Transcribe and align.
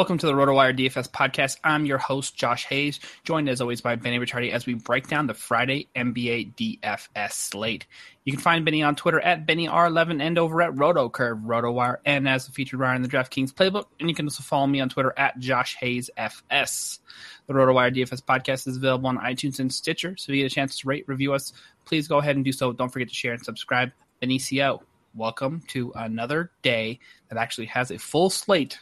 Welcome 0.00 0.16
to 0.16 0.26
the 0.26 0.32
RotoWire 0.32 0.74
DFS 0.78 1.10
podcast. 1.10 1.58
I'm 1.62 1.84
your 1.84 1.98
host, 1.98 2.34
Josh 2.34 2.64
Hayes, 2.68 3.00
joined 3.22 3.50
as 3.50 3.60
always 3.60 3.82
by 3.82 3.96
Benny 3.96 4.18
Ricciardi 4.18 4.50
as 4.50 4.64
we 4.64 4.72
break 4.72 5.08
down 5.08 5.26
the 5.26 5.34
Friday 5.34 5.88
NBA 5.94 6.54
DFS 6.54 7.32
slate. 7.32 7.86
You 8.24 8.32
can 8.32 8.40
find 8.40 8.64
Benny 8.64 8.82
on 8.82 8.96
Twitter 8.96 9.20
at 9.20 9.46
BennyR11 9.46 10.22
and 10.22 10.38
over 10.38 10.62
at 10.62 10.72
RotoCurve, 10.72 11.44
RotoWire, 11.44 11.98
and 12.06 12.26
as 12.26 12.48
a 12.48 12.50
featured 12.50 12.80
writer 12.80 12.94
in 12.94 13.02
the 13.02 13.10
DraftKings 13.10 13.52
playbook. 13.52 13.88
And 14.00 14.08
you 14.08 14.14
can 14.14 14.24
also 14.24 14.42
follow 14.42 14.66
me 14.66 14.80
on 14.80 14.88
Twitter 14.88 15.12
at 15.18 15.38
Josh 15.38 15.76
Hayes 15.80 16.08
FS. 16.16 17.00
The 17.46 17.52
RotoWire 17.52 17.94
DFS 17.94 18.22
podcast 18.22 18.68
is 18.68 18.78
available 18.78 19.08
on 19.08 19.18
iTunes 19.18 19.60
and 19.60 19.70
Stitcher, 19.70 20.16
so 20.16 20.32
if 20.32 20.36
you 20.36 20.44
get 20.44 20.50
a 20.50 20.54
chance 20.54 20.78
to 20.78 20.88
rate, 20.88 21.04
review 21.08 21.34
us, 21.34 21.52
please 21.84 22.08
go 22.08 22.16
ahead 22.16 22.36
and 22.36 22.44
do 22.46 22.52
so. 22.52 22.72
Don't 22.72 22.88
forget 22.88 23.08
to 23.08 23.14
share 23.14 23.34
and 23.34 23.44
subscribe. 23.44 23.90
Benicio, 24.22 24.80
welcome 25.14 25.60
to 25.68 25.92
another 25.94 26.52
day 26.62 27.00
that 27.28 27.36
actually 27.36 27.66
has 27.66 27.90
a 27.90 27.98
full 27.98 28.30
slate 28.30 28.78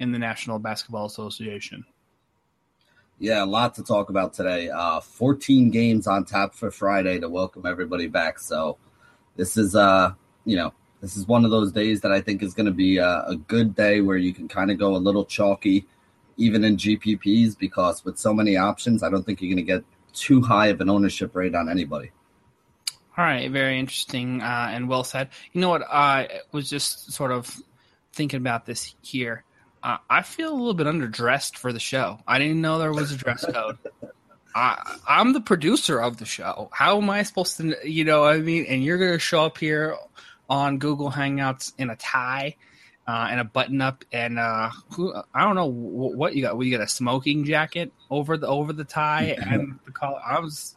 in 0.00 0.12
the 0.12 0.18
National 0.18 0.58
Basketball 0.58 1.06
Association. 1.06 1.84
Yeah, 3.18 3.44
a 3.44 3.46
lot 3.46 3.74
to 3.76 3.84
talk 3.84 4.10
about 4.10 4.34
today. 4.34 4.68
Uh, 4.68 5.00
14 5.00 5.70
games 5.70 6.06
on 6.06 6.24
tap 6.24 6.54
for 6.54 6.70
Friday 6.70 7.20
to 7.20 7.28
welcome 7.28 7.64
everybody 7.64 8.08
back. 8.08 8.38
So 8.38 8.76
this 9.36 9.56
is, 9.56 9.76
uh, 9.76 10.12
you 10.44 10.56
know, 10.56 10.72
this 11.00 11.16
is 11.16 11.28
one 11.28 11.44
of 11.44 11.50
those 11.50 11.70
days 11.70 12.00
that 12.00 12.12
I 12.12 12.20
think 12.20 12.42
is 12.42 12.54
going 12.54 12.66
to 12.66 12.72
be 12.72 12.98
a, 12.98 13.24
a 13.26 13.36
good 13.36 13.74
day 13.74 14.00
where 14.00 14.16
you 14.16 14.34
can 14.34 14.48
kind 14.48 14.70
of 14.70 14.78
go 14.78 14.96
a 14.96 14.98
little 14.98 15.24
chalky, 15.24 15.86
even 16.36 16.64
in 16.64 16.76
GPPs, 16.76 17.56
because 17.56 18.04
with 18.04 18.18
so 18.18 18.34
many 18.34 18.56
options, 18.56 19.02
I 19.02 19.10
don't 19.10 19.24
think 19.24 19.40
you're 19.40 19.54
going 19.54 19.64
to 19.64 19.72
get 19.72 19.84
too 20.12 20.42
high 20.42 20.68
of 20.68 20.80
an 20.80 20.90
ownership 20.90 21.36
rate 21.36 21.54
on 21.54 21.68
anybody. 21.68 22.10
All 23.16 23.24
right, 23.24 23.48
very 23.48 23.78
interesting 23.78 24.42
uh, 24.42 24.70
and 24.72 24.88
well 24.88 25.04
said. 25.04 25.28
You 25.52 25.60
know 25.60 25.68
what? 25.68 25.82
I 25.82 26.40
was 26.50 26.68
just 26.68 27.12
sort 27.12 27.30
of 27.30 27.54
thinking 28.12 28.38
about 28.38 28.66
this 28.66 28.96
here. 29.02 29.44
Uh, 29.84 29.98
I 30.08 30.22
feel 30.22 30.50
a 30.50 30.56
little 30.56 30.72
bit 30.72 30.86
underdressed 30.86 31.58
for 31.58 31.70
the 31.70 31.78
show. 31.78 32.18
I 32.26 32.38
didn't 32.38 32.62
know 32.62 32.78
there 32.78 32.92
was 32.92 33.12
a 33.12 33.16
dress 33.18 33.44
code. 33.44 33.76
I, 34.54 34.96
I'm 35.06 35.34
the 35.34 35.42
producer 35.42 36.00
of 36.00 36.16
the 36.16 36.24
show. 36.24 36.70
How 36.72 36.96
am 36.96 37.10
I 37.10 37.22
supposed 37.22 37.58
to, 37.58 37.76
you 37.84 38.04
know, 38.04 38.22
what 38.22 38.34
I 38.34 38.38
mean? 38.38 38.64
And 38.64 38.82
you're 38.82 38.96
going 38.96 39.12
to 39.12 39.18
show 39.18 39.44
up 39.44 39.58
here 39.58 39.96
on 40.48 40.78
Google 40.78 41.10
Hangouts 41.10 41.74
in 41.76 41.90
a 41.90 41.96
tie 41.96 42.56
uh, 43.06 43.28
and 43.30 43.40
a 43.40 43.44
button 43.44 43.82
up, 43.82 44.04
and 44.10 44.38
uh, 44.38 44.70
who, 44.94 45.14
I 45.34 45.42
don't 45.42 45.54
know 45.54 45.70
wh- 45.70 46.16
what 46.16 46.34
you 46.34 46.40
got. 46.40 46.56
Well, 46.56 46.66
you 46.66 46.74
got 46.74 46.82
a 46.82 46.88
smoking 46.88 47.44
jacket 47.44 47.92
over 48.10 48.38
the 48.38 48.46
over 48.46 48.72
the 48.72 48.84
tie 48.84 49.36
and 49.38 49.78
the 49.84 49.92
collar. 49.92 50.20
I 50.24 50.38
was 50.38 50.76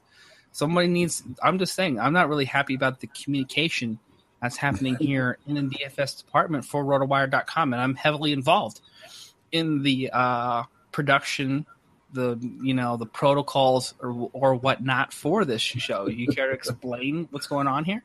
somebody 0.52 0.88
needs. 0.88 1.24
I'm 1.42 1.60
just 1.60 1.74
saying. 1.74 2.00
I'm 2.00 2.12
not 2.12 2.28
really 2.28 2.46
happy 2.46 2.76
about 2.76 3.00
the 3.00 3.08
communication 3.08 4.00
that's 4.42 4.58
happening 4.58 4.96
here 4.96 5.38
in 5.48 5.56
the 5.56 5.62
DFS 5.62 6.18
department 6.24 6.66
for 6.66 6.84
RotoWire.com, 6.84 7.74
and 7.74 7.82
I'm 7.82 7.96
heavily 7.96 8.34
involved 8.34 8.82
in 9.52 9.82
the 9.84 10.10
uh, 10.14 10.64
production, 10.92 11.66
the 12.14 12.38
you 12.62 12.74
know 12.74 12.98
the 12.98 13.06
protocols 13.06 13.94
or 14.00 14.30
or 14.34 14.56
whatnot 14.56 15.14
for 15.14 15.46
this 15.46 15.62
show. 15.62 16.08
You 16.08 16.28
care 16.28 16.48
to 16.48 16.54
explain 16.54 17.28
what's 17.32 17.48
going 17.48 17.68
on 17.68 17.84
here? 17.84 18.04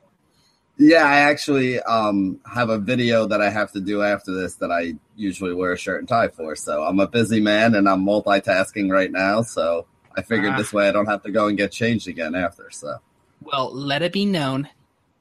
Yeah, 0.79 1.05
I 1.05 1.19
actually 1.19 1.81
um, 1.81 2.41
have 2.51 2.71
a 2.71 2.79
video 2.79 3.27
that 3.27 3.43
I 3.43 3.51
have 3.51 3.73
to 3.73 3.81
do 3.81 4.03
after 4.03 4.33
this 4.33 4.55
that 4.57 4.73
I 4.73 4.95
usually 5.17 5.53
wear 5.53 5.73
a 5.73 5.77
shirt 5.79 6.01
and 6.01 6.09
tie 6.09 6.29
for. 6.29 6.57
So 6.57 6.83
I'm 6.83 6.99
a 6.99 7.07
busy 7.07 7.41
man 7.41 7.75
and 7.75 7.87
I'm 7.87 8.05
multitasking 8.05 8.91
right 8.91 9.13
now. 9.13 9.43
So 9.43 9.87
I 10.17 10.23
figured 10.23 10.55
Ah. 10.55 10.57
this 10.57 10.73
way 10.73 10.89
I 10.89 10.93
don't 10.93 11.07
have 11.07 11.23
to 11.25 11.31
go 11.31 11.47
and 11.49 11.59
get 11.59 11.73
changed 11.73 12.09
again 12.09 12.35
after. 12.35 12.71
So 12.71 12.97
Well, 13.43 13.71
let 13.73 14.01
it 14.01 14.13
be 14.15 14.25
known 14.25 14.69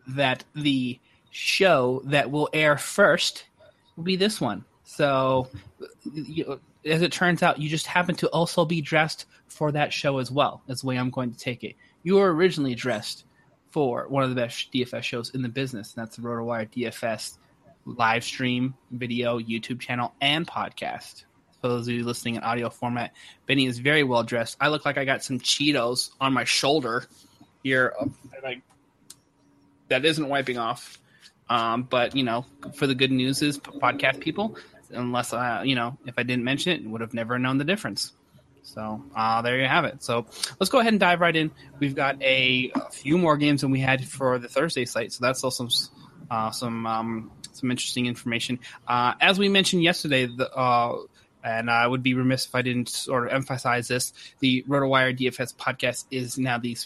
that 0.07 0.43
the 0.55 0.99
show 1.31 2.01
that 2.05 2.31
will 2.31 2.49
air 2.53 2.77
first 2.77 3.45
will 3.95 4.03
be 4.03 4.15
this 4.15 4.41
one. 4.41 4.65
So, 4.83 5.47
you, 6.13 6.59
as 6.85 7.01
it 7.01 7.11
turns 7.11 7.43
out, 7.43 7.59
you 7.59 7.69
just 7.69 7.87
happen 7.87 8.15
to 8.15 8.27
also 8.29 8.65
be 8.65 8.81
dressed 8.81 9.25
for 9.47 9.71
that 9.71 9.93
show 9.93 10.17
as 10.17 10.31
well. 10.31 10.61
That's 10.67 10.81
the 10.81 10.87
way 10.87 10.97
I'm 10.97 11.09
going 11.09 11.31
to 11.31 11.37
take 11.37 11.63
it. 11.63 11.75
You 12.03 12.15
were 12.15 12.33
originally 12.33 12.75
dressed 12.75 13.25
for 13.71 14.07
one 14.09 14.23
of 14.23 14.29
the 14.29 14.35
best 14.35 14.71
DFS 14.73 15.03
shows 15.03 15.29
in 15.31 15.41
the 15.41 15.49
business. 15.49 15.93
And 15.93 16.01
that's 16.01 16.17
the 16.17 16.21
RotoWire 16.21 16.69
DFS 16.69 17.37
live 17.85 18.23
stream, 18.23 18.75
video, 18.91 19.39
YouTube 19.39 19.79
channel, 19.79 20.13
and 20.21 20.45
podcast. 20.47 21.23
For 21.61 21.67
those 21.67 21.87
of 21.87 21.93
you 21.93 22.03
listening 22.03 22.35
in 22.35 22.43
audio 22.43 22.69
format, 22.69 23.13
Benny 23.45 23.67
is 23.67 23.79
very 23.79 24.03
well 24.03 24.23
dressed. 24.23 24.57
I 24.59 24.69
look 24.69 24.85
like 24.85 24.97
I 24.97 25.05
got 25.05 25.23
some 25.23 25.39
Cheetos 25.39 26.11
on 26.19 26.33
my 26.33 26.43
shoulder 26.43 27.05
here. 27.63 27.93
Uh, 27.99 28.07
like, 28.43 28.61
that 29.91 30.05
isn't 30.05 30.27
wiping 30.27 30.57
off. 30.57 30.97
Um, 31.49 31.83
but 31.83 32.15
you 32.15 32.23
know, 32.23 32.45
for 32.75 32.87
the 32.87 32.95
good 32.95 33.11
news 33.11 33.41
is 33.41 33.59
podcast 33.59 34.19
people, 34.19 34.57
unless 34.89 35.33
I, 35.33 35.63
you 35.63 35.75
know, 35.75 35.97
if 36.05 36.15
I 36.17 36.23
didn't 36.23 36.43
mention 36.43 36.73
it, 36.73 36.89
would 36.89 37.01
have 37.01 37.13
never 37.13 37.37
known 37.37 37.57
the 37.57 37.65
difference. 37.65 38.13
So 38.63 39.03
uh, 39.15 39.41
there 39.41 39.59
you 39.59 39.67
have 39.67 39.85
it. 39.85 40.01
So 40.03 40.25
let's 40.59 40.69
go 40.69 40.79
ahead 40.79 40.93
and 40.93 40.99
dive 40.99 41.19
right 41.19 41.35
in. 41.35 41.51
We've 41.79 41.95
got 41.95 42.21
a, 42.21 42.71
a 42.73 42.91
few 42.91 43.17
more 43.17 43.35
games 43.35 43.61
than 43.61 43.71
we 43.71 43.81
had 43.81 44.07
for 44.07 44.39
the 44.39 44.47
Thursday 44.47 44.85
slate, 44.85 45.11
so 45.11 45.25
that's 45.25 45.43
also 45.43 45.67
some 45.67 45.89
uh, 46.29 46.51
some 46.51 46.85
um, 46.85 47.31
some 47.51 47.69
interesting 47.69 48.05
information. 48.05 48.59
Uh, 48.87 49.13
as 49.19 49.37
we 49.37 49.49
mentioned 49.49 49.83
yesterday, 49.83 50.25
the, 50.27 50.49
uh, 50.55 50.99
and 51.43 51.69
I 51.69 51.85
would 51.85 52.03
be 52.03 52.13
remiss 52.13 52.45
if 52.45 52.55
I 52.55 52.61
didn't 52.61 52.87
sort 52.89 53.27
of 53.27 53.33
emphasize 53.33 53.87
this. 53.87 54.13
The 54.39 54.63
RotoWire 54.69 55.17
DFS 55.17 55.55
podcast 55.55 56.05
is 56.11 56.37
now 56.37 56.59
the 56.59 56.77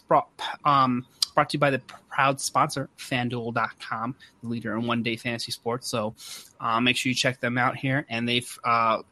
um, 0.63 1.05
brought 1.35 1.49
to 1.49 1.55
you 1.55 1.59
by 1.59 1.69
the 1.69 1.79
proud 2.09 2.41
sponsor, 2.41 2.89
FanDuel.com, 2.97 4.15
the 4.41 4.47
leader 4.47 4.75
in 4.75 4.87
one 4.87 5.03
day 5.03 5.17
fantasy 5.17 5.51
sports. 5.51 5.87
So 5.87 6.15
uh, 6.59 6.79
make 6.79 6.97
sure 6.97 7.09
you 7.09 7.15
check 7.15 7.39
them 7.39 7.57
out 7.57 7.75
here. 7.75 8.05
And 8.09 8.27
they've 8.27 8.59
uh, 8.63 9.03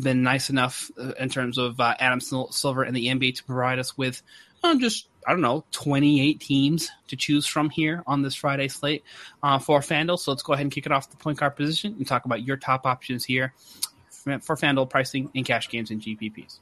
been 0.00 0.22
nice 0.22 0.50
enough 0.50 0.90
uh, 0.98 1.12
in 1.18 1.28
terms 1.28 1.58
of 1.58 1.80
uh, 1.80 1.94
Adam 1.98 2.20
Silver 2.20 2.82
and 2.82 2.94
the 2.94 3.08
NBA 3.08 3.36
to 3.36 3.44
provide 3.44 3.78
us 3.78 3.96
with 3.98 4.22
uh, 4.62 4.78
just 4.78 5.08
I 5.26 5.30
don't 5.30 5.40
know, 5.40 5.64
28 5.70 6.40
teams 6.40 6.90
to 7.08 7.16
choose 7.16 7.46
from 7.46 7.70
here 7.70 8.02
on 8.06 8.22
this 8.22 8.34
Friday 8.34 8.68
slate 8.68 9.04
uh, 9.42 9.58
for 9.58 9.80
FanDuel. 9.80 10.18
So 10.18 10.32
let's 10.32 10.42
go 10.42 10.52
ahead 10.52 10.64
and 10.64 10.72
kick 10.72 10.86
it 10.86 10.92
off 10.92 11.10
the 11.10 11.16
point 11.16 11.38
guard 11.38 11.54
position 11.54 11.94
and 11.96 12.06
talk 12.06 12.24
about 12.24 12.42
your 12.42 12.56
top 12.56 12.86
options 12.86 13.24
here 13.24 13.54
for 14.10 14.56
FanDuel 14.56 14.90
pricing 14.90 15.30
in 15.34 15.44
cash 15.44 15.68
games 15.68 15.90
and 15.90 16.00
GPPs. 16.00 16.58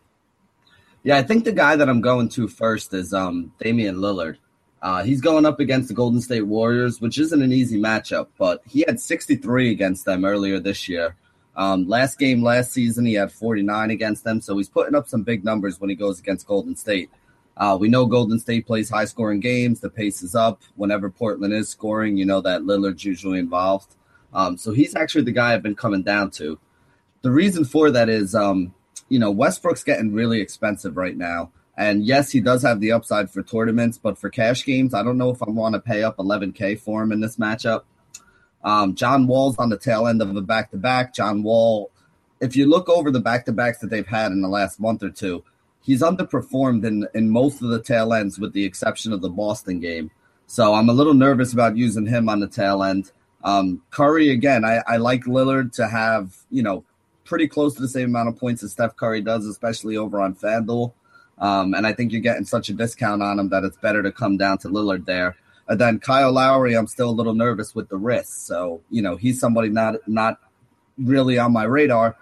Yeah, 1.03 1.17
I 1.17 1.23
think 1.23 1.45
the 1.45 1.53
guy 1.53 1.77
that 1.77 1.89
I'm 1.89 2.03
going 2.03 2.29
to 2.31 2.49
first 2.49 2.93
is 2.93 3.15
um, 3.15 3.53
Damian 3.59 3.97
Lillard. 3.97 4.37
Uh, 4.83 5.03
he's 5.03 5.21
going 5.21 5.45
up 5.45 5.61
against 5.61 5.89
the 5.89 5.95
Golden 5.95 6.21
State 6.21 6.47
Warriors, 6.47 7.01
which 7.01 7.19
isn't 7.19 7.43
an 7.43 7.53
easy 7.53 7.79
matchup, 7.79 8.29
but 8.39 8.63
he 8.67 8.85
had 8.87 8.99
63 8.99 9.71
against 9.71 10.07
them 10.07 10.25
earlier 10.25 10.59
this 10.59 10.89
year. 10.89 11.17
Um, 11.57 11.87
last 11.87 12.19
game 12.19 12.43
last 12.43 12.73
season, 12.73 13.05
he 13.05 13.15
had 13.15 13.31
49 13.31 13.91
against 13.91 14.25
them, 14.25 14.41
so 14.41 14.57
he's 14.57 14.69
putting 14.69 14.95
up 14.95 15.09
some 15.09 15.23
big 15.23 15.45
numbers 15.45 15.81
when 15.81 15.91
he 15.91 15.97
goes 15.97 16.19
against 16.19 16.47
Golden 16.47 16.75
State. 16.77 17.11
Uh, 17.57 17.77
we 17.79 17.89
know 17.89 18.07
Golden 18.07 18.39
State 18.39 18.67
plays 18.67 18.89
high 18.89 19.05
scoring 19.05 19.41
games. 19.41 19.81
The 19.81 19.91
pace 19.91 20.23
is 20.23 20.35
up. 20.35 20.63
Whenever 20.77 21.11
Portland 21.11 21.53
is 21.53 21.69
scoring, 21.69 22.17
you 22.17 22.25
know 22.25 22.41
that 22.41 22.63
Lillard's 22.63 23.05
usually 23.05 23.39
involved. 23.39 23.97
Um, 24.33 24.57
so 24.57 24.73
he's 24.73 24.97
actually 24.97 25.25
the 25.25 25.33
guy 25.33 25.53
I've 25.53 25.63
been 25.63 25.75
coming 25.75 26.03
down 26.03 26.31
to. 26.33 26.59
The 27.21 27.31
reason 27.31 27.67
for 27.67 27.91
that 27.91 28.09
is, 28.09 28.35
um, 28.35 28.73
you 29.11 29.19
know, 29.19 29.31
Westbrook's 29.31 29.85
getting 29.85 30.15
really 30.15 30.41
expensive 30.41 30.97
right 30.97 31.17
now. 31.17 31.51
And 31.81 32.05
yes, 32.05 32.31
he 32.31 32.41
does 32.41 32.63
have 32.63 32.79
the 32.79 32.93
upside 32.93 33.31
for 33.31 33.43
tournaments, 33.43 33.97
but 33.97 34.19
for 34.19 34.29
cash 34.29 34.67
games, 34.67 34.93
I 34.93 35.03
don't 35.03 35.17
know 35.17 35.31
if 35.31 35.43
I 35.43 35.49
want 35.49 35.77
to 35.77 35.81
pay 35.81 36.03
up 36.03 36.19
11K 36.19 36.79
for 36.79 37.03
him 37.03 37.11
in 37.11 37.21
this 37.21 37.39
matchup. 37.39 37.85
Um, 38.63 38.95
John 38.95 39.27
Wall's 39.27 39.57
on 39.57 39.71
the 39.71 39.79
tail 39.79 40.07
end 40.07 40.21
of 40.21 40.37
a 40.37 40.43
back 40.43 40.73
to 40.73 40.77
back. 40.77 41.15
John 41.15 41.43
Wall, 41.43 41.91
if 42.39 42.55
you 42.55 42.67
look 42.67 42.91
over 42.91 43.11
the 43.11 43.19
back 43.19 43.47
to 43.47 43.53
backs 43.53 43.79
that 43.79 43.89
they've 43.89 44.07
had 44.07 44.31
in 44.31 44.43
the 44.43 44.49
last 44.49 44.79
month 44.79 45.03
or 45.03 45.09
two, 45.09 45.43
he's 45.81 46.03
underperformed 46.03 46.85
in, 46.85 47.09
in 47.15 47.31
most 47.31 47.63
of 47.63 47.71
the 47.71 47.83
tail 47.83 48.13
ends, 48.13 48.39
with 48.39 48.53
the 48.53 48.67
exception 48.67 49.15
of 49.15 49.23
the 49.23 49.31
Boston 49.31 49.81
game. 49.81 50.11
So 50.47 50.75
I'm 50.75 50.91
a 50.91 50.93
little 50.93 51.15
nervous 51.15 51.55
about 51.55 51.79
using 51.79 52.05
him 52.05 52.29
on 52.29 52.41
the 52.41 52.49
tail 52.49 52.83
end. 52.83 53.11
Um, 53.43 53.81
Curry, 53.89 54.29
again, 54.29 54.67
I, 54.67 54.83
I 54.87 54.99
like 54.99 55.25
Lillard 55.25 55.73
to 55.77 55.89
have, 55.89 56.37
you 56.51 56.63
know, 56.63 56.85
pretty 57.25 57.49
close 57.49 57.75
to 57.77 57.81
the 57.81 57.89
same 57.89 58.11
amount 58.11 58.29
of 58.29 58.37
points 58.37 58.63
as 58.63 58.73
Steph 58.73 58.97
Curry 58.97 59.23
does, 59.23 59.47
especially 59.47 59.97
over 59.97 60.21
on 60.21 60.35
FanDuel. 60.35 60.93
Um, 61.41 61.75
and 61.75 61.87
I 61.87 61.93
think 61.93 62.13
you're 62.13 62.21
getting 62.21 62.45
such 62.45 62.69
a 62.69 62.75
discount 62.75 63.23
on 63.23 63.39
him 63.39 63.49
that 63.49 63.65
it's 63.65 63.77
better 63.79 64.03
to 64.03 64.13
come 64.13 64.37
down 64.37 64.59
to 64.59 64.69
Lillard 64.69 65.07
there. 65.07 65.37
And 65.69 65.81
then 65.81 66.01
Kyle 66.01 66.33
Lowry, 66.33 66.75
I'm 66.75 66.87
still 66.87 67.11
a 67.11 67.13
little 67.13 67.35
nervous 67.35 67.75
with 67.75 67.89
the 67.89 67.97
wrist. 67.97 68.47
So, 68.47 68.83
you 68.91 69.03
know, 69.03 69.17
he's 69.17 69.41
somebody 69.41 69.69
not 69.69 69.97
not 70.07 70.39
really 70.99 71.39
on 71.39 71.53
my 71.53 71.65
radar. 71.65 72.17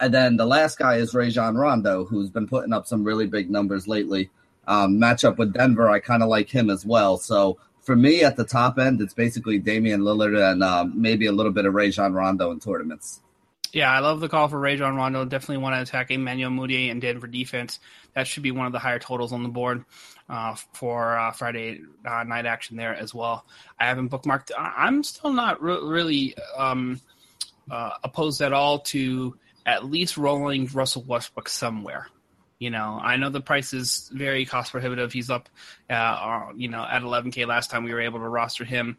And 0.00 0.14
then 0.14 0.36
the 0.36 0.46
last 0.46 0.78
guy 0.78 0.96
is 0.96 1.14
Rajon 1.14 1.56
Rondo, 1.56 2.04
who's 2.04 2.30
been 2.30 2.46
putting 2.46 2.72
up 2.72 2.86
some 2.86 3.02
really 3.02 3.26
big 3.26 3.50
numbers 3.50 3.88
lately. 3.88 4.30
Um, 4.66 4.98
matchup 4.98 5.38
with 5.38 5.54
Denver, 5.54 5.88
I 5.88 5.98
kind 5.98 6.22
of 6.22 6.28
like 6.28 6.50
him 6.50 6.70
as 6.70 6.84
well. 6.86 7.16
So 7.16 7.58
for 7.80 7.96
me, 7.96 8.22
at 8.22 8.36
the 8.36 8.44
top 8.44 8.78
end, 8.78 9.00
it's 9.00 9.14
basically 9.14 9.58
Damian 9.58 10.02
Lillard 10.02 10.38
and 10.38 10.62
um, 10.62 10.92
maybe 10.94 11.26
a 11.26 11.32
little 11.32 11.52
bit 11.52 11.64
of 11.64 11.74
Rajon 11.74 12.12
Rondo 12.12 12.50
in 12.52 12.60
tournaments. 12.60 13.22
Yeah, 13.72 13.90
I 13.90 13.98
love 13.98 14.20
the 14.20 14.28
call 14.28 14.48
for 14.48 14.58
Rajon 14.58 14.96
Rondo. 14.96 15.24
Definitely 15.24 15.58
want 15.58 15.76
to 15.76 15.82
attack 15.82 16.10
Emmanuel 16.10 16.50
Mudiay 16.50 16.90
and 16.90 17.02
Denver 17.02 17.26
defense. 17.26 17.80
That 18.14 18.26
should 18.26 18.42
be 18.42 18.50
one 18.50 18.66
of 18.66 18.72
the 18.72 18.78
higher 18.78 18.98
totals 18.98 19.32
on 19.32 19.42
the 19.42 19.48
board 19.48 19.84
uh, 20.28 20.54
for 20.72 21.18
uh, 21.18 21.32
Friday 21.32 21.82
uh, 22.06 22.24
night 22.24 22.46
action 22.46 22.76
there 22.76 22.94
as 22.94 23.14
well. 23.14 23.44
I 23.78 23.86
haven't 23.86 24.10
bookmarked. 24.10 24.50
I'm 24.56 25.02
still 25.02 25.32
not 25.32 25.62
re- 25.62 25.80
really 25.82 26.34
um, 26.56 27.00
uh, 27.70 27.92
opposed 28.02 28.40
at 28.40 28.52
all 28.52 28.80
to 28.80 29.36
at 29.66 29.84
least 29.84 30.16
rolling 30.16 30.66
Russell 30.66 31.04
Westbrook 31.06 31.48
somewhere. 31.48 32.08
You 32.58 32.70
know, 32.70 32.98
I 33.00 33.16
know 33.16 33.28
the 33.28 33.40
price 33.40 33.72
is 33.72 34.10
very 34.12 34.44
cost 34.44 34.72
prohibitive. 34.72 35.12
He's 35.12 35.30
up, 35.30 35.48
uh, 35.88 36.46
you 36.56 36.68
know, 36.68 36.84
at 36.84 37.02
11k 37.02 37.46
last 37.46 37.70
time 37.70 37.84
we 37.84 37.92
were 37.92 38.00
able 38.00 38.18
to 38.18 38.28
roster 38.28 38.64
him 38.64 38.96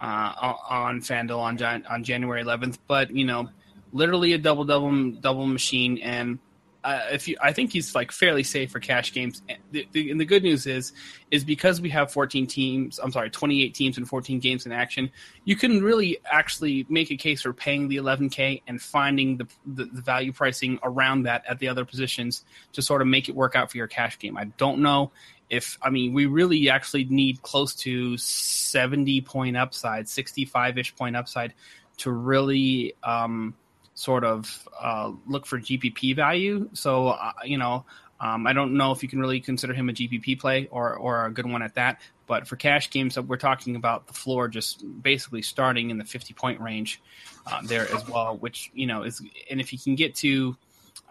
uh, 0.00 0.32
on 0.68 1.00
FanDuel 1.00 1.38
on 1.38 1.86
on 1.86 2.04
January 2.04 2.42
11th. 2.42 2.78
But 2.86 3.10
you 3.10 3.24
know, 3.24 3.48
literally 3.92 4.32
a 4.32 4.38
double 4.38 4.64
double 4.64 5.12
double 5.12 5.46
machine, 5.46 5.98
and 5.98 6.38
uh, 6.84 7.02
if 7.10 7.26
you, 7.26 7.36
I 7.42 7.52
think 7.52 7.72
he's 7.72 7.94
like 7.94 8.12
fairly 8.12 8.42
safe 8.42 8.70
for 8.70 8.80
cash 8.80 9.12
games. 9.12 9.42
And 9.48 9.58
the, 9.72 9.86
the, 9.92 10.10
and 10.10 10.20
the, 10.20 10.24
good 10.24 10.42
news 10.42 10.66
is, 10.66 10.92
is 11.30 11.44
because 11.44 11.80
we 11.80 11.90
have 11.90 12.12
14 12.12 12.46
teams. 12.46 12.98
I'm 12.98 13.10
sorry, 13.10 13.30
28 13.30 13.74
teams 13.74 13.98
and 13.98 14.08
14 14.08 14.38
games 14.38 14.64
in 14.64 14.72
action. 14.72 15.10
You 15.44 15.56
can 15.56 15.82
really 15.82 16.18
actually 16.24 16.86
make 16.88 17.10
a 17.10 17.16
case 17.16 17.42
for 17.42 17.52
paying 17.52 17.88
the 17.88 17.96
11k 17.96 18.62
and 18.66 18.80
finding 18.80 19.36
the, 19.36 19.46
the, 19.66 19.84
the 19.86 20.00
value 20.00 20.32
pricing 20.32 20.78
around 20.82 21.24
that 21.24 21.44
at 21.48 21.58
the 21.58 21.68
other 21.68 21.84
positions 21.84 22.44
to 22.72 22.80
sort 22.80 23.02
of 23.02 23.08
make 23.08 23.28
it 23.28 23.34
work 23.34 23.56
out 23.56 23.70
for 23.70 23.76
your 23.76 23.88
cash 23.88 24.18
game. 24.18 24.38
I 24.38 24.44
don't 24.44 24.78
know 24.78 25.10
if 25.50 25.78
I 25.82 25.90
mean 25.90 26.12
we 26.12 26.26
really 26.26 26.68
actually 26.68 27.04
need 27.04 27.42
close 27.42 27.74
to 27.74 28.16
70 28.18 29.22
point 29.22 29.56
upside, 29.56 30.08
65 30.08 30.78
ish 30.78 30.94
point 30.94 31.16
upside 31.16 31.54
to 31.98 32.12
really. 32.12 32.94
Um, 33.02 33.54
sort 33.98 34.22
of 34.22 34.68
uh, 34.80 35.10
look 35.26 35.44
for 35.44 35.58
GPP 35.58 36.14
value. 36.14 36.70
So, 36.72 37.08
uh, 37.08 37.32
you 37.44 37.58
know, 37.58 37.84
um, 38.20 38.46
I 38.46 38.52
don't 38.52 38.76
know 38.76 38.92
if 38.92 39.02
you 39.02 39.08
can 39.08 39.18
really 39.18 39.40
consider 39.40 39.74
him 39.74 39.88
a 39.88 39.92
GPP 39.92 40.38
play 40.38 40.68
or, 40.70 40.94
or 40.94 41.26
a 41.26 41.32
good 41.32 41.46
one 41.46 41.62
at 41.62 41.74
that. 41.74 42.00
But 42.28 42.46
for 42.46 42.54
cash 42.54 42.90
games, 42.90 43.18
we're 43.18 43.38
talking 43.38 43.74
about 43.74 44.06
the 44.06 44.12
floor 44.12 44.46
just 44.46 44.84
basically 45.02 45.42
starting 45.42 45.90
in 45.90 45.98
the 45.98 46.04
50 46.04 46.32
point 46.34 46.60
range 46.60 47.02
uh, 47.44 47.60
there 47.64 47.92
as 47.92 48.08
well, 48.08 48.36
which, 48.36 48.70
you 48.72 48.86
know, 48.86 49.02
is, 49.02 49.20
and 49.50 49.60
if 49.60 49.72
you 49.72 49.80
can 49.80 49.96
get 49.96 50.14
to, 50.16 50.56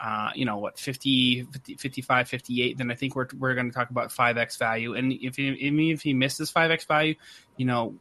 uh, 0.01 0.29
you 0.33 0.45
know, 0.45 0.57
what, 0.57 0.79
50, 0.79 1.43
50, 1.43 1.75
55, 1.75 2.29
58, 2.29 2.77
then 2.77 2.89
I 2.89 2.95
think 2.95 3.17
we're, 3.17 3.27
we're 3.37 3.53
going 3.53 3.69
to 3.69 3.75
talk 3.75 3.89
about 3.89 4.11
5x 4.11 4.57
value. 4.57 4.93
And 4.93 5.11
if 5.11 5.35
he, 5.35 5.49
if 5.49 6.01
he 6.01 6.13
misses 6.13 6.51
5x 6.53 6.87
value, 6.87 7.15
you 7.57 7.65
know, 7.65 7.95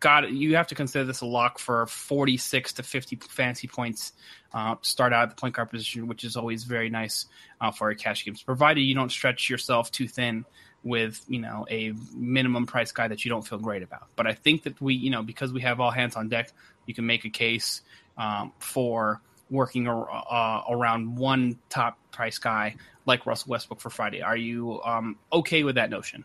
got 0.00 0.30
you 0.32 0.56
have 0.56 0.66
to 0.66 0.74
consider 0.74 1.04
this 1.04 1.20
a 1.20 1.26
lock 1.26 1.58
for 1.58 1.86
46 1.86 2.72
to 2.74 2.82
50 2.82 3.16
fancy 3.28 3.68
points 3.68 4.12
uh, 4.52 4.74
start 4.80 5.12
out 5.12 5.24
at 5.24 5.30
the 5.30 5.36
point 5.36 5.54
guard 5.54 5.70
position 5.70 6.08
which 6.08 6.24
is 6.24 6.36
always 6.36 6.64
very 6.64 6.90
nice 6.90 7.26
uh, 7.60 7.70
for 7.70 7.90
a 7.90 7.94
cash 7.94 8.24
games 8.24 8.42
provided 8.42 8.80
you 8.80 8.94
don't 8.94 9.12
stretch 9.12 9.48
yourself 9.48 9.92
too 9.92 10.08
thin 10.08 10.44
with 10.82 11.22
you 11.28 11.40
know 11.40 11.66
a 11.70 11.92
minimum 12.14 12.66
price 12.66 12.90
guy 12.92 13.06
that 13.06 13.24
you 13.24 13.28
don't 13.28 13.46
feel 13.46 13.58
great 13.58 13.82
about. 13.82 14.08
But 14.16 14.26
i 14.26 14.32
think 14.32 14.64
that 14.64 14.80
we 14.80 14.94
you 14.94 15.10
know 15.10 15.22
because 15.22 15.52
we 15.52 15.60
have 15.60 15.80
all 15.80 15.90
hands 15.90 16.16
on 16.16 16.28
deck 16.28 16.50
you 16.86 16.94
can 16.94 17.06
make 17.06 17.24
a 17.24 17.30
case 17.30 17.82
um, 18.16 18.52
for 18.58 19.20
working 19.50 19.88
uh, 19.88 20.62
around 20.68 21.16
one 21.16 21.58
top 21.68 21.98
price 22.10 22.38
guy 22.38 22.76
like 23.04 23.26
russell 23.26 23.50
westbrook 23.50 23.80
for 23.80 23.90
friday. 23.90 24.22
Are 24.22 24.36
you 24.36 24.82
um, 24.82 25.16
okay 25.32 25.62
with 25.62 25.74
that 25.74 25.90
notion? 25.90 26.24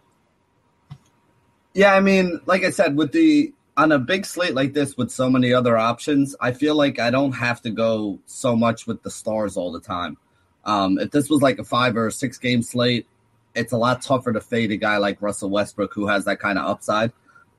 Yeah, 1.76 1.94
I 1.94 2.00
mean, 2.00 2.40
like 2.46 2.64
I 2.64 2.70
said, 2.70 2.96
with 2.96 3.12
the 3.12 3.54
on 3.78 3.92
a 3.92 4.00
big 4.00 4.26
slate 4.26 4.56
like 4.56 4.74
this 4.74 4.96
with 4.96 5.12
so 5.12 5.30
many 5.30 5.54
other 5.54 5.78
options, 5.78 6.36
I 6.40 6.54
feel 6.54 6.76
like 6.76 7.00
I 7.00 7.10
don't 7.10 7.34
have 7.34 7.62
to 7.64 7.70
go 7.70 8.20
so 8.26 8.56
much 8.56 8.88
with 8.88 9.04
the 9.04 9.12
stars 9.12 9.58
all 9.58 9.72
the 9.72 9.82
time. 9.82 10.18
Um, 10.64 10.98
if 10.98 11.12
this 11.12 11.30
was 11.30 11.42
like 11.42 11.60
a 11.60 11.64
five 11.64 11.96
or 11.98 12.08
a 12.08 12.12
six 12.12 12.38
game 12.38 12.64
slate, 12.64 13.06
it's 13.54 13.74
a 13.74 13.78
lot 13.78 14.02
tougher 14.02 14.34
to 14.34 14.42
fade 14.42 14.72
a 14.72 14.78
guy 14.78 14.98
like 14.98 15.22
Russell 15.22 15.50
Westbrook 15.50 15.94
who 15.94 16.08
has 16.08 16.26
that 16.26 16.40
kind 16.40 16.58
of 16.58 16.66
upside. 16.66 17.12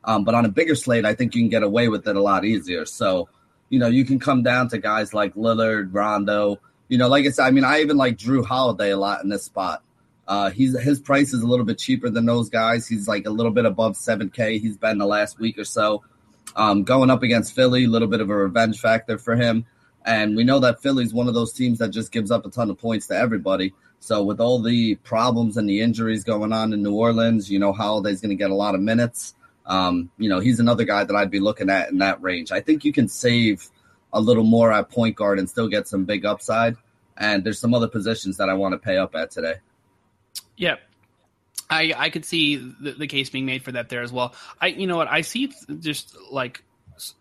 Um, 0.04 0.24
but 0.24 0.34
on 0.34 0.44
a 0.44 0.48
bigger 0.48 0.74
slate, 0.74 1.04
I 1.04 1.14
think 1.14 1.34
you 1.34 1.42
can 1.42 1.48
get 1.48 1.62
away 1.62 1.88
with 1.88 2.06
it 2.06 2.16
a 2.16 2.22
lot 2.22 2.44
easier. 2.44 2.84
So, 2.84 3.28
you 3.68 3.78
know, 3.78 3.88
you 3.88 4.04
can 4.04 4.18
come 4.18 4.42
down 4.42 4.68
to 4.68 4.78
guys 4.78 5.12
like 5.12 5.34
Lillard, 5.34 5.90
Rondo. 5.92 6.60
You 6.88 6.98
know, 6.98 7.08
like 7.08 7.26
I 7.26 7.30
said, 7.30 7.46
I 7.46 7.50
mean, 7.50 7.64
I 7.64 7.80
even 7.80 7.96
like 7.96 8.16
Jrue 8.16 8.44
Holiday 8.44 8.90
a 8.90 8.96
lot 8.96 9.22
in 9.22 9.28
this 9.28 9.44
spot. 9.44 9.82
Uh, 10.28 10.50
he's 10.50 10.78
his 10.80 10.98
price 10.98 11.32
is 11.32 11.42
a 11.42 11.46
little 11.46 11.64
bit 11.64 11.78
cheaper 11.78 12.10
than 12.10 12.26
those 12.26 12.48
guys. 12.48 12.86
He's 12.86 13.06
like 13.06 13.26
a 13.26 13.30
little 13.30 13.52
bit 13.52 13.64
above 13.64 13.94
7K. 13.94 14.60
He's 14.60 14.76
been 14.76 14.98
the 14.98 15.06
last 15.06 15.38
week 15.38 15.58
or 15.58 15.64
so. 15.64 16.02
Um, 16.56 16.84
going 16.84 17.10
up 17.10 17.22
against 17.22 17.54
Philly, 17.54 17.84
a 17.84 17.88
little 17.88 18.08
bit 18.08 18.20
of 18.20 18.30
a 18.30 18.34
revenge 18.34 18.80
factor 18.80 19.18
for 19.18 19.36
him. 19.36 19.66
And 20.04 20.36
we 20.36 20.44
know 20.44 20.60
that 20.60 20.80
Philly's 20.80 21.12
one 21.12 21.28
of 21.28 21.34
those 21.34 21.52
teams 21.52 21.78
that 21.78 21.90
just 21.90 22.12
gives 22.12 22.30
up 22.30 22.46
a 22.46 22.50
ton 22.50 22.70
of 22.70 22.78
points 22.78 23.08
to 23.08 23.16
everybody. 23.16 23.74
So 23.98 24.22
with 24.22 24.40
all 24.40 24.60
the 24.60 24.94
problems 24.96 25.56
and 25.56 25.68
the 25.68 25.80
injuries 25.80 26.22
going 26.22 26.52
on 26.52 26.72
in 26.72 26.82
New 26.82 26.94
Orleans, 26.94 27.50
you 27.50 27.58
know 27.58 27.72
Holiday's 27.72 28.20
going 28.20 28.30
to 28.30 28.36
get 28.36 28.50
a 28.50 28.54
lot 28.54 28.74
of 28.74 28.80
minutes. 28.80 29.34
Um, 29.66 30.10
you 30.16 30.28
know 30.28 30.38
he's 30.38 30.60
another 30.60 30.84
guy 30.84 31.04
that 31.04 31.16
I'd 31.16 31.30
be 31.30 31.40
looking 31.40 31.70
at 31.70 31.90
in 31.90 31.98
that 31.98 32.22
range. 32.22 32.52
I 32.52 32.60
think 32.60 32.84
you 32.84 32.92
can 32.92 33.08
save 33.08 33.68
a 34.12 34.20
little 34.20 34.44
more 34.44 34.72
at 34.72 34.90
point 34.90 35.16
guard 35.16 35.38
and 35.38 35.48
still 35.48 35.68
get 35.68 35.88
some 35.88 36.04
big 36.04 36.24
upside. 36.24 36.76
And 37.16 37.44
there's 37.44 37.58
some 37.58 37.74
other 37.74 37.88
positions 37.88 38.36
that 38.36 38.48
I 38.48 38.54
want 38.54 38.72
to 38.72 38.78
pay 38.78 38.98
up 38.98 39.14
at 39.14 39.30
today. 39.30 39.56
Yeah, 40.56 40.76
I 41.68 41.92
I 41.96 42.10
could 42.10 42.24
see 42.24 42.56
the, 42.56 42.92
the, 42.92 43.06
case 43.06 43.30
being 43.30 43.46
made 43.46 43.62
for 43.62 43.72
that 43.72 43.88
there 43.88 44.02
as 44.02 44.12
well. 44.12 44.34
I 44.60 44.68
you 44.68 44.86
know 44.86 44.96
what 44.96 45.08
I 45.08 45.20
see 45.22 45.52
just 45.80 46.16
like 46.30 46.62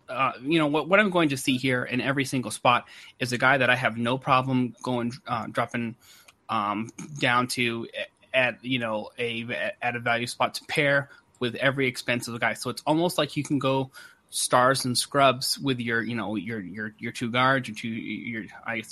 uh, 0.08 0.34
you 0.42 0.60
know 0.60 0.68
what 0.68 0.88
what 0.88 1.00
I'm 1.00 1.10
going 1.10 1.30
to 1.30 1.38
see 1.38 1.58
here 1.58 1.84
in 1.84 2.01
every 2.01 2.25
single 2.25 2.51
spot 2.51 2.86
is 3.20 3.34
a 3.34 3.38
guy 3.38 3.58
that 3.58 3.70
I 3.70 3.75
have 3.75 3.98
no 3.98 4.18
problem 4.18 4.75
going 4.84 5.13
uh, 5.27 5.48
dropping 5.48 5.96
um, 6.50 6.89
down 7.20 7.48
to 7.50 7.88
at 8.34 8.63
you 8.63 8.80
know 8.80 9.10
a 9.18 9.74
at 9.82 9.96
a 9.96 10.00
value 10.00 10.27
spot 10.27 10.56
to 10.56 10.65
pair 10.65 11.10
with 11.39 11.56
every 11.56 11.88
expensive 11.88 12.39
guy. 12.39 12.54
So 12.54 12.70
it's 12.70 12.84
almost 12.86 13.18
like 13.18 13.36
you 13.36 13.44
can 13.44 13.60
go 13.60 13.92
stars 14.30 14.84
and 14.84 14.98
scrubs 14.98 15.58
with 15.60 15.80
your 15.80 16.01
you 16.01 16.15
know 16.15 16.36
your 16.36 16.60
your 16.60 16.94
your 17.00 17.12
two 17.12 17.32
guards, 17.32 17.68
your 17.68 17.75
two 17.75 17.88
your 17.88 18.46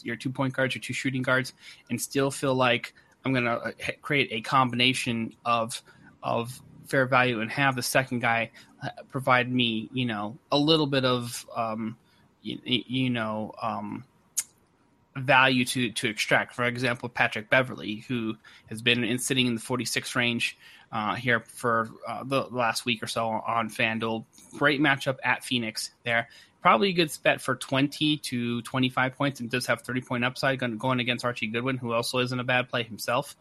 your 0.03 0.15
two 0.15 0.29
point 0.29 0.53
guards, 0.53 0.75
your 0.75 0.81
two 0.81 0.93
shooting 0.93 1.21
guards, 1.21 1.53
and 1.89 2.01
still 2.01 2.31
feel 2.31 2.55
like 2.55 2.93
I'm 3.25 3.33
going 3.33 3.45
to 3.45 3.51
uh, 3.51 3.71
create 4.01 4.29
a 4.31 4.41
combination 4.41 5.33
of 5.45 5.81
of 6.21 6.61
fair 6.87 7.05
value 7.05 7.41
and 7.41 7.51
have 7.51 7.75
the 7.75 7.83
second 7.83 8.19
guy 8.19 8.51
uh, 8.83 8.89
provide 9.09 9.51
me, 9.51 9.89
you 9.93 10.05
know, 10.05 10.37
a 10.51 10.57
little 10.57 10.87
bit 10.87 11.05
of, 11.05 11.45
um, 11.55 11.97
you, 12.41 12.59
you 12.63 13.09
know, 13.09 13.53
um, 13.61 14.03
value 15.15 15.63
to 15.65 15.91
to 15.91 16.09
extract. 16.09 16.53
For 16.55 16.65
example, 16.65 17.09
Patrick 17.09 17.49
Beverley, 17.49 18.03
who 18.07 18.35
has 18.67 18.81
been 18.81 19.03
in, 19.03 19.17
sitting 19.19 19.47
in 19.47 19.55
the 19.55 19.61
46 19.61 20.15
range 20.15 20.57
uh, 20.93 21.15
here 21.15 21.41
for 21.41 21.89
uh, 22.07 22.23
the 22.23 22.43
last 22.43 22.85
week 22.85 23.03
or 23.03 23.07
so 23.07 23.27
on 23.27 23.69
FanDuel. 23.69 24.23
Great 24.57 24.79
matchup 24.79 25.17
at 25.23 25.43
Phoenix 25.43 25.91
there 26.05 26.29
probably 26.63 26.89
a 26.89 26.93
good 26.93 27.11
bet 27.23 27.41
for 27.41 27.55
20 27.55 28.17
to 28.17 28.61
25 28.61 29.15
points 29.15 29.41
and 29.41 29.51
does 29.51 29.67
have 29.67 29.81
30 29.81 30.01
point 30.01 30.23
upside 30.23 30.59
going 30.79 30.99
against 31.01 31.25
Archie 31.25 31.47
Goodwin, 31.47 31.77
who 31.77 31.91
also 31.91 32.19
isn't 32.19 32.39
a 32.39 32.43
bad 32.43 32.69
play 32.69 32.83
himself 32.83 33.35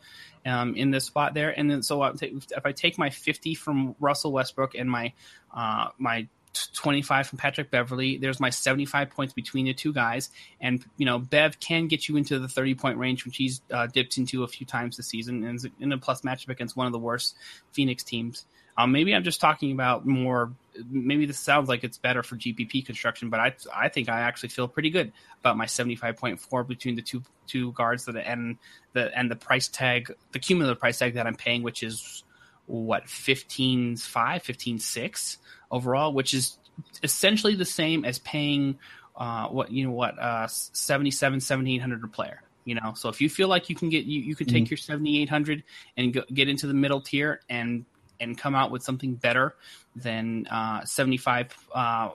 um, 0.44 0.74
in 0.74 0.90
this 0.90 1.04
spot 1.04 1.32
there. 1.32 1.56
And 1.56 1.70
then 1.70 1.82
so 1.82 2.02
if 2.02 2.66
I 2.66 2.72
take 2.72 2.98
my 2.98 3.08
50 3.08 3.54
from 3.54 3.94
Russell 4.00 4.32
Westbrook 4.32 4.74
and 4.74 4.90
my 4.90 5.12
uh, 5.54 5.88
my 5.98 6.26
25 6.74 7.26
from 7.26 7.38
Patrick 7.38 7.70
Beverley. 7.70 8.18
There's 8.18 8.40
my 8.40 8.50
75 8.50 9.10
points 9.10 9.32
between 9.32 9.66
the 9.66 9.74
two 9.74 9.92
guys. 9.92 10.30
And, 10.60 10.84
you 10.96 11.06
know, 11.06 11.18
Bev 11.18 11.58
can 11.60 11.86
get 11.86 12.08
you 12.08 12.16
into 12.16 12.38
the 12.38 12.48
30 12.48 12.74
point 12.74 12.98
range, 12.98 13.24
which 13.24 13.36
he's 13.36 13.60
uh, 13.70 13.86
dipped 13.86 14.18
into 14.18 14.44
a 14.44 14.48
few 14.48 14.66
times 14.66 14.96
this 14.96 15.08
season 15.08 15.44
and 15.44 15.72
in 15.80 15.92
a 15.92 15.98
plus 15.98 16.22
matchup 16.22 16.48
against 16.48 16.76
one 16.76 16.86
of 16.86 16.92
the 16.92 16.98
worst 16.98 17.36
Phoenix 17.72 18.02
teams. 18.02 18.44
Um, 18.76 18.92
maybe 18.92 19.14
I'm 19.14 19.24
just 19.24 19.40
talking 19.40 19.72
about 19.72 20.06
more. 20.06 20.52
Maybe 20.90 21.26
this 21.26 21.38
sounds 21.38 21.68
like 21.68 21.84
it's 21.84 21.98
better 21.98 22.22
for 22.22 22.36
GPP 22.36 22.86
construction, 22.86 23.28
but 23.28 23.38
I 23.38 23.54
I 23.74 23.88
think 23.90 24.08
I 24.08 24.20
actually 24.20 24.48
feel 24.48 24.66
pretty 24.66 24.88
good 24.88 25.12
about 25.40 25.58
my 25.58 25.66
75.4 25.66 26.66
between 26.66 26.94
the 26.94 27.02
two 27.02 27.22
two 27.46 27.72
guards 27.72 28.06
that 28.06 28.16
and 28.16 28.56
the 28.94 29.16
and 29.16 29.30
the 29.30 29.36
price 29.36 29.68
tag, 29.68 30.14
the 30.32 30.38
cumulative 30.38 30.80
price 30.80 30.98
tag 30.98 31.14
that 31.14 31.26
I'm 31.26 31.34
paying, 31.34 31.62
which 31.62 31.82
is 31.82 32.24
what 32.66 33.08
15 33.08 33.96
5 33.96 34.42
15 34.42 34.78
6 34.78 35.38
overall 35.72 36.12
which 36.12 36.34
is 36.34 36.58
essentially 37.02 37.54
the 37.54 37.64
same 37.64 38.04
as 38.04 38.18
paying 38.20 38.78
uh, 39.16 39.48
what 39.48 39.70
you 39.72 39.84
know 39.84 39.92
what 39.92 40.18
uh, 40.18 40.46
77 40.46 41.36
1700 41.36 42.04
a 42.04 42.08
player 42.08 42.42
you 42.64 42.74
know 42.74 42.92
so 42.94 43.08
if 43.08 43.20
you 43.20 43.28
feel 43.28 43.48
like 43.48 43.68
you 43.68 43.74
can 43.74 43.88
get 43.88 44.04
you, 44.04 44.20
you 44.20 44.36
can 44.36 44.46
take 44.46 44.64
mm-hmm. 44.64 44.72
your 44.72 44.78
7800 44.78 45.64
and 45.96 46.12
go, 46.12 46.22
get 46.32 46.48
into 46.48 46.66
the 46.66 46.74
middle 46.74 47.00
tier 47.00 47.40
and 47.48 47.84
and 48.20 48.38
come 48.38 48.54
out 48.54 48.70
with 48.70 48.82
something 48.82 49.14
better 49.14 49.54
than 49.94 50.46
uh, 50.46 50.84
75 50.84 51.54
uh, 51.74 52.10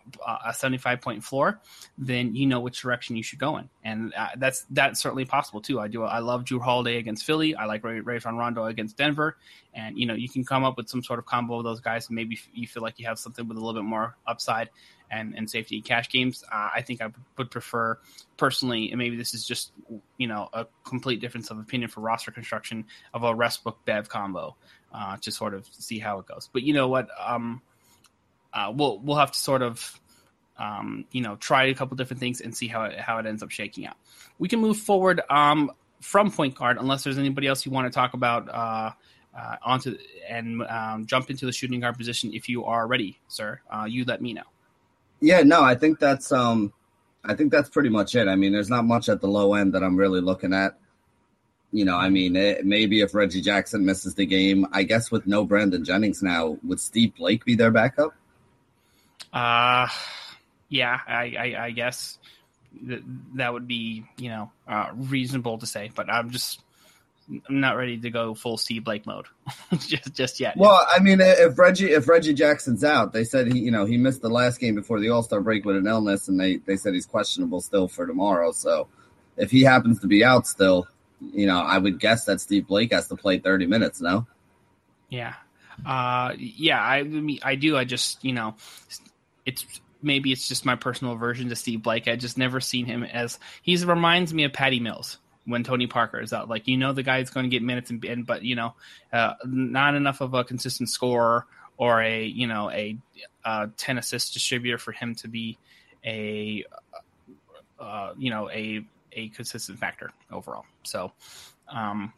a 0.46 0.54
75 0.54 1.01
point 1.01 1.24
floor, 1.24 1.60
then 1.98 2.36
you 2.36 2.48
know 2.48 2.60
which 2.60 2.82
direction 2.82 3.16
you 3.16 3.24
should 3.24 3.39
go 3.39 3.58
in, 3.58 3.70
and 3.84 4.13
uh, 4.16 4.30
that's 4.38 4.66
that's 4.72 5.01
certainly 5.01 5.25
possible 5.25 5.62
too. 5.62 5.80
I 5.80 5.88
do 5.88 6.04
I 6.04 6.20
love 6.20 6.44
Jrue 6.44 6.62
Holiday 6.62 6.98
against 6.98 7.24
Philly. 7.24 7.56
I 7.56 7.66
like 7.66 7.84
Ray, 7.84 8.00
Rajon 8.00 8.38
Rondo 8.38 8.66
against 8.66 8.98
Denver, 8.98 9.38
and 9.74 9.98
you 9.98 10.06
know 10.06 10.16
you 10.16 10.30
can 10.30 10.44
come 10.44 10.63
up 10.63 10.77
with 10.77 10.89
some 10.89 11.04
sort 11.04 11.20
of 11.20 11.25
combo 11.25 11.58
of 11.58 11.63
those 11.63 11.80
guys, 11.80 12.10
maybe 12.10 12.39
you 12.54 12.68
feel 12.68 12.84
like 12.84 13.00
you 13.00 13.06
have 13.06 13.20
something 13.20 13.48
with 13.48 13.58
a 13.58 13.60
little 13.60 13.80
bit 13.80 13.88
more 13.88 14.18
upside 14.25 14.70
and, 15.10 15.36
and 15.38 15.50
safety 15.50 15.82
cash 15.82 16.10
games. 16.10 16.44
Uh, 16.51 16.70
I 16.75 16.82
think 16.82 17.01
I 17.01 17.12
would 17.38 17.51
prefer 17.51 17.98
personally, 18.36 18.92
and 18.92 18.98
maybe 18.98 19.16
this 19.16 19.34
is 19.34 19.46
just 19.46 19.72
you 20.18 20.27
know 20.27 20.50
a 20.54 20.66
complete 20.84 21.22
difference 21.22 21.51
of 21.51 21.60
opinion 21.60 21.89
for 21.89 22.01
roster 22.01 22.32
construction 22.32 22.86
of 23.13 23.24
a 23.24 23.36
Westbrook 23.36 23.86
Bev 23.86 24.10
combo 24.10 24.56
uh, 24.94 25.17
to 25.17 25.32
sort 25.32 25.53
of 25.53 25.67
see 25.72 26.00
how 26.00 26.20
it 26.20 26.25
goes. 26.25 26.50
But 26.51 26.63
you 26.63 26.74
know 26.74 26.88
what? 26.88 27.10
Um, 27.20 27.62
uh, 28.53 28.72
we'll 28.75 29.00
we'll 29.00 29.17
have 29.17 29.32
to 29.32 29.39
sort 29.39 29.62
of 29.62 30.00
um, 30.58 31.06
you 31.12 31.22
know 31.22 31.36
try 31.36 31.65
a 31.65 31.74
couple 31.74 31.98
different 31.98 32.20
things 32.20 32.41
and 32.41 32.56
see 32.56 32.67
how 32.67 32.84
it, 32.84 33.00
how 33.00 33.17
it 33.17 33.25
ends 33.25 33.44
up 33.44 33.51
shaking 33.51 33.86
out. 33.86 33.98
We 34.39 34.48
can 34.48 34.60
move 34.60 34.77
forward 34.77 35.22
um, 35.29 35.72
from 36.01 36.32
point 36.32 36.56
guard 36.56 36.77
unless 36.77 37.03
there's 37.03 37.17
anybody 37.17 37.48
else 37.48 37.65
you 37.65 37.72
want 37.72 37.91
to 37.91 37.96
talk 37.96 38.13
about. 38.13 38.50
Uh, 38.50 38.91
uh, 39.38 39.56
onto 39.63 39.96
and 40.27 40.63
um, 40.63 41.06
jump 41.06 41.29
into 41.29 41.46
the 41.46 41.51
shooting 41.51 41.79
guard 41.79 41.96
position 41.96 42.34
if 42.34 42.50
you 42.50 42.65
are 42.65 42.88
ready, 42.88 43.20
sir. 43.27 43.62
Uh, 43.70 43.86
you 43.88 44.03
let 44.03 44.20
me 44.20 44.34
know. 44.34 44.41
Yeah, 45.22 45.44
no, 45.44 45.62
I 45.62 45.75
think 45.75 46.00
that's 46.00 46.32
um, 46.32 46.74
I 47.24 47.36
think 47.36 47.51
that's 47.51 47.70
pretty 47.70 47.89
much 47.89 48.15
it. 48.15 48.27
I 48.27 48.36
mean, 48.36 48.51
there's 48.51 48.70
not 48.70 48.86
much 48.86 49.10
at 49.10 49.22
the 49.22 49.27
low 49.27 49.53
end 49.53 49.74
that 49.74 49.84
I'm 49.84 49.96
really 49.96 50.22
looking 50.22 50.53
at 50.53 50.79
you 51.71 51.86
know, 51.86 51.97
I 51.97 52.09
mean, 52.09 52.36
it, 52.36 52.65
maybe 52.65 53.01
if 53.01 53.13
Reggie 53.13 53.41
Jackson 53.41 53.86
misses 53.86 54.15
the 54.15 54.25
game, 54.25 54.65
I 54.71 54.83
guess 54.83 55.12
with 55.12 55.27
no 55.27 55.43
Brandon 55.43 55.83
Jennings 55.83 56.24
now, 56.24 56.57
would 56.63 56.79
Steve 56.79 57.15
Blake 57.15 57.43
be 57.45 57.55
their 57.55 57.71
backup? 57.71 58.13
Uh, 59.33 59.88
yeah, 60.69 61.00
I, 61.07 61.36
I, 61.38 61.65
I 61.65 61.71
guess 61.71 62.17
that 62.83 63.01
that 63.36 63.53
would 63.53 63.67
be 63.67 64.05
you 64.17 64.29
know 64.29 64.51
uh, 64.67 64.89
reasonable 64.93 65.57
to 65.57 65.65
say, 65.65 65.91
but 65.93 66.09
I'm 66.09 66.29
just 66.29 66.62
I'm 67.29 67.59
not 67.59 67.75
ready 67.75 67.97
to 67.97 68.09
go 68.09 68.33
full 68.33 68.57
Steve 68.57 68.86
Blake 68.86 69.05
mode 69.05 69.25
just 69.77 70.13
just 70.13 70.39
yet. 70.39 70.55
Well, 70.55 70.86
I 70.89 71.00
mean, 71.00 71.19
if 71.21 71.57
Reggie 71.57 71.91
if 71.91 72.07
Reggie 72.07 72.33
Jackson's 72.33 72.83
out, 72.83 73.13
they 73.13 73.24
said 73.24 73.51
he 73.51 73.59
you 73.59 73.71
know 73.71 73.86
he 73.86 73.97
missed 73.97 74.21
the 74.21 74.29
last 74.29 74.59
game 74.59 74.75
before 74.75 75.00
the 75.00 75.09
All 75.09 75.24
Star 75.24 75.41
break 75.41 75.65
with 75.65 75.75
an 75.75 75.88
illness, 75.88 76.27
and 76.27 76.39
they 76.39 76.57
they 76.57 76.77
said 76.77 76.93
he's 76.93 77.05
questionable 77.05 77.62
still 77.62 77.88
for 77.88 78.07
tomorrow. 78.07 78.51
So 78.51 78.88
if 79.36 79.51
he 79.51 79.63
happens 79.63 80.00
to 80.01 80.07
be 80.07 80.24
out 80.24 80.47
still, 80.47 80.88
you 81.21 81.47
know, 81.47 81.59
I 81.59 81.77
would 81.77 82.00
guess 82.00 82.25
that 82.25 82.41
Steve 82.41 82.67
Blake 82.67 82.91
has 82.93 83.07
to 83.07 83.15
play 83.15 83.39
30 83.39 83.67
minutes 83.67 84.01
now. 84.01 84.27
Yeah. 85.09 85.33
Uh, 85.86 86.33
yeah, 86.38 86.81
I 86.81 87.38
I 87.43 87.55
do. 87.55 87.77
I 87.77 87.83
just, 87.83 88.24
you 88.24 88.33
know, 88.33 88.55
it's 89.45 89.65
maybe 90.01 90.31
it's 90.31 90.47
just 90.47 90.65
my 90.65 90.75
personal 90.75 91.13
aversion 91.13 91.50
to 91.50 91.55
Steve 91.55 91.83
Blake. 91.83 92.07
I 92.07 92.15
just 92.15 92.38
never 92.38 92.59
seen 92.59 92.86
him 92.86 93.03
as 93.03 93.39
he 93.62 93.75
reminds 93.77 94.33
me 94.33 94.43
of 94.43 94.53
Patty 94.53 94.79
Mills 94.79 95.17
when 95.45 95.63
Tony 95.63 95.88
Parker 95.88 96.19
is 96.19 96.33
out. 96.33 96.50
Like, 96.50 96.67
you 96.67 96.77
know, 96.77 96.93
the 96.93 97.03
guy's 97.03 97.29
going 97.29 97.45
to 97.45 97.50
get 97.50 97.63
minutes 97.63 97.89
and, 97.89 98.25
but, 98.25 98.43
you 98.43 98.55
know, 98.55 98.75
uh, 99.13 99.33
not 99.45 99.95
enough 99.95 100.21
of 100.21 100.33
a 100.33 100.43
consistent 100.43 100.89
scorer 100.89 101.45
or 101.77 102.01
a, 102.01 102.25
you 102.25 102.47
know, 102.47 102.69
a, 102.69 102.97
a 103.45 103.69
10 103.77 103.97
assist 103.97 104.33
distributor 104.33 104.77
for 104.77 104.91
him 104.91 105.15
to 105.15 105.27
be 105.27 105.57
a, 106.05 106.65
uh, 107.79 108.13
you 108.17 108.29
know, 108.29 108.50
a 108.50 108.83
a 109.17 109.27
consistent 109.29 109.77
factor 109.79 110.12
overall. 110.31 110.65
So 110.83 111.12
um, 111.67 112.13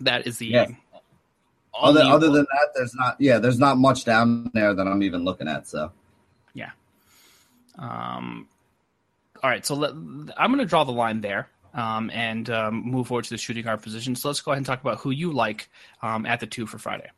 that 0.00 0.26
is 0.26 0.38
the. 0.38 0.46
Yeah. 0.46 0.66
Other, 1.78 2.00
other 2.00 2.30
than 2.30 2.46
that, 2.50 2.68
there's 2.74 2.94
not. 2.94 3.20
Yeah, 3.20 3.38
there's 3.38 3.58
not 3.58 3.76
much 3.76 4.06
down 4.06 4.50
there 4.54 4.72
that 4.72 4.86
I'm 4.86 5.02
even 5.02 5.24
looking 5.24 5.48
at. 5.48 5.68
So. 5.68 5.92
Yeah. 6.54 6.70
Um. 7.78 8.48
All 9.42 9.50
right, 9.50 9.66
so 9.66 9.74
let, 9.74 9.90
I'm 9.90 10.50
going 10.50 10.58
to 10.58 10.64
draw 10.64 10.84
the 10.84 10.92
line 10.92 11.20
there. 11.20 11.50
Um, 11.74 12.10
and 12.14 12.48
um, 12.48 12.82
move 12.86 13.08
forward 13.08 13.24
to 13.24 13.30
the 13.30 13.36
shooting 13.36 13.64
guard 13.64 13.82
position. 13.82 14.16
So 14.16 14.28
let's 14.28 14.40
go 14.40 14.52
ahead 14.52 14.56
and 14.56 14.66
talk 14.66 14.80
about 14.80 14.96
who 15.00 15.10
you 15.10 15.30
like 15.30 15.68
um, 16.00 16.24
at 16.24 16.40
the 16.40 16.46
two 16.46 16.66
for 16.66 16.78
Friday. 16.78 17.10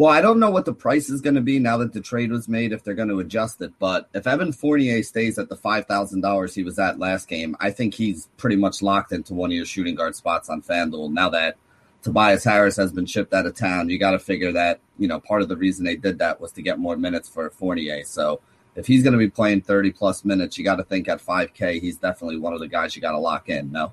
Well, 0.00 0.10
I 0.10 0.22
don't 0.22 0.40
know 0.40 0.48
what 0.50 0.64
the 0.64 0.72
price 0.72 1.10
is 1.10 1.20
going 1.20 1.34
to 1.34 1.42
be 1.42 1.58
now 1.58 1.76
that 1.76 1.92
the 1.92 2.00
trade 2.00 2.32
was 2.32 2.48
made, 2.48 2.72
if 2.72 2.82
they're 2.82 2.94
going 2.94 3.10
to 3.10 3.20
adjust 3.20 3.60
it. 3.60 3.74
But 3.78 4.08
if 4.14 4.26
Evan 4.26 4.50
Fournier 4.50 5.02
stays 5.02 5.38
at 5.38 5.50
the 5.50 5.58
$5,000 5.58 6.54
he 6.54 6.62
was 6.62 6.78
at 6.78 6.98
last 6.98 7.28
game, 7.28 7.54
I 7.60 7.70
think 7.70 7.92
he's 7.92 8.26
pretty 8.38 8.56
much 8.56 8.80
locked 8.80 9.12
into 9.12 9.34
one 9.34 9.50
of 9.50 9.54
your 9.56 9.66
shooting 9.66 9.94
guard 9.94 10.16
spots 10.16 10.48
on 10.48 10.62
FanDuel. 10.62 11.12
Now 11.12 11.28
that 11.28 11.58
Tobias 12.00 12.44
Harris 12.44 12.78
has 12.78 12.92
been 12.92 13.04
shipped 13.04 13.34
out 13.34 13.44
of 13.44 13.54
town, 13.54 13.90
you 13.90 13.98
got 13.98 14.12
to 14.12 14.18
figure 14.18 14.52
that, 14.52 14.80
you 14.96 15.06
know, 15.06 15.20
part 15.20 15.42
of 15.42 15.50
the 15.50 15.56
reason 15.58 15.84
they 15.84 15.96
did 15.96 16.18
that 16.20 16.40
was 16.40 16.52
to 16.52 16.62
get 16.62 16.78
more 16.78 16.96
minutes 16.96 17.28
for 17.28 17.50
Fournier. 17.50 18.02
So 18.06 18.40
if 18.76 18.86
he's 18.86 19.02
going 19.02 19.12
to 19.12 19.18
be 19.18 19.28
playing 19.28 19.60
30 19.60 19.92
plus 19.92 20.24
minutes, 20.24 20.56
you 20.56 20.64
got 20.64 20.76
to 20.76 20.84
think 20.84 21.10
at 21.10 21.22
5K, 21.22 21.78
he's 21.78 21.98
definitely 21.98 22.38
one 22.38 22.54
of 22.54 22.60
the 22.60 22.68
guys 22.68 22.96
you 22.96 23.02
got 23.02 23.12
to 23.12 23.18
lock 23.18 23.50
in, 23.50 23.70
no? 23.70 23.92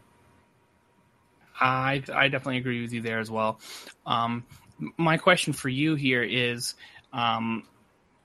I 1.60 2.02
I 2.14 2.30
definitely 2.30 2.60
agree 2.60 2.82
with 2.82 2.94
you 2.94 3.02
there 3.02 3.20
as 3.20 3.30
well. 3.30 3.60
Um, 4.06 4.46
my 4.98 5.18
question 5.18 5.54
for 5.54 5.70
you 5.70 5.96
here 5.96 6.24
is, 6.24 6.76
um, 7.14 7.64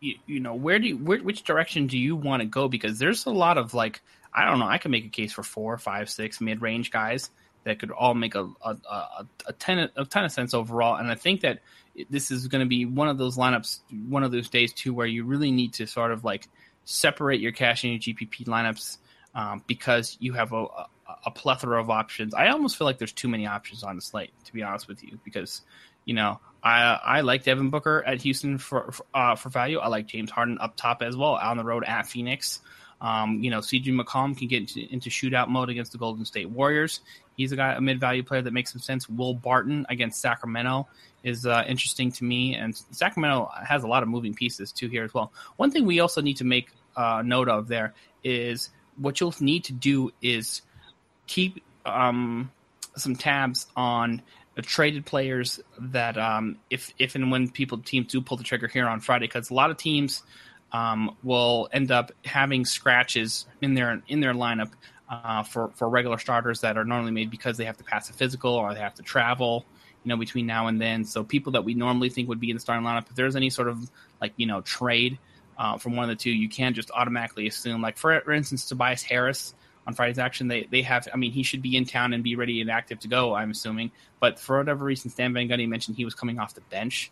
you, 0.00 0.14
you 0.26 0.40
know, 0.40 0.54
where 0.54 0.78
do 0.78 0.88
you, 0.88 0.98
where, 0.98 1.18
which 1.18 1.44
direction 1.44 1.86
do 1.86 1.98
you 1.98 2.16
want 2.16 2.40
to 2.40 2.46
go? 2.46 2.68
Because 2.68 2.98
there's 2.98 3.26
a 3.26 3.30
lot 3.30 3.58
of 3.58 3.74
like, 3.74 4.02
I 4.34 4.44
don't 4.44 4.58
know, 4.58 4.66
I 4.66 4.78
can 4.78 4.90
make 4.90 5.04
a 5.04 5.08
case 5.08 5.32
for 5.32 5.42
four, 5.42 5.76
five, 5.78 6.10
six 6.10 6.40
mid 6.40 6.62
range 6.62 6.90
guys 6.90 7.30
that 7.64 7.78
could 7.78 7.90
all 7.90 8.14
make 8.14 8.34
a 8.34 8.48
a, 8.64 8.76
a, 8.90 9.26
a 9.46 9.52
ton 9.54 9.78
of, 9.78 9.90
a 9.96 10.04
ton 10.04 10.24
of 10.24 10.32
sense 10.32 10.54
overall. 10.54 10.96
And 10.96 11.10
I 11.10 11.14
think 11.14 11.42
that 11.42 11.60
this 12.10 12.30
is 12.30 12.48
going 12.48 12.64
to 12.64 12.68
be 12.68 12.84
one 12.84 13.08
of 13.08 13.18
those 13.18 13.36
lineups, 13.36 13.80
one 14.08 14.24
of 14.24 14.32
those 14.32 14.48
days 14.48 14.72
too, 14.72 14.94
where 14.94 15.06
you 15.06 15.24
really 15.24 15.50
need 15.50 15.74
to 15.74 15.86
sort 15.86 16.10
of 16.10 16.24
like 16.24 16.48
separate 16.84 17.40
your 17.40 17.52
cash 17.52 17.84
and 17.84 17.92
your 17.92 18.00
GPP 18.00 18.46
lineups 18.46 18.98
um, 19.34 19.62
because 19.66 20.16
you 20.20 20.32
have 20.32 20.52
a, 20.52 20.64
a, 20.64 20.88
a 21.26 21.30
plethora 21.30 21.80
of 21.80 21.90
options. 21.90 22.34
I 22.34 22.48
almost 22.48 22.76
feel 22.76 22.86
like 22.86 22.98
there's 22.98 23.12
too 23.12 23.28
many 23.28 23.46
options 23.46 23.82
on 23.82 23.96
the 23.96 24.02
slate, 24.02 24.32
to 24.44 24.52
be 24.52 24.62
honest 24.62 24.88
with 24.88 25.02
you, 25.04 25.18
because 25.24 25.62
you 26.04 26.14
know 26.14 26.40
I 26.62 26.98
I 27.02 27.20
like 27.22 27.44
Devin 27.44 27.70
Booker 27.70 28.02
at 28.06 28.22
Houston 28.22 28.58
for 28.58 28.92
for, 28.92 29.06
uh, 29.14 29.34
for 29.34 29.48
value. 29.48 29.78
I 29.78 29.88
like 29.88 30.06
James 30.06 30.30
Harden 30.30 30.58
up 30.60 30.76
top 30.76 31.02
as 31.02 31.16
well, 31.16 31.34
on 31.34 31.56
the 31.56 31.64
road 31.64 31.84
at 31.84 32.06
Phoenix. 32.06 32.60
Um, 33.00 33.42
you 33.42 33.50
know, 33.50 33.58
CJ 33.58 33.86
McCollum 34.00 34.38
can 34.38 34.46
get 34.46 34.60
into, 34.60 34.92
into, 34.92 35.10
shootout 35.10 35.48
mode 35.48 35.68
against 35.68 35.90
the 35.90 35.98
Golden 35.98 36.24
State 36.24 36.48
Warriors. 36.48 37.00
He's 37.36 37.50
a 37.50 37.56
guy, 37.56 37.72
a 37.72 37.80
mid 37.80 37.98
value 37.98 38.22
player 38.22 38.42
that 38.42 38.52
makes 38.52 38.70
some 38.70 38.80
sense. 38.80 39.08
Will 39.08 39.34
Barton 39.34 39.84
against 39.88 40.20
Sacramento 40.20 40.86
is 41.24 41.44
uh, 41.44 41.64
interesting 41.66 42.12
to 42.12 42.24
me, 42.24 42.54
and 42.54 42.76
Sacramento 42.92 43.50
has 43.66 43.82
a 43.82 43.88
lot 43.88 44.04
of 44.04 44.08
moving 44.08 44.34
pieces 44.34 44.70
too 44.70 44.86
here 44.86 45.02
as 45.02 45.12
well. 45.12 45.32
One 45.56 45.72
thing 45.72 45.84
we 45.84 45.98
also 45.98 46.20
need 46.20 46.36
to 46.36 46.44
make 46.44 46.70
uh, 46.96 47.22
note 47.24 47.48
of 47.48 47.66
there 47.66 47.92
is 48.22 48.70
what 48.96 49.18
you'll 49.18 49.34
need 49.40 49.64
to 49.64 49.72
do 49.72 50.12
is 50.22 50.62
keep 51.26 51.60
um, 51.84 52.52
some 52.96 53.16
tabs 53.16 53.66
on 53.74 54.22
traded 54.60 55.06
players 55.06 55.60
that 55.78 56.18
um, 56.18 56.58
if 56.68 56.92
if 56.98 57.14
and 57.14 57.30
when 57.30 57.48
people 57.48 57.78
teams 57.78 58.08
do 58.08 58.20
pull 58.20 58.36
the 58.36 58.44
trigger 58.44 58.68
here 58.68 58.86
on 58.86 59.00
Friday, 59.00 59.26
because 59.26 59.50
a 59.50 59.54
lot 59.54 59.70
of 59.70 59.78
teams 59.78 60.22
um, 60.72 61.16
will 61.22 61.68
end 61.72 61.90
up 61.90 62.12
having 62.24 62.64
scratches 62.64 63.46
in 63.62 63.74
their 63.74 64.02
in 64.08 64.20
their 64.20 64.34
lineup 64.34 64.72
uh, 65.08 65.42
for 65.42 65.70
for 65.74 65.88
regular 65.88 66.18
starters 66.18 66.60
that 66.60 66.76
are 66.76 66.84
normally 66.84 67.12
made 67.12 67.30
because 67.30 67.56
they 67.56 67.64
have 67.64 67.78
to 67.78 67.84
pass 67.84 68.10
a 68.10 68.12
physical 68.12 68.52
or 68.52 68.74
they 68.74 68.80
have 68.80 68.94
to 68.94 69.02
travel, 69.02 69.64
you 70.04 70.08
know, 70.10 70.16
between 70.16 70.46
now 70.46 70.66
and 70.66 70.80
then. 70.80 71.04
So 71.04 71.24
people 71.24 71.52
that 71.52 71.64
we 71.64 71.72
normally 71.72 72.10
think 72.10 72.28
would 72.28 72.40
be 72.40 72.50
in 72.50 72.56
the 72.56 72.60
starting 72.60 72.84
lineup, 72.84 73.08
if 73.08 73.14
there's 73.14 73.36
any 73.36 73.48
sort 73.48 73.68
of 73.68 73.90
like 74.20 74.34
you 74.36 74.46
know 74.46 74.60
trade 74.60 75.18
uh, 75.56 75.78
from 75.78 75.96
one 75.96 76.04
of 76.04 76.08
the 76.10 76.22
two, 76.22 76.30
you 76.30 76.48
can't 76.48 76.76
just 76.76 76.90
automatically 76.90 77.46
assume. 77.46 77.80
Like 77.80 77.96
for, 77.96 78.20
for 78.20 78.32
instance, 78.32 78.66
Tobias 78.66 79.02
Harris 79.02 79.54
on 79.86 79.94
Friday's 79.94 80.18
action, 80.18 80.48
they 80.48 80.68
they 80.70 80.82
have. 80.82 81.08
I 81.12 81.16
mean, 81.16 81.32
he 81.32 81.42
should 81.42 81.62
be 81.62 81.76
in 81.76 81.84
town 81.84 82.12
and 82.12 82.22
be 82.22 82.36
ready 82.36 82.60
and 82.60 82.70
active 82.70 83.00
to 83.00 83.08
go. 83.08 83.34
I'm 83.34 83.50
assuming, 83.50 83.90
but 84.20 84.38
for 84.38 84.58
whatever 84.58 84.84
reason, 84.84 85.10
Stan 85.10 85.32
Van 85.34 85.48
Gundy 85.48 85.68
mentioned 85.68 85.96
he 85.96 86.04
was 86.04 86.14
coming 86.14 86.38
off 86.38 86.54
the 86.54 86.60
bench. 86.62 87.10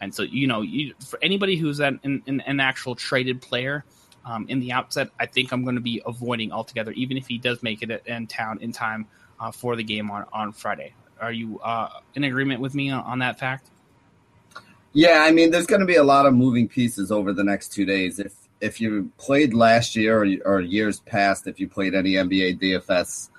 And 0.00 0.14
so, 0.14 0.22
you 0.22 0.46
know, 0.46 0.62
you, 0.62 0.94
for 1.04 1.18
anybody 1.22 1.56
who's 1.56 1.80
an, 1.80 1.98
an, 2.04 2.40
an 2.46 2.60
actual 2.60 2.94
traded 2.94 3.42
player 3.42 3.84
um, 4.24 4.46
in 4.48 4.60
the 4.60 4.70
outset, 4.70 5.08
I 5.18 5.26
think 5.26 5.52
I'm 5.52 5.64
going 5.64 5.74
to 5.74 5.80
be 5.80 6.00
avoiding 6.06 6.52
altogether, 6.52 6.92
even 6.92 7.16
if 7.16 7.26
he 7.26 7.38
does 7.38 7.62
make 7.62 7.82
it 7.82 8.02
in 8.06 8.26
town 8.28 8.58
in 8.60 8.70
time 8.70 9.06
uh, 9.40 9.50
for 9.50 9.74
the 9.74 9.82
game 9.82 10.10
on, 10.10 10.24
on 10.32 10.52
Friday. 10.52 10.94
Are 11.20 11.32
you 11.32 11.58
uh, 11.60 11.88
in 12.14 12.22
agreement 12.24 12.60
with 12.60 12.74
me 12.74 12.90
on, 12.90 13.02
on 13.04 13.18
that 13.20 13.40
fact? 13.40 13.70
Yeah, 14.92 15.22
I 15.22 15.32
mean, 15.32 15.50
there's 15.50 15.66
going 15.66 15.80
to 15.80 15.86
be 15.86 15.96
a 15.96 16.04
lot 16.04 16.26
of 16.26 16.34
moving 16.34 16.68
pieces 16.68 17.10
over 17.10 17.32
the 17.32 17.44
next 17.44 17.72
two 17.72 17.84
days. 17.84 18.18
If 18.18 18.34
if 18.60 18.80
you 18.80 19.10
played 19.18 19.54
last 19.54 19.96
year 19.96 20.22
or, 20.22 20.26
or 20.44 20.60
years 20.60 21.00
past, 21.00 21.46
if 21.46 21.60
you 21.60 21.68
played 21.68 21.94
any 21.94 22.12
NBA 22.12 22.60
DFS, 22.60 23.30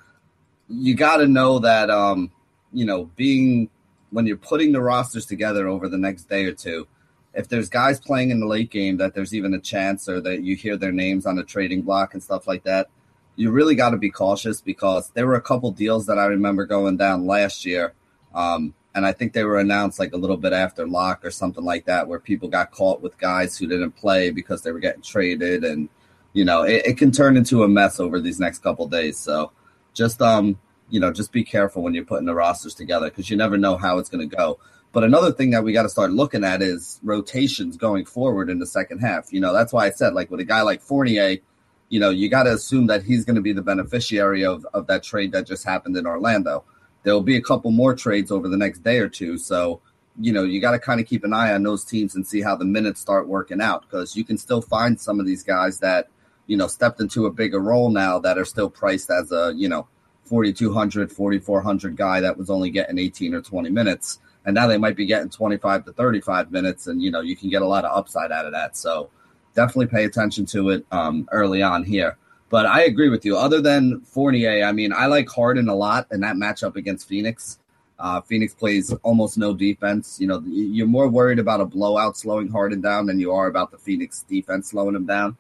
you 0.69 0.95
got 0.95 1.17
to 1.17 1.27
know 1.27 1.59
that 1.59 1.89
um, 1.89 2.31
you 2.71 2.85
know 2.85 3.05
being 3.15 3.69
when 4.11 4.25
you're 4.25 4.37
putting 4.37 4.71
the 4.71 4.81
rosters 4.81 5.25
together 5.25 5.67
over 5.67 5.87
the 5.87 5.97
next 5.97 6.29
day 6.29 6.45
or 6.45 6.53
two, 6.53 6.87
if 7.33 7.47
there's 7.47 7.69
guys 7.69 7.99
playing 7.99 8.31
in 8.31 8.39
the 8.39 8.47
late 8.47 8.71
game 8.71 8.97
that 8.97 9.13
there's 9.13 9.35
even 9.35 9.53
a 9.53 9.59
chance 9.59 10.09
or 10.09 10.19
that 10.21 10.41
you 10.43 10.55
hear 10.55 10.77
their 10.77 10.91
names 10.91 11.25
on 11.25 11.37
a 11.37 11.43
trading 11.43 11.81
block 11.81 12.13
and 12.13 12.23
stuff 12.23 12.47
like 12.47 12.63
that, 12.63 12.89
you 13.35 13.51
really 13.51 13.75
got 13.75 13.91
to 13.91 13.97
be 13.97 14.09
cautious 14.09 14.61
because 14.61 15.11
there 15.11 15.27
were 15.27 15.35
a 15.35 15.41
couple 15.41 15.71
deals 15.71 16.07
that 16.07 16.17
I 16.17 16.25
remember 16.25 16.65
going 16.65 16.97
down 16.97 17.27
last 17.27 17.65
year. 17.65 17.93
Um, 18.33 18.73
and 18.95 19.05
I 19.05 19.11
think 19.11 19.33
they 19.33 19.43
were 19.43 19.59
announced 19.59 19.99
like 19.99 20.13
a 20.13 20.17
little 20.17 20.37
bit 20.37 20.53
after 20.53 20.87
lock 20.87 21.23
or 21.23 21.31
something 21.31 21.63
like 21.63 21.85
that, 21.85 22.07
where 22.07 22.19
people 22.19 22.49
got 22.49 22.71
caught 22.71 23.01
with 23.01 23.17
guys 23.17 23.57
who 23.57 23.67
didn't 23.67 23.91
play 23.91 24.31
because 24.31 24.63
they 24.63 24.71
were 24.71 24.79
getting 24.79 25.01
traded, 25.01 25.63
and 25.63 25.89
you 26.33 26.45
know 26.45 26.63
it, 26.63 26.85
it 26.85 26.97
can 26.97 27.11
turn 27.11 27.37
into 27.37 27.63
a 27.63 27.67
mess 27.67 27.99
over 27.99 28.19
these 28.19 28.39
next 28.39 28.59
couple 28.59 28.87
days. 28.87 29.17
So 29.17 29.51
just 29.93 30.21
um 30.21 30.57
you 30.89 30.99
know, 30.99 31.11
just 31.11 31.31
be 31.31 31.43
careful 31.43 31.83
when 31.83 31.93
you're 31.93 32.05
putting 32.05 32.25
the 32.25 32.33
rosters 32.33 32.73
together 32.73 33.09
because 33.09 33.29
you 33.29 33.37
never 33.37 33.57
know 33.57 33.77
how 33.77 33.99
it's 33.99 34.09
going 34.09 34.27
to 34.27 34.35
go. 34.35 34.59
But 34.91 35.03
another 35.03 35.31
thing 35.31 35.51
that 35.51 35.63
we 35.63 35.71
got 35.71 35.83
to 35.83 35.89
start 35.89 36.11
looking 36.11 36.43
at 36.43 36.61
is 36.61 36.99
rotations 37.03 37.77
going 37.77 38.05
forward 38.05 38.49
in 38.49 38.57
the 38.57 38.65
second 38.65 38.99
half. 38.99 39.31
You 39.31 39.39
know, 39.39 39.53
that's 39.53 39.71
why 39.71 39.85
I 39.85 39.91
said, 39.91 40.13
like, 40.13 40.31
with 40.31 40.39
a 40.39 40.45
guy 40.45 40.63
like 40.63 40.81
Fournier, 40.81 41.37
you 41.89 41.99
know, 41.99 42.09
you 42.09 42.27
got 42.27 42.43
to 42.43 42.53
assume 42.53 42.87
that 42.87 43.03
he's 43.03 43.23
going 43.23 43.35
to 43.35 43.41
be 43.41 43.53
the 43.53 43.61
beneficiary 43.61 44.43
of, 44.43 44.65
of 44.73 44.87
that 44.87 45.03
trade 45.03 45.31
that 45.33 45.45
just 45.45 45.63
happened 45.63 45.95
in 45.95 46.07
Orlando. 46.07 46.63
There'll 47.03 47.21
be 47.21 47.37
a 47.37 47.41
couple 47.41 47.71
more 47.71 47.95
trades 47.95 48.31
over 48.31 48.47
the 48.47 48.57
next 48.57 48.79
day 48.79 48.99
or 48.99 49.09
two. 49.09 49.37
So, 49.37 49.81
you 50.19 50.33
know, 50.33 50.43
you 50.43 50.59
got 50.59 50.71
to 50.71 50.79
kind 50.79 50.99
of 50.99 51.07
keep 51.07 51.23
an 51.23 51.33
eye 51.33 51.53
on 51.53 51.63
those 51.63 51.85
teams 51.85 52.15
and 52.15 52.27
see 52.27 52.41
how 52.41 52.55
the 52.55 52.65
minutes 52.65 52.99
start 52.99 53.27
working 53.27 53.61
out 53.61 53.83
because 53.83 54.15
you 54.15 54.23
can 54.23 54.37
still 54.37 54.61
find 54.61 54.99
some 54.99 55.19
of 55.19 55.25
these 55.25 55.43
guys 55.43 55.79
that, 55.79 56.09
you 56.47 56.57
know, 56.57 56.67
stepped 56.67 56.99
into 56.99 57.25
a 57.25 57.31
bigger 57.31 57.59
role 57.59 57.89
now 57.89 58.19
that 58.19 58.37
are 58.37 58.45
still 58.45 58.69
priced 58.69 59.09
as 59.09 59.31
a, 59.31 59.53
you 59.55 59.69
know, 59.69 59.87
4,200, 60.25 61.11
4,400 61.11 61.95
guy 61.95 62.19
that 62.21 62.37
was 62.37 62.49
only 62.49 62.69
getting 62.69 62.99
18 62.99 63.33
or 63.33 63.41
20 63.41 63.69
minutes. 63.69 64.19
And 64.45 64.53
now 64.53 64.67
they 64.67 64.77
might 64.77 64.95
be 64.95 65.05
getting 65.05 65.29
25 65.29 65.85
to 65.85 65.93
35 65.93 66.51
minutes. 66.51 66.87
And, 66.87 67.01
you 67.01 67.11
know, 67.11 67.21
you 67.21 67.35
can 67.35 67.49
get 67.49 67.61
a 67.61 67.67
lot 67.67 67.85
of 67.85 67.97
upside 67.97 68.31
out 68.31 68.45
of 68.45 68.51
that. 68.51 68.77
So 68.77 69.09
definitely 69.55 69.87
pay 69.87 70.05
attention 70.05 70.45
to 70.47 70.69
it 70.69 70.85
um, 70.91 71.27
early 71.31 71.61
on 71.61 71.83
here. 71.83 72.17
But 72.49 72.65
I 72.65 72.81
agree 72.83 73.09
with 73.09 73.25
you. 73.25 73.37
Other 73.37 73.61
than 73.61 74.01
Fournier, 74.01 74.65
I 74.65 74.71
mean, 74.71 74.91
I 74.91 75.05
like 75.05 75.29
Harden 75.29 75.69
a 75.69 75.75
lot 75.75 76.07
in 76.11 76.21
that 76.21 76.35
matchup 76.35 76.75
against 76.75 77.07
Phoenix. 77.07 77.59
Uh, 77.99 78.21
Phoenix 78.21 78.55
plays 78.55 78.93
almost 79.03 79.37
no 79.37 79.53
defense. 79.53 80.19
You 80.19 80.27
know, 80.27 80.41
you're 80.47 80.87
more 80.87 81.09
worried 81.09 81.37
about 81.37 81.61
a 81.61 81.65
blowout 81.65 82.17
slowing 82.17 82.49
Harden 82.49 82.81
down 82.81 83.05
than 83.05 83.19
you 83.19 83.33
are 83.33 83.47
about 83.47 83.71
the 83.71 83.77
Phoenix 83.77 84.23
defense 84.23 84.69
slowing 84.69 84.95
him 84.95 85.05
down. 85.05 85.37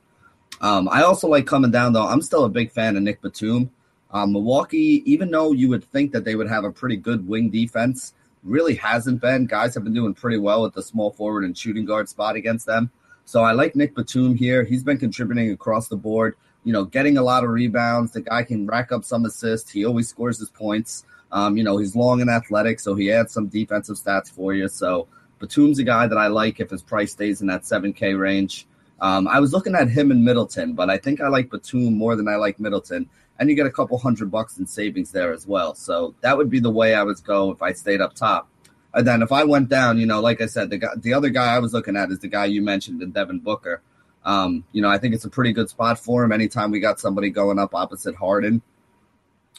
Um, 0.61 0.89
I 0.89 1.03
also 1.03 1.27
like 1.27 1.47
coming 1.47 1.71
down, 1.71 1.93
though. 1.93 2.05
I'm 2.05 2.21
still 2.21 2.43
a 2.43 2.49
big 2.49 2.71
fan 2.71 2.97
of 2.97 3.03
Nick 3.03 3.21
Batum. 3.21 3.71
Um, 4.11 4.33
Milwaukee, 4.33 5.03
even 5.05 5.31
though 5.31 5.51
you 5.53 5.69
would 5.69 5.83
think 5.85 6.11
that 6.11 6.25
they 6.25 6.35
would 6.35 6.49
have 6.49 6.63
a 6.63 6.71
pretty 6.71 6.97
good 6.97 7.27
wing 7.27 7.49
defense, 7.49 8.13
really 8.43 8.75
hasn't 8.75 9.21
been. 9.21 9.45
Guys 9.45 9.73
have 9.75 9.83
been 9.83 9.93
doing 9.93 10.13
pretty 10.13 10.37
well 10.37 10.65
at 10.65 10.73
the 10.73 10.81
small 10.81 11.11
forward 11.11 11.43
and 11.43 11.57
shooting 11.57 11.85
guard 11.85 12.09
spot 12.09 12.35
against 12.35 12.65
them. 12.65 12.91
So 13.25 13.43
I 13.43 13.51
like 13.51 13.75
Nick 13.75 13.95
Batum 13.95 14.35
here. 14.35 14.63
He's 14.63 14.83
been 14.83 14.97
contributing 14.97 15.51
across 15.51 15.87
the 15.87 15.95
board, 15.95 16.35
you 16.63 16.73
know, 16.73 16.85
getting 16.85 17.17
a 17.17 17.23
lot 17.23 17.43
of 17.43 17.49
rebounds. 17.49 18.11
The 18.11 18.21
guy 18.21 18.43
can 18.43 18.67
rack 18.67 18.91
up 18.91 19.03
some 19.03 19.25
assists. 19.25 19.71
He 19.71 19.85
always 19.85 20.09
scores 20.09 20.39
his 20.39 20.49
points. 20.49 21.05
Um, 21.31 21.57
you 21.57 21.63
know, 21.63 21.77
he's 21.77 21.95
long 21.95 22.21
and 22.21 22.29
athletic, 22.29 22.79
so 22.79 22.95
he 22.95 23.11
adds 23.11 23.33
some 23.33 23.47
defensive 23.47 23.97
stats 23.97 24.31
for 24.31 24.53
you. 24.53 24.67
So 24.67 25.07
Batum's 25.39 25.79
a 25.79 25.83
guy 25.83 26.07
that 26.07 26.17
I 26.17 26.27
like 26.27 26.59
if 26.59 26.69
his 26.69 26.81
price 26.81 27.11
stays 27.11 27.41
in 27.41 27.47
that 27.47 27.63
7K 27.63 28.19
range. 28.19 28.67
Um, 28.99 29.27
I 29.27 29.39
was 29.39 29.53
looking 29.53 29.75
at 29.75 29.89
him 29.89 30.11
in 30.11 30.25
Middleton, 30.25 30.73
but 30.73 30.89
I 30.89 30.97
think 30.97 31.21
I 31.21 31.27
like 31.27 31.49
Batum 31.49 31.93
more 31.93 32.15
than 32.15 32.27
I 32.27 32.35
like 32.35 32.59
Middleton 32.59 33.09
and 33.39 33.49
you 33.49 33.55
get 33.55 33.65
a 33.65 33.71
couple 33.71 33.97
hundred 33.97 34.29
bucks 34.29 34.57
in 34.57 34.67
savings 34.67 35.11
there 35.11 35.33
as 35.33 35.47
well. 35.47 35.73
So 35.73 36.13
that 36.21 36.37
would 36.37 36.49
be 36.49 36.59
the 36.59 36.69
way 36.69 36.93
I 36.93 37.03
would 37.03 37.23
go 37.23 37.51
if 37.51 37.61
I 37.61 37.71
stayed 37.71 38.01
up 38.01 38.13
top. 38.13 38.49
And 38.93 39.07
then 39.07 39.21
if 39.21 39.31
I 39.31 39.45
went 39.45 39.69
down, 39.69 39.97
you 39.97 40.05
know, 40.05 40.19
like 40.19 40.41
I 40.41 40.45
said, 40.45 40.69
the 40.69 40.77
guy, 40.77 40.89
the 40.97 41.13
other 41.13 41.29
guy 41.29 41.55
I 41.55 41.59
was 41.59 41.73
looking 41.73 41.95
at 41.95 42.11
is 42.11 42.19
the 42.19 42.27
guy 42.27 42.45
you 42.45 42.61
mentioned, 42.61 43.01
in 43.01 43.11
Devin 43.11 43.39
Booker. 43.39 43.81
Um, 44.29 44.63
you 44.73 44.83
know, 44.83 44.89
I 44.89 44.99
think 44.99 45.15
it's 45.15 45.25
a 45.25 45.29
pretty 45.29 45.53
good 45.53 45.71
spot 45.71 45.97
for 45.97 46.23
him. 46.23 46.31
Anytime 46.31 46.69
we 46.69 46.79
got 46.79 46.99
somebody 46.99 47.31
going 47.31 47.57
up 47.57 47.73
opposite 47.73 48.13
Harden, 48.13 48.61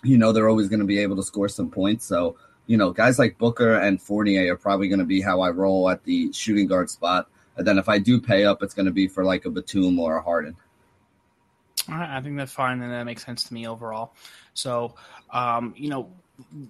you 0.05 0.17
know, 0.17 0.31
they're 0.33 0.49
always 0.49 0.69
going 0.69 0.79
to 0.79 0.87
be 0.87 1.01
able 1.01 1.17
to 1.17 1.25
score 1.25 1.49
some 1.49 1.71
points. 1.71 2.05
So, 2.05 2.37
you 2.69 2.77
know, 2.77 2.93
guys 2.93 3.19
like 3.19 3.37
Booker 3.37 3.75
and 3.75 4.01
Fournier 4.01 4.53
are 4.53 4.57
probably 4.57 4.87
going 4.87 5.01
to 5.01 5.05
be 5.05 5.21
how 5.21 5.41
I 5.41 5.51
roll 5.51 5.91
at 5.91 6.05
the 6.05 6.33
shooting 6.33 6.69
guard 6.69 6.89
spot. 6.89 7.29
And 7.57 7.67
then 7.67 7.79
if 7.79 7.89
I 7.89 7.99
do 7.99 8.21
pay 8.21 8.45
up, 8.45 8.63
it's 8.63 8.73
going 8.73 8.87
to 8.87 8.93
be 8.93 9.09
for 9.09 9.25
like 9.25 9.45
a 9.45 9.51
Batum 9.51 9.99
or 9.99 10.19
a 10.19 10.23
Harden. 10.23 10.57
I 11.89 12.21
think 12.21 12.37
that's 12.37 12.53
fine, 12.53 12.81
and 12.81 12.93
that 12.93 13.03
makes 13.05 13.25
sense 13.27 13.43
to 13.45 13.55
me 13.55 13.67
overall. 13.67 14.15
So, 14.55 14.95
um, 15.31 15.75
you 15.77 15.89
know, 15.89 16.13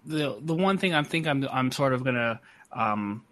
the 0.07 0.39
the 0.41 0.55
one 0.55 0.79
thing 0.79 0.95
I 0.95 1.03
think 1.03 1.27
I'm 1.27 1.47
I'm 1.53 1.71
sort 1.71 1.93
of 1.93 2.03
gonna 2.05 2.41
um, 2.73 3.25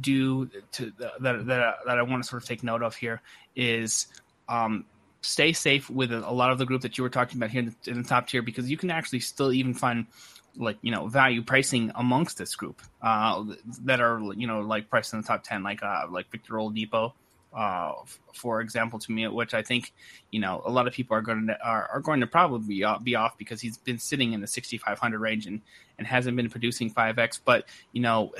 do 0.00 0.46
to 0.72 0.92
that 0.98 1.22
that 1.22 1.46
that 1.86 1.98
I 1.98 2.02
want 2.02 2.22
to 2.22 2.28
sort 2.28 2.42
of 2.42 2.48
take 2.48 2.62
note 2.62 2.82
of 2.82 2.94
here 2.94 3.22
is 3.56 4.06
um, 4.48 4.84
stay 5.20 5.52
safe 5.52 5.88
with 5.90 6.12
a 6.12 6.30
lot 6.30 6.50
of 6.50 6.58
the 6.58 6.66
group 6.66 6.82
that 6.82 6.98
you 6.98 7.04
were 7.04 7.10
talking 7.10 7.38
about 7.38 7.50
here 7.50 7.60
in 7.60 7.76
the, 7.84 7.90
in 7.90 8.02
the, 8.02 8.08
top 8.08 8.28
tier 8.28 8.42
because 8.42 8.70
you 8.70 8.76
can 8.76 8.90
actually 8.90 9.20
still 9.20 9.52
even 9.52 9.74
find 9.74 10.06
like 10.56 10.76
you 10.82 10.90
know 10.90 11.06
value 11.06 11.42
pricing 11.42 11.92
amongst 11.94 12.38
this 12.38 12.54
group 12.54 12.82
uh, 13.02 13.44
that 13.84 14.00
are 14.00 14.20
you 14.34 14.46
know 14.46 14.60
like 14.60 14.88
priced 14.90 15.12
in 15.12 15.20
the 15.20 15.26
top 15.26 15.42
ten 15.42 15.62
like 15.62 15.82
uh, 15.82 16.04
like 16.10 16.30
Victor 16.30 16.54
Oladipo 16.54 17.12
uh, 17.52 17.92
for 18.34 18.60
example, 18.60 18.98
to 18.98 19.12
me, 19.12 19.26
which 19.28 19.54
I 19.54 19.62
think 19.62 19.92
you 20.30 20.40
know 20.40 20.62
a 20.64 20.70
lot 20.70 20.86
of 20.86 20.92
people 20.92 21.16
are 21.16 21.22
going 21.22 21.46
to 21.46 21.58
are, 21.64 21.88
are 21.94 22.00
going 22.00 22.20
to 22.20 22.26
probably 22.26 22.66
be 22.76 22.84
off, 22.84 23.02
be 23.02 23.14
off 23.14 23.38
because 23.38 23.60
he's 23.60 23.78
been 23.78 23.98
sitting 23.98 24.32
in 24.32 24.40
the 24.40 24.46
6500 24.46 25.18
range 25.18 25.46
and 25.46 25.62
and 25.96 26.06
hasn't 26.06 26.36
been 26.36 26.50
producing 26.50 26.92
5x. 26.92 27.40
But 27.44 27.64
you 27.92 28.02
know, 28.02 28.32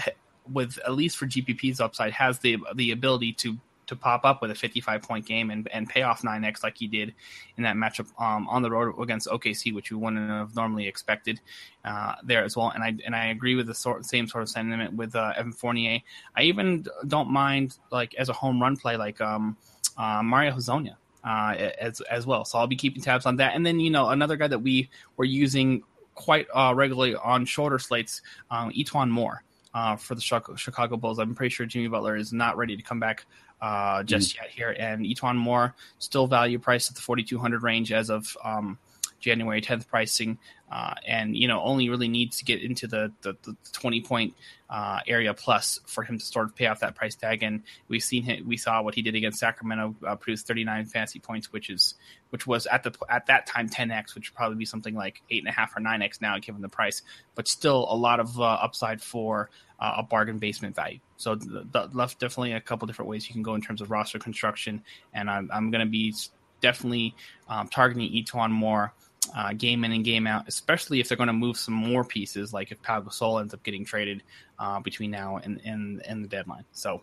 with 0.53 0.79
at 0.85 0.93
least 0.93 1.17
for 1.17 1.27
GPP's 1.27 1.81
upside, 1.81 2.13
has 2.13 2.39
the 2.39 2.59
the 2.75 2.93
ability 2.93 3.33
to 3.35 3.59
to 3.89 3.97
pop 3.97 4.25
up 4.25 4.41
with 4.41 4.51
a 4.51 4.55
55 4.55 5.03
point 5.03 5.27
game 5.27 5.51
and, 5.51 5.67
and 5.73 5.89
pay 5.89 6.03
off 6.03 6.23
9x 6.23 6.63
like 6.63 6.77
he 6.79 6.87
did 6.87 7.15
in 7.57 7.65
that 7.65 7.75
matchup 7.75 8.09
um, 8.23 8.47
on 8.49 8.63
the 8.63 8.71
road 8.71 8.95
against 9.01 9.27
OKC, 9.27 9.75
which 9.75 9.91
we 9.91 9.97
wouldn't 9.97 10.31
have 10.31 10.55
normally 10.55 10.87
expected 10.87 11.41
uh, 11.85 12.15
there 12.23 12.45
as 12.45 12.57
well. 12.57 12.71
And 12.71 12.85
I 12.85 12.95
and 13.05 13.17
I 13.17 13.27
agree 13.27 13.57
with 13.57 13.67
the 13.67 13.75
sort, 13.75 14.05
same 14.05 14.29
sort 14.29 14.43
of 14.43 14.51
sentiment 14.51 14.95
with 14.95 15.17
uh, 15.17 15.33
Evan 15.37 15.53
Fournier. 15.53 16.01
I 16.37 16.43
even 16.43 16.87
don't 17.09 17.31
mind 17.31 17.79
like 17.91 18.15
as 18.15 18.29
a 18.29 18.33
home 18.33 18.61
run 18.61 18.77
play 18.77 18.97
like 18.97 19.21
um, 19.21 19.57
uh, 19.97 20.23
Mario 20.23 20.53
Hezonja. 20.53 20.95
Uh, 21.25 21.73
as 21.81 22.01
as 22.03 22.27
well, 22.27 22.45
so 22.45 22.59
I'll 22.59 22.69
be 22.69 22.77
keeping 22.77 23.03
tabs 23.03 23.27
on 23.27 23.37
that. 23.37 23.55
And 23.57 23.67
then 23.67 23.81
you 23.81 23.91
know 23.91 24.11
another 24.11 24.37
guy 24.37 24.47
that 24.47 24.61
we 24.61 24.89
were 25.17 25.25
using 25.25 25.83
quite 26.15 26.47
uh, 26.55 26.73
regularly 26.75 27.17
on 27.17 27.45
shorter 27.45 27.79
slates, 27.79 28.23
um, 28.51 28.71
E'Twaun 28.71 29.11
Moore 29.11 29.43
uh, 29.75 29.97
for 29.97 30.15
the 30.15 30.21
Chicago 30.21 30.97
Bulls. 30.97 31.19
I'm 31.19 31.35
pretty 31.35 31.55
sure 31.55 31.67
Jimmy 31.67 31.89
Butler 31.89 32.17
is 32.17 32.33
not 32.33 32.57
ready 32.57 32.77
to 32.77 32.83
come 32.83 33.01
back 33.01 33.27
uh, 33.61 34.03
just 34.03 34.37
mm 34.37 34.41
yet 34.41 34.51
here. 34.51 34.77
And 34.79 35.05
E'Twaun 35.05 35.37
Moore 35.37 35.75
still 35.99 36.27
value 36.27 36.59
priced 36.59 36.91
at 36.91 36.97
the 36.97 37.03
4,200 37.03 37.63
range 37.63 37.93
as 37.93 38.11
of 38.11 38.37
um, 38.45 38.79
January 39.21 39.61
10th 39.61 39.89
pricing, 39.89 40.39
uh, 40.71 40.95
and 41.07 41.37
you 41.37 41.49
know 41.49 41.61
only 41.63 41.89
really 41.89 42.09
needs 42.09 42.39
to 42.39 42.45
get 42.45 42.63
into 42.63 42.87
the 42.87 43.13
the, 43.23 43.37
the 43.43 43.57
20 43.73 44.01
point 44.03 44.35
uh, 44.71 45.01
area 45.07 45.33
plus 45.33 45.81
for 45.87 46.03
him 46.03 46.19
to 46.19 46.25
sort 46.25 46.47
of 46.47 46.55
pay 46.55 46.67
off 46.67 46.81
that 46.81 46.95
price 46.95 47.15
tag. 47.15 47.43
And 47.43 47.63
we've 47.89 48.03
seen 48.03 48.23
him, 48.23 48.47
we 48.47 48.57
saw 48.57 48.83
what 48.83 48.95
he 48.95 49.03
did 49.03 49.15
against 49.15 49.39
Sacramento, 49.39 49.97
uh, 50.07 50.15
produced 50.17 50.47
39 50.47 50.87
fantasy 50.87 51.19
points, 51.19 51.53
which 51.53 51.71
is 51.71 51.95
which 52.31 52.47
was 52.47 52.67
at 52.67 52.83
the 52.83 52.93
at 53.09 53.27
that 53.27 53.47
time 53.47 53.69
10x, 53.69 54.15
which 54.15 54.31
would 54.31 54.37
probably 54.37 54.59
be 54.59 54.67
something 54.67 54.95
like 54.95 55.23
eight 55.31 55.43
and 55.43 55.49
a 55.49 55.53
half 55.53 55.77
or 55.77 55.81
9x 55.81 56.21
now 56.21 56.39
given 56.39 56.61
the 56.61 56.69
price, 56.69 57.03
but 57.35 57.49
still 57.49 57.87
a 57.89 57.97
lot 57.97 58.21
of 58.21 58.39
uh, 58.39 58.45
upside 58.45 59.01
for 59.01 59.49
uh, 59.81 59.95
a 59.99 60.03
bargain 60.03 60.39
basement 60.39 60.75
value. 60.75 60.99
So 61.17 61.35
the, 61.35 61.67
the 61.71 61.89
left 61.93 62.21
definitely 62.21 62.53
a 62.53 62.61
couple 62.61 62.87
different 62.87 63.09
ways 63.09 63.27
you 63.29 63.33
can 63.33 63.43
go 63.43 63.55
in 63.55 63.63
terms 63.63 63.81
of 63.81 63.91
roster 63.91 64.19
construction, 64.19 64.83
and 65.15 65.31
I'm 65.31 65.51
I'm 65.53 65.71
going 65.71 65.85
to 65.85 65.91
be 65.91 66.15
definitely 66.61 67.15
um, 67.49 67.69
targeting 67.69 68.11
E'Twaun 68.13 68.51
Moore. 68.51 68.93
uh, 69.37 69.53
game 69.53 69.85
in 69.85 69.93
and 69.93 70.05
game 70.05 70.27
out, 70.27 70.49
especially 70.49 71.01
if 71.01 71.09
they're 71.09 71.17
going 71.17 71.29
to 71.29 71.33
move 71.33 71.57
some 71.57 71.75
more 71.75 72.05
pieces, 72.05 72.53
like 72.53 72.73
if 72.73 72.81
Pau 72.83 73.01
Gasol 73.01 73.41
ends 73.41 73.53
up 73.53 73.63
getting 73.63 73.85
traded 73.85 74.23
uh, 74.59 74.81
between 74.81 75.11
now 75.11 75.37
and, 75.37 75.61
and, 75.65 76.03
and 76.07 76.25
the 76.25 76.29
deadline. 76.29 76.65
So 76.73 77.03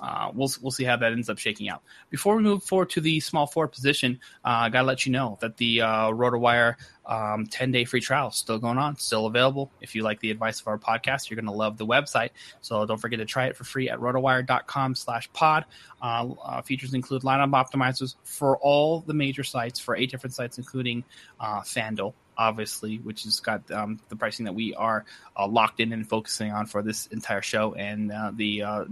uh, 0.00 0.30
we'll 0.34 0.50
we'll 0.60 0.72
see 0.72 0.84
how 0.84 0.96
that 0.96 1.12
ends 1.12 1.28
up 1.28 1.38
shaking 1.38 1.68
out. 1.68 1.82
Before 2.10 2.36
we 2.36 2.42
move 2.42 2.62
forward 2.62 2.90
to 2.90 3.00
the 3.00 3.20
small 3.20 3.46
forward 3.46 3.68
position, 3.68 4.20
uh, 4.44 4.48
I 4.48 4.68
got 4.68 4.82
to 4.82 4.86
let 4.86 5.06
you 5.06 5.12
know 5.12 5.38
that 5.40 5.56
the 5.56 5.82
uh, 5.82 6.10
RotoWire 6.10 6.74
um, 7.06 7.46
10 7.46 7.70
day 7.70 7.84
free 7.84 8.00
trial 8.00 8.28
is 8.28 8.36
still 8.36 8.58
going 8.58 8.78
on, 8.78 8.96
still 8.96 9.26
available. 9.26 9.70
If 9.80 9.94
you 9.94 10.02
like 10.02 10.20
the 10.20 10.30
advice 10.30 10.60
of 10.60 10.68
our 10.68 10.78
podcast, 10.78 11.30
you're 11.30 11.36
going 11.36 11.46
to 11.46 11.52
love 11.52 11.78
the 11.78 11.86
website. 11.86 12.30
So 12.60 12.84
don't 12.84 12.98
forget 12.98 13.18
to 13.20 13.24
try 13.24 13.46
it 13.46 13.56
for 13.56 13.64
free 13.64 13.88
at 13.88 13.98
rotowire.com 13.98 14.94
slash 14.94 15.32
pod. 15.32 15.64
Uh, 16.02 16.28
uh, 16.42 16.62
features 16.62 16.94
include 16.94 17.22
lineup 17.22 17.50
optimizers 17.50 18.16
for 18.24 18.58
all 18.58 19.00
the 19.00 19.14
major 19.14 19.44
sites, 19.44 19.78
for 19.78 19.96
eight 19.96 20.10
different 20.10 20.34
sites, 20.34 20.58
including 20.58 21.04
uh, 21.40 21.60
FanDuel 21.60 22.12
obviously, 22.38 22.98
which 22.98 23.24
has 23.24 23.40
got 23.40 23.70
um, 23.70 23.98
the 24.08 24.16
pricing 24.16 24.44
that 24.44 24.54
we 24.54 24.74
are 24.74 25.04
uh, 25.36 25.46
locked 25.46 25.80
in 25.80 25.92
and 25.92 26.08
focusing 26.08 26.52
on 26.52 26.66
for 26.66 26.82
this 26.82 27.06
entire 27.06 27.42
show 27.42 27.74
and 27.74 28.12
uh, 28.12 28.30
the 28.34 28.62
uh, 28.62 28.84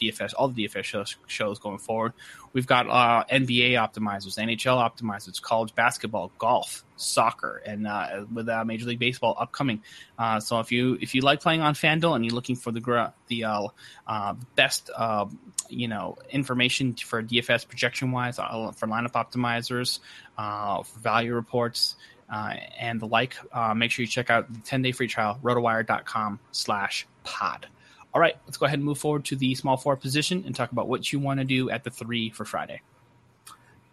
DFS, 0.00 0.32
all 0.36 0.48
the 0.48 0.64
DFS 0.64 0.84
shows, 0.84 1.16
shows 1.26 1.58
going 1.58 1.78
forward. 1.78 2.12
We've 2.52 2.66
got 2.66 2.88
uh, 2.88 3.24
NBA 3.30 3.72
optimizers, 3.72 4.38
NHL 4.38 4.76
optimizers, 4.76 5.40
college 5.40 5.74
basketball, 5.74 6.32
golf, 6.38 6.84
soccer, 6.96 7.62
and 7.64 7.86
uh, 7.86 8.24
with 8.32 8.48
uh, 8.48 8.64
Major 8.64 8.86
League 8.86 8.98
Baseball 8.98 9.36
upcoming. 9.38 9.82
so 10.40 10.60
if 10.60 10.70
you 10.70 10.98
if 11.00 11.14
you 11.14 11.22
like 11.22 11.40
playing 11.40 11.62
on 11.62 11.74
FanDuel 11.74 12.14
and 12.14 12.24
you're 12.24 12.34
looking 12.34 12.56
for 12.56 12.70
the 12.70 13.12
the 13.28 13.44
best 14.54 14.90
you 15.68 15.88
know 15.88 16.18
information 16.30 16.94
for 16.94 17.22
DFS 17.22 17.66
projection 17.66 18.12
wise 18.12 18.36
for 18.36 18.86
lineup 18.86 19.12
optimizers, 19.12 20.00
for 20.36 21.00
value 21.00 21.34
reports 21.34 21.96
uh, 22.32 22.54
and 22.78 22.98
the 22.98 23.06
like, 23.06 23.36
uh, 23.52 23.74
make 23.74 23.90
sure 23.90 24.02
you 24.02 24.06
check 24.08 24.30
out 24.30 24.50
the 24.52 24.58
10 24.60 24.80
day 24.82 24.90
free 24.90 25.06
trial, 25.06 25.38
rotowire.com 25.42 26.40
slash 26.50 27.06
pod. 27.24 27.66
All 28.14 28.20
right, 28.20 28.36
let's 28.46 28.56
go 28.56 28.66
ahead 28.66 28.78
and 28.78 28.84
move 28.84 28.98
forward 28.98 29.26
to 29.26 29.36
the 29.36 29.54
small 29.54 29.76
four 29.76 29.96
position 29.96 30.42
and 30.46 30.56
talk 30.56 30.72
about 30.72 30.88
what 30.88 31.12
you 31.12 31.18
want 31.18 31.40
to 31.40 31.44
do 31.44 31.70
at 31.70 31.84
the 31.84 31.90
three 31.90 32.30
for 32.30 32.46
Friday. 32.46 32.80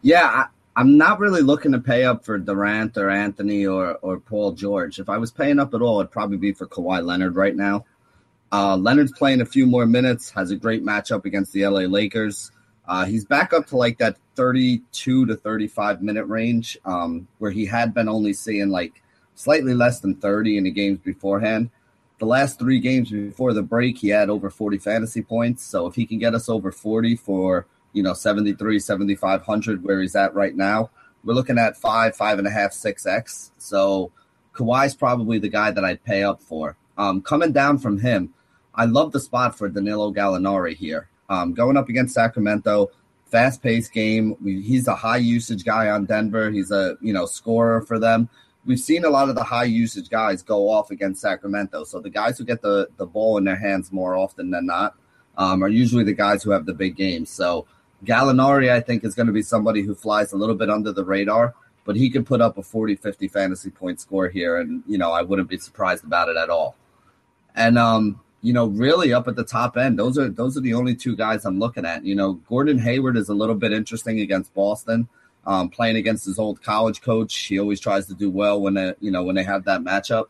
Yeah, 0.02 0.46
I, 0.76 0.82
am 0.82 0.98
not 0.98 1.20
really 1.20 1.42
looking 1.42 1.74
to 1.74 1.80
pay 1.80 2.06
up 2.06 2.24
for 2.24 2.38
Durant 2.38 2.98
or 2.98 3.10
Anthony 3.10 3.66
or, 3.66 3.96
or 3.96 4.20
Paul 4.20 4.54
George. 4.54 5.00
If 5.00 5.10
I 5.10 5.18
was 5.18 5.32
paying 5.32 5.60
up 5.60 5.74
at 5.74 5.82
all, 5.82 6.00
it'd 6.00 6.12
probably 6.12 6.38
be 6.38 6.54
for 6.54 6.66
Kawhi 6.66 7.04
Leonard 7.04 7.36
right 7.36 7.56
now. 7.56 7.86
Uh, 8.52 8.78
Leonard's 8.78 9.12
playing 9.12 9.42
a 9.42 9.46
few 9.46 9.66
more 9.66 9.86
minutes, 9.86 10.30
has 10.32 10.52
a 10.52 10.56
great 10.56 10.84
matchup 10.84 11.26
against 11.26 11.52
the 11.52 11.68
LA 11.68 11.82
Lakers. 11.82 12.52
Uh, 12.90 13.06
he's 13.06 13.24
back 13.24 13.54
up 13.54 13.68
to 13.68 13.78
like 13.78 14.00
that 14.00 14.18
32 14.34 15.28
to 15.28 15.36
35 15.36 16.02
minute 16.02 16.26
range, 16.26 16.76
um, 16.86 17.28
where 17.38 17.52
he 17.52 17.64
had 17.64 17.94
been 17.94 18.10
only 18.10 18.34
seeing 18.34 18.70
like 18.70 19.04
slightly 19.36 19.76
less 19.76 20.00
than 20.00 20.16
30 20.16 20.58
in 20.58 20.64
the 20.64 20.72
games 20.72 20.98
beforehand. 20.98 21.70
The 22.18 22.26
last 22.26 22.58
three 22.58 22.80
games 22.80 23.12
before 23.12 23.54
the 23.54 23.62
break, 23.62 24.00
he 24.00 24.10
had 24.10 24.32
over 24.32 24.50
40 24.50 24.80
fantasy 24.80 25.22
points. 25.22 25.64
So 25.64 25.86
if 25.86 25.94
he 25.94 26.04
can 26.04 26.18
get 26.18 26.34
us 26.34 26.50
over 26.50 26.72
40 26.72 27.16
for, 27.16 27.68
you 27.94 28.02
know, 28.02 28.14
73, 28.14 28.80
7,500, 28.80 29.84
where 29.84 30.02
he's 30.02 30.16
at 30.16 30.34
right 30.34 30.56
now, 30.56 30.90
we're 31.24 31.36
looking 31.36 31.60
at 31.60 31.78
five, 31.78 32.16
five 32.16 32.40
and 32.40 32.48
a 32.48 32.52
half, 32.52 32.74
six 32.74 33.06
X. 33.06 33.52
So 33.60 34.12
Kawhi's 34.56 34.96
probably 34.96 35.38
the 35.38 35.48
guy 35.48 35.70
that 35.70 35.86
I'd 35.86 36.04
pay 36.04 36.24
up 36.24 36.42
for. 36.42 36.76
Um, 36.98 37.22
coming 37.22 37.52
down 37.52 37.78
from 37.78 38.00
him, 38.00 38.34
I 38.74 38.86
love 38.86 39.12
the 39.12 39.20
spot 39.20 39.56
for 39.56 39.70
Danilo 39.70 40.12
Gallinari 40.12 40.76
here. 40.76 41.08
Um, 41.30 41.54
going 41.54 41.78
up 41.78 41.90
against 41.90 42.14
Sacramento, 42.14 42.90
fast 43.26 43.62
paced 43.62 43.94
game. 43.94 44.36
We, 44.42 44.62
he's 44.62 44.88
a 44.88 44.96
high 44.96 45.18
usage 45.18 45.64
guy 45.64 45.90
on 45.90 46.06
Denver. 46.06 46.50
He's 46.50 46.72
a 46.72 46.98
you 47.02 47.14
know 47.14 47.26
scorer 47.26 47.82
for 47.82 48.00
them. 48.00 48.30
We've 48.66 48.80
seen 48.80 49.06
a 49.06 49.10
lot 49.10 49.30
of 49.30 49.36
the 49.36 49.44
high 49.44 49.64
usage 49.66 50.10
guys 50.10 50.44
go 50.44 50.70
off 50.70 50.92
against 50.92 51.22
Sacramento. 51.22 51.86
So 51.86 52.00
the 52.00 52.10
guys 52.10 52.38
who 52.38 52.46
get 52.46 52.62
the 52.62 52.90
the 52.98 53.06
ball 53.06 53.38
in 53.38 53.44
their 53.44 53.56
hands 53.56 53.92
more 53.92 54.16
often 54.16 54.52
than 54.52 54.66
not 54.66 54.96
um, 55.38 55.64
are 55.64 55.70
usually 55.70 56.04
the 56.04 56.14
guys 56.14 56.44
who 56.44 56.52
have 56.52 56.66
the 56.66 56.74
big 56.74 56.96
games. 56.96 57.30
So 57.30 57.66
Gallinari, 58.06 58.72
I 58.72 58.80
think, 58.80 59.04
is 59.04 59.16
going 59.16 59.28
to 59.28 59.34
be 59.34 59.42
somebody 59.42 59.82
who 59.82 59.94
flies 59.94 60.32
a 60.32 60.38
little 60.38 60.56
bit 60.56 60.70
under 60.70 60.92
the 60.92 61.04
radar, 61.04 61.54
but 61.86 61.96
he 61.96 62.10
could 62.10 62.26
put 62.26 62.42
up 62.42 62.58
a 62.58 62.64
40, 62.64 62.96
50 62.96 63.28
fantasy 63.28 63.70
point 63.70 64.00
score 64.00 64.30
here. 64.30 64.58
And, 64.58 64.84
you 64.88 64.98
know, 64.98 65.12
I 65.12 65.22
wouldn't 65.22 65.50
be 65.50 65.58
surprised 65.58 66.04
about 66.04 66.30
it 66.30 66.38
at 66.38 66.50
all. 66.50 66.76
And 67.56 67.78
um, 67.78 68.22
you 68.42 68.54
know, 68.54 68.68
really 68.68 69.14
up 69.14 69.28
at 69.28 69.36
the 69.36 69.44
top 69.44 69.78
end. 69.78 70.00
Those 70.00 70.18
are 70.18 70.30
those 70.30 70.58
are 70.58 70.62
the 70.62 70.74
only 70.74 70.96
two 70.96 71.16
guys 71.16 71.46
I'm 71.46 71.60
looking 71.60 71.86
at. 71.86 72.06
You 72.06 72.16
know, 72.16 72.34
Gordon 72.34 72.80
Hayward 72.80 73.18
is 73.18 73.30
a 73.30 73.34
little 73.34 73.56
bit 73.56 73.74
interesting 73.74 74.20
against 74.20 74.54
Boston, 74.54 75.10
um, 75.46 75.70
playing 75.70 75.98
against 75.98 76.26
his 76.26 76.40
old 76.40 76.62
college 76.62 77.02
coach. 77.02 77.36
He 77.36 77.60
always 77.60 77.80
tries 77.80 78.08
to 78.08 78.14
do 78.14 78.30
well 78.30 78.62
when 78.62 78.76
they, 78.76 78.94
you 79.00 79.12
know 79.12 79.24
when 79.24 79.36
they 79.36 79.44
have 79.44 79.66
that 79.66 79.82
matchup. 79.82 80.26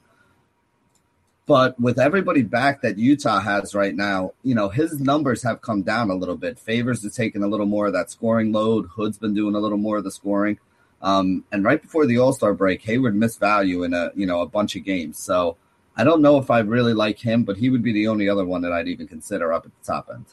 But 1.45 1.79
with 1.79 1.97
everybody 1.99 2.43
back 2.43 2.81
that 2.81 2.99
Utah 2.99 3.39
has 3.39 3.73
right 3.73 3.95
now, 3.95 4.33
you 4.43 4.53
know, 4.53 4.69
his 4.69 4.99
numbers 4.99 5.41
have 5.41 5.61
come 5.61 5.81
down 5.81 6.11
a 6.11 6.15
little 6.15 6.37
bit. 6.37 6.59
Favors 6.59 7.03
is 7.03 7.15
taking 7.15 7.41
a 7.41 7.47
little 7.47 7.65
more 7.65 7.87
of 7.87 7.93
that 7.93 8.11
scoring 8.11 8.51
load. 8.51 8.85
Hood's 8.85 9.17
been 9.17 9.33
doing 9.33 9.55
a 9.55 9.59
little 9.59 9.79
more 9.79 9.97
of 9.97 10.03
the 10.03 10.11
scoring. 10.11 10.59
Um, 11.01 11.45
and 11.51 11.63
right 11.63 11.81
before 11.81 12.05
the 12.05 12.19
All 12.19 12.33
Star 12.33 12.53
break, 12.53 12.83
Hayward 12.83 13.15
missed 13.15 13.39
value 13.39 13.83
in 13.83 13.93
a 13.93 14.11
you 14.15 14.25
know 14.25 14.41
a 14.41 14.47
bunch 14.47 14.75
of 14.75 14.83
games. 14.83 15.17
So 15.17 15.57
I 15.99 16.05
don't 16.05 16.21
know 16.21 16.37
if 16.37 16.49
I 16.49 16.59
really 16.59 16.93
like 16.93 17.19
him, 17.19 17.43
but 17.43 17.57
he 17.57 17.69
would 17.69 17.83
be 17.83 17.91
the 17.91 18.07
only 18.07 18.29
other 18.29 18.45
one 18.45 18.61
that 18.61 18.71
I'd 18.71 18.87
even 18.87 19.05
consider 19.05 19.51
up 19.51 19.65
at 19.65 19.71
the 19.77 19.85
top 19.85 20.09
end. 20.09 20.23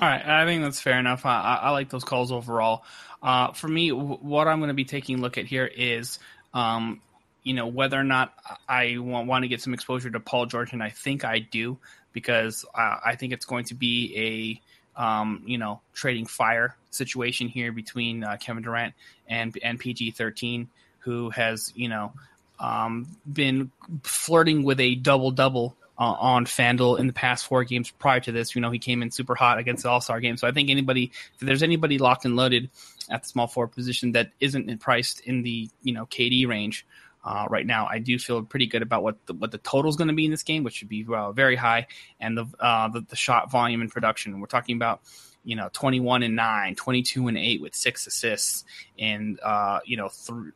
All 0.00 0.08
right, 0.08 0.26
I 0.26 0.44
think 0.44 0.64
that's 0.64 0.80
fair 0.80 0.98
enough. 0.98 1.24
I, 1.24 1.60
I 1.62 1.70
like 1.70 1.88
those 1.88 2.02
calls 2.02 2.32
overall. 2.32 2.82
Uh, 3.22 3.52
for 3.52 3.68
me, 3.68 3.90
w- 3.90 4.18
what 4.20 4.48
I'm 4.48 4.58
going 4.58 4.68
to 4.68 4.74
be 4.74 4.84
taking 4.84 5.20
a 5.20 5.22
look 5.22 5.38
at 5.38 5.44
here 5.44 5.66
is, 5.66 6.18
um, 6.52 7.00
you 7.44 7.54
know, 7.54 7.68
whether 7.68 7.96
or 7.96 8.02
not 8.02 8.34
I 8.68 8.98
want, 8.98 9.44
to 9.44 9.48
get 9.48 9.62
some 9.62 9.72
exposure 9.72 10.10
to 10.10 10.18
Paul 10.18 10.46
George, 10.46 10.72
and 10.72 10.82
I 10.82 10.90
think 10.90 11.24
I 11.24 11.38
do 11.38 11.78
because 12.12 12.64
uh, 12.74 12.96
I 13.06 13.14
think 13.14 13.32
it's 13.32 13.46
going 13.46 13.66
to 13.66 13.74
be 13.74 14.60
a, 14.96 15.00
um, 15.00 15.44
you 15.46 15.58
know, 15.58 15.80
trading 15.94 16.26
fire 16.26 16.74
situation 16.90 17.46
here 17.46 17.70
between 17.70 18.24
uh, 18.24 18.36
Kevin 18.40 18.64
Durant 18.64 18.94
and 19.28 19.56
and 19.62 19.78
PG 19.78 20.10
thirteen, 20.10 20.68
who 20.98 21.30
has 21.30 21.72
you 21.76 21.88
know 21.88 22.12
um, 22.58 23.06
been 23.30 23.70
flirting 24.02 24.62
with 24.62 24.80
a 24.80 24.94
double 24.94 25.30
double 25.30 25.76
uh, 25.98 26.02
on 26.02 26.44
FanDuel 26.44 26.98
in 26.98 27.06
the 27.06 27.12
past 27.12 27.46
four 27.46 27.64
games 27.64 27.90
prior 27.90 28.20
to 28.20 28.32
this. 28.32 28.54
You 28.54 28.60
know, 28.60 28.70
he 28.70 28.78
came 28.78 29.02
in 29.02 29.10
super 29.10 29.34
hot 29.34 29.58
against 29.58 29.82
the 29.82 29.90
All 29.90 30.00
Star 30.00 30.20
game. 30.20 30.36
So 30.36 30.46
I 30.46 30.52
think 30.52 30.70
anybody, 30.70 31.12
if 31.34 31.40
there's 31.40 31.62
anybody 31.62 31.98
locked 31.98 32.24
and 32.24 32.36
loaded 32.36 32.70
at 33.10 33.22
the 33.22 33.28
small 33.28 33.46
forward 33.46 33.68
position 33.68 34.12
that 34.12 34.32
isn't 34.40 34.80
priced 34.80 35.20
in 35.20 35.42
the 35.42 35.68
you 35.82 35.92
know 35.92 36.06
KD 36.06 36.46
range. 36.46 36.86
Uh, 37.24 37.44
right 37.50 37.66
now, 37.66 37.88
I 37.90 37.98
do 37.98 38.20
feel 38.20 38.44
pretty 38.44 38.68
good 38.68 38.82
about 38.82 39.02
what 39.02 39.16
the, 39.26 39.34
what 39.34 39.50
the 39.50 39.58
total 39.58 39.90
is 39.90 39.96
going 39.96 40.06
to 40.06 40.14
be 40.14 40.26
in 40.26 40.30
this 40.30 40.44
game, 40.44 40.62
which 40.62 40.74
should 40.74 40.88
be 40.88 41.04
uh, 41.12 41.32
very 41.32 41.56
high, 41.56 41.88
and 42.20 42.38
the, 42.38 42.46
uh, 42.60 42.86
the, 42.86 43.00
the 43.00 43.16
shot 43.16 43.50
volume 43.50 43.80
and 43.80 43.90
production. 43.90 44.38
We're 44.38 44.46
talking 44.46 44.76
about 44.76 45.00
you 45.42 45.56
know 45.56 45.68
21 45.72 46.22
and 46.22 46.36
9 46.36 46.74
22 46.74 47.28
and 47.28 47.38
8 47.38 47.60
with 47.62 47.74
six 47.74 48.06
assists 48.06 48.64
and 48.98 49.38
uh 49.42 49.78
you 49.84 49.96
know 49.96 50.08
three 50.08 50.50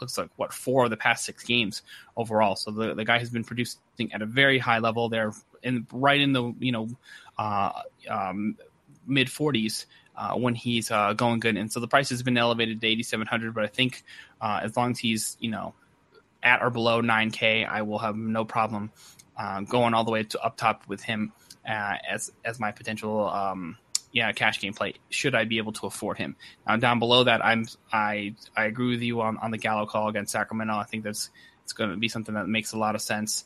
looks 0.00 0.18
like 0.18 0.30
what 0.36 0.52
four 0.52 0.84
of 0.84 0.90
the 0.90 0.96
past 0.96 1.24
six 1.24 1.44
games 1.44 1.82
overall 2.16 2.56
so 2.56 2.70
the, 2.70 2.94
the 2.94 3.04
guy 3.04 3.18
has 3.18 3.30
been 3.30 3.44
producing 3.44 3.80
at 4.12 4.22
a 4.22 4.26
very 4.26 4.58
high 4.58 4.78
level 4.78 5.08
there 5.08 5.32
in 5.62 5.86
right 5.92 6.20
in 6.20 6.32
the 6.32 6.54
you 6.58 6.72
know 6.72 6.88
uh 7.38 7.72
um 8.08 8.56
mid 9.06 9.28
40s 9.28 9.86
uh, 10.16 10.34
when 10.34 10.54
he's 10.54 10.90
uh, 10.90 11.14
going 11.14 11.40
good. 11.40 11.56
And 11.56 11.72
so 11.72 11.80
the 11.80 11.88
price 11.88 12.10
has 12.10 12.22
been 12.22 12.36
elevated 12.36 12.80
to 12.80 12.86
8,700, 12.86 13.54
but 13.54 13.64
I 13.64 13.68
think 13.68 14.04
uh, 14.40 14.60
as 14.62 14.76
long 14.76 14.90
as 14.90 14.98
he's, 14.98 15.36
you 15.40 15.50
know, 15.50 15.74
at 16.42 16.62
or 16.62 16.70
below 16.70 17.00
9K, 17.02 17.66
I 17.66 17.82
will 17.82 17.98
have 17.98 18.16
no 18.16 18.44
problem 18.44 18.90
uh, 19.38 19.60
going 19.62 19.94
all 19.94 20.04
the 20.04 20.10
way 20.10 20.24
to 20.24 20.40
up 20.40 20.56
top 20.56 20.86
with 20.88 21.02
him 21.02 21.32
uh, 21.68 21.96
as 22.08 22.30
as 22.44 22.58
my 22.58 22.72
potential 22.72 23.28
um, 23.28 23.76
yeah 24.12 24.32
cash 24.32 24.60
gameplay. 24.60 24.94
should 25.08 25.34
I 25.34 25.44
be 25.44 25.58
able 25.58 25.72
to 25.72 25.86
afford 25.86 26.18
him. 26.18 26.36
Now 26.66 26.76
down 26.76 26.98
below 26.98 27.24
that, 27.24 27.44
I'm 27.44 27.66
I 27.92 28.34
I 28.56 28.64
agree 28.64 28.90
with 28.90 29.02
you 29.02 29.20
on, 29.20 29.38
on 29.38 29.50
the 29.50 29.58
Gallo 29.58 29.86
call 29.86 30.08
against 30.08 30.32
Sacramento. 30.32 30.74
I 30.74 30.84
think 30.84 31.04
that's 31.04 31.30
it's 31.64 31.72
going 31.72 31.90
to 31.90 31.96
be 31.96 32.08
something 32.08 32.34
that 32.34 32.48
makes 32.48 32.72
a 32.72 32.78
lot 32.78 32.96
of 32.96 33.02
sense 33.02 33.44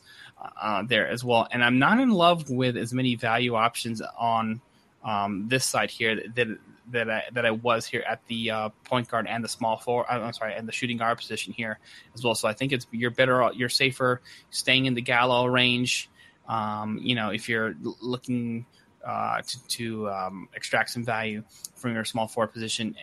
uh, 0.59 0.83
there 0.87 1.07
as 1.07 1.23
well. 1.23 1.47
And 1.51 1.63
I'm 1.63 1.77
not 1.77 1.99
in 1.99 2.09
love 2.09 2.49
with 2.49 2.75
as 2.75 2.91
many 2.91 3.15
value 3.15 3.53
options 3.55 4.01
on 4.17 4.61
um, 5.03 5.47
this 5.47 5.63
side 5.63 5.91
here 5.91 6.21
that 6.35 6.57
that 6.91 7.09
I, 7.09 7.23
that 7.33 7.45
I 7.45 7.51
was 7.51 7.85
here 7.85 8.03
at 8.07 8.25
the 8.27 8.51
uh, 8.51 8.69
point 8.83 9.07
guard 9.07 9.27
and 9.27 9.43
the 9.43 9.47
small 9.47 9.77
four. 9.77 10.09
I'm 10.11 10.33
sorry, 10.33 10.55
and 10.55 10.67
the 10.67 10.71
shooting 10.71 10.97
guard 10.97 11.17
position 11.17 11.53
here 11.53 11.79
as 12.13 12.23
well. 12.23 12.35
So 12.35 12.47
I 12.47 12.53
think 12.53 12.71
it's 12.71 12.87
you're 12.91 13.11
better, 13.11 13.49
you're 13.53 13.69
safer 13.69 14.21
staying 14.49 14.85
in 14.85 14.93
the 14.93 15.01
Gallo 15.01 15.45
range. 15.45 16.09
Um, 16.47 16.99
you 17.01 17.15
know, 17.15 17.29
if 17.29 17.49
you're 17.49 17.75
looking 18.01 18.65
uh, 19.05 19.41
to, 19.41 19.67
to 19.67 20.09
um, 20.09 20.49
extract 20.55 20.89
some 20.89 21.03
value 21.03 21.43
from 21.75 21.93
your 21.93 22.05
small 22.05 22.27
forward 22.27 22.51
position, 22.53 22.95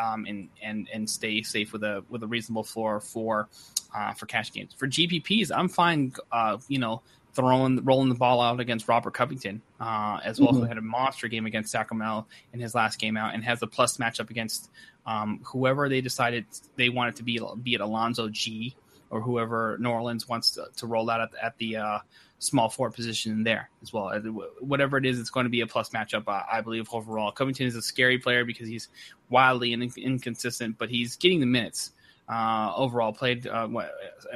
um, 0.00 0.26
and 0.26 0.48
and 0.62 0.88
and 0.92 1.08
stay 1.08 1.42
safe 1.42 1.72
with 1.72 1.82
a 1.82 2.04
with 2.08 2.22
a 2.22 2.26
reasonable 2.26 2.64
floor 2.64 3.00
for 3.00 3.48
uh, 3.94 4.12
for 4.12 4.26
cash 4.26 4.52
games. 4.52 4.74
For 4.76 4.86
GPPs, 4.86 5.50
I'm 5.54 5.68
fine. 5.68 6.12
Uh, 6.30 6.58
you 6.68 6.78
know, 6.78 7.02
throwing 7.34 7.82
rolling 7.84 8.08
the 8.08 8.14
ball 8.14 8.40
out 8.40 8.60
against 8.60 8.88
Robert 8.88 9.14
Covington, 9.14 9.62
uh, 9.80 10.20
as 10.24 10.40
well. 10.40 10.50
Mm-hmm. 10.50 10.60
Who 10.60 10.66
had 10.66 10.78
a 10.78 10.82
monster 10.82 11.28
game 11.28 11.46
against 11.46 11.72
Sacramento 11.72 12.26
in 12.52 12.60
his 12.60 12.74
last 12.74 12.98
game 12.98 13.16
out, 13.16 13.34
and 13.34 13.42
has 13.44 13.62
a 13.62 13.66
plus 13.66 13.96
matchup 13.96 14.30
against 14.30 14.70
um, 15.06 15.40
whoever 15.44 15.88
they 15.88 16.00
decided 16.00 16.44
they 16.76 16.88
wanted 16.88 17.16
to 17.16 17.22
be, 17.22 17.40
be 17.62 17.74
it 17.74 17.80
Alonzo 17.80 18.28
Gee 18.28 18.76
or 19.08 19.20
whoever 19.20 19.76
New 19.78 19.88
Orleans 19.88 20.28
wants 20.28 20.50
to, 20.52 20.66
to 20.76 20.86
roll 20.86 21.08
out 21.08 21.20
at, 21.20 21.30
at 21.40 21.58
the 21.58 21.76
uh, 21.76 21.98
small 22.38 22.68
forward 22.68 22.92
position 22.92 23.42
there 23.44 23.70
as 23.82 23.92
well. 23.92 24.12
Whatever 24.60 24.98
it 24.98 25.06
is, 25.06 25.18
it's 25.18 25.30
going 25.30 25.44
to 25.44 25.50
be 25.50 25.62
a 25.62 25.66
plus 25.66 25.90
matchup, 25.90 26.28
uh, 26.28 26.42
I 26.50 26.60
believe, 26.60 26.88
overall. 26.92 27.32
Covington 27.32 27.66
is 27.66 27.76
a 27.76 27.82
scary 27.82 28.18
player 28.18 28.44
because 28.44 28.68
he's 28.68 28.88
wildly 29.30 29.72
in- 29.72 29.92
inconsistent, 29.96 30.76
but 30.78 30.90
he's 30.90 31.16
getting 31.16 31.40
the 31.40 31.46
minutes. 31.46 31.92
Uh, 32.28 32.72
overall, 32.74 33.12
played 33.12 33.46
uh, 33.46 33.68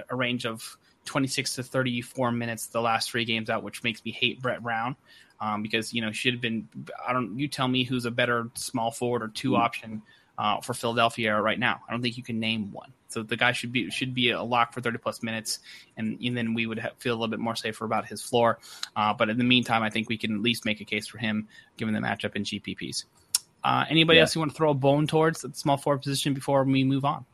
a 0.08 0.16
range 0.16 0.46
of 0.46 0.76
26 1.04 1.56
to 1.56 1.62
34 1.62 2.32
minutes 2.32 2.68
the 2.68 2.80
last 2.80 3.10
three 3.10 3.24
games 3.24 3.50
out, 3.50 3.62
which 3.62 3.82
makes 3.82 4.04
me 4.04 4.12
hate 4.12 4.40
Brett 4.40 4.62
Brown 4.62 4.96
um, 5.40 5.62
because 5.62 5.92
you 5.92 6.02
know 6.02 6.12
should 6.12 6.34
have 6.34 6.40
been. 6.40 6.68
I 7.06 7.12
don't. 7.12 7.38
You 7.38 7.48
tell 7.48 7.68
me 7.68 7.84
who's 7.84 8.04
a 8.04 8.10
better 8.10 8.50
small 8.54 8.90
forward 8.90 9.22
or 9.22 9.28
2 9.28 9.50
mm-hmm. 9.50 9.60
option 9.60 10.02
uh, 10.40 10.58
for 10.62 10.72
Philadelphia 10.72 11.38
right 11.38 11.58
now. 11.58 11.82
I 11.86 11.92
don't 11.92 12.00
think 12.00 12.16
you 12.16 12.22
can 12.22 12.40
name 12.40 12.72
one. 12.72 12.94
So 13.08 13.22
the 13.22 13.36
guy 13.36 13.52
should 13.52 13.72
be 13.72 13.90
should 13.90 14.14
be 14.14 14.30
a 14.30 14.42
lock 14.42 14.72
for 14.72 14.80
30 14.80 14.98
plus 14.98 15.22
minutes, 15.22 15.58
and, 15.98 16.18
and 16.22 16.36
then 16.36 16.54
we 16.54 16.66
would 16.66 16.78
have, 16.78 16.92
feel 16.98 17.12
a 17.12 17.16
little 17.16 17.28
bit 17.28 17.40
more 17.40 17.54
safer 17.54 17.84
about 17.84 18.06
his 18.06 18.22
floor. 18.22 18.58
Uh, 18.96 19.12
but 19.12 19.28
in 19.28 19.36
the 19.36 19.44
meantime, 19.44 19.82
I 19.82 19.90
think 19.90 20.08
we 20.08 20.16
can 20.16 20.34
at 20.34 20.40
least 20.40 20.64
make 20.64 20.80
a 20.80 20.84
case 20.84 21.06
for 21.06 21.18
him 21.18 21.46
given 21.76 21.92
the 21.92 22.00
matchup 22.00 22.36
in 22.36 22.44
GPPs. 22.44 23.04
Uh, 23.62 23.84
anybody 23.90 24.16
yeah. 24.16 24.22
else 24.22 24.34
you 24.34 24.40
want 24.40 24.52
to 24.52 24.56
throw 24.56 24.70
a 24.70 24.74
bone 24.74 25.06
towards 25.06 25.42
the 25.42 25.52
small 25.52 25.76
forward 25.76 26.00
position 26.00 26.32
before 26.32 26.64
we 26.64 26.84
move 26.84 27.04
on? 27.04 27.26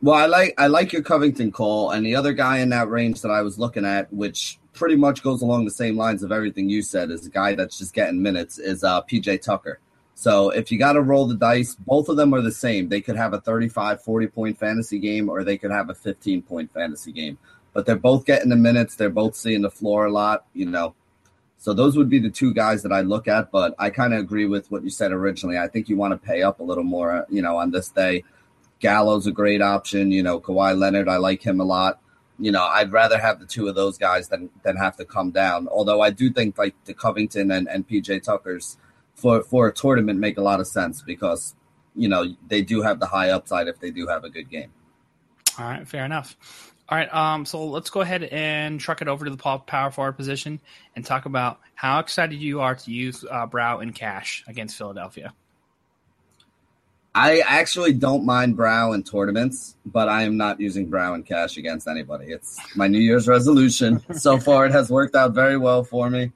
Well, 0.00 0.16
I 0.16 0.26
like 0.26 0.54
I 0.58 0.66
like 0.66 0.92
your 0.92 1.02
Covington 1.02 1.52
call, 1.52 1.90
and 1.90 2.04
the 2.04 2.16
other 2.16 2.32
guy 2.32 2.58
in 2.58 2.70
that 2.70 2.88
range 2.88 3.20
that 3.20 3.30
I 3.30 3.42
was 3.42 3.56
looking 3.56 3.84
at, 3.84 4.12
which 4.12 4.58
pretty 4.72 4.96
much 4.96 5.22
goes 5.22 5.42
along 5.42 5.66
the 5.66 5.70
same 5.70 5.96
lines 5.96 6.24
of 6.24 6.32
everything 6.32 6.68
you 6.68 6.82
said, 6.82 7.12
is 7.12 7.24
a 7.24 7.30
guy 7.30 7.54
that's 7.54 7.78
just 7.78 7.94
getting 7.94 8.20
minutes, 8.20 8.58
is 8.58 8.82
uh, 8.82 9.02
PJ 9.02 9.42
Tucker. 9.42 9.78
So 10.14 10.50
if 10.50 10.70
you 10.70 10.78
got 10.78 10.92
to 10.92 11.00
roll 11.00 11.26
the 11.26 11.34
dice, 11.34 11.74
both 11.74 12.08
of 12.08 12.16
them 12.16 12.34
are 12.34 12.40
the 12.40 12.52
same. 12.52 12.88
They 12.88 13.00
could 13.00 13.16
have 13.16 13.32
a 13.32 13.40
35, 13.40 14.02
40 14.02 14.26
point 14.28 14.58
fantasy 14.58 14.98
game, 14.98 15.28
or 15.28 15.42
they 15.42 15.58
could 15.58 15.70
have 15.70 15.90
a 15.90 15.94
15 15.94 16.42
point 16.42 16.72
fantasy 16.72 17.12
game. 17.12 17.38
But 17.72 17.86
they're 17.86 17.96
both 17.96 18.26
getting 18.26 18.50
the 18.50 18.56
minutes. 18.56 18.96
They're 18.96 19.10
both 19.10 19.34
seeing 19.34 19.62
the 19.62 19.70
floor 19.70 20.06
a 20.06 20.12
lot, 20.12 20.44
you 20.52 20.66
know. 20.66 20.94
So 21.56 21.72
those 21.72 21.96
would 21.96 22.10
be 22.10 22.18
the 22.18 22.30
two 22.30 22.52
guys 22.52 22.82
that 22.82 22.92
I 22.92 23.00
look 23.00 23.28
at. 23.28 23.50
But 23.50 23.74
I 23.78 23.90
kind 23.90 24.12
of 24.12 24.20
agree 24.20 24.46
with 24.46 24.70
what 24.70 24.84
you 24.84 24.90
said 24.90 25.12
originally. 25.12 25.58
I 25.58 25.68
think 25.68 25.88
you 25.88 25.96
want 25.96 26.12
to 26.12 26.26
pay 26.26 26.42
up 26.42 26.60
a 26.60 26.64
little 26.64 26.84
more, 26.84 27.26
you 27.30 27.40
know, 27.40 27.56
on 27.56 27.70
this 27.70 27.88
day. 27.88 28.24
Gallo's 28.80 29.26
a 29.26 29.32
great 29.32 29.62
option. 29.62 30.10
You 30.10 30.22
know, 30.22 30.40
Kawhi 30.40 30.76
Leonard, 30.76 31.08
I 31.08 31.16
like 31.16 31.42
him 31.42 31.60
a 31.60 31.64
lot. 31.64 32.00
You 32.38 32.50
know, 32.50 32.64
I'd 32.64 32.92
rather 32.92 33.18
have 33.18 33.38
the 33.38 33.46
two 33.46 33.68
of 33.68 33.74
those 33.74 33.96
guys 33.96 34.28
than 34.28 34.50
than 34.64 34.76
have 34.76 34.96
to 34.96 35.04
come 35.04 35.30
down. 35.30 35.68
Although 35.68 36.00
I 36.00 36.10
do 36.10 36.30
think 36.30 36.58
like 36.58 36.74
the 36.84 36.94
Covington 36.94 37.52
and, 37.52 37.68
and 37.68 37.88
PJ 37.88 38.24
Tuckers 38.24 38.76
for 39.14 39.42
for 39.42 39.68
a 39.68 39.72
tournament 39.72 40.18
make 40.18 40.38
a 40.38 40.42
lot 40.42 40.60
of 40.60 40.66
sense 40.66 41.02
because 41.02 41.54
you 41.94 42.08
know 42.08 42.24
they 42.48 42.62
do 42.62 42.82
have 42.82 43.00
the 43.00 43.06
high 43.06 43.30
upside 43.30 43.68
if 43.68 43.78
they 43.80 43.90
do 43.90 44.06
have 44.06 44.24
a 44.24 44.30
good 44.30 44.50
game. 44.50 44.70
All 45.58 45.66
right, 45.66 45.86
fair 45.86 46.04
enough. 46.04 46.36
All 46.88 46.98
right, 46.98 47.12
um, 47.14 47.46
so 47.46 47.64
let's 47.64 47.88
go 47.90 48.00
ahead 48.00 48.24
and 48.24 48.78
truck 48.78 49.00
it 49.00 49.08
over 49.08 49.24
to 49.24 49.30
the 49.30 49.36
power 49.36 49.90
forward 49.90 50.12
position 50.12 50.60
and 50.94 51.04
talk 51.04 51.24
about 51.26 51.60
how 51.74 52.00
excited 52.00 52.36
you 52.36 52.60
are 52.60 52.74
to 52.74 52.90
use 52.90 53.24
uh, 53.30 53.46
Brow 53.46 53.78
and 53.78 53.94
Cash 53.94 54.44
against 54.46 54.76
Philadelphia. 54.76 55.32
I 57.14 57.40
actually 57.40 57.92
don't 57.92 58.24
mind 58.24 58.56
Brow 58.56 58.92
in 58.92 59.02
tournaments, 59.02 59.76
but 59.84 60.08
I 60.08 60.22
am 60.22 60.38
not 60.38 60.60
using 60.60 60.88
Brow 60.88 61.12
and 61.12 61.26
cash 61.26 61.58
against 61.58 61.86
anybody. 61.86 62.26
It's 62.26 62.58
my 62.74 62.88
New 62.88 63.00
Year's 63.00 63.28
resolution. 63.28 64.02
so 64.14 64.38
far, 64.38 64.64
it 64.64 64.72
has 64.72 64.88
worked 64.88 65.14
out 65.14 65.34
very 65.34 65.58
well 65.58 65.84
for 65.84 66.08
me. 66.08 66.32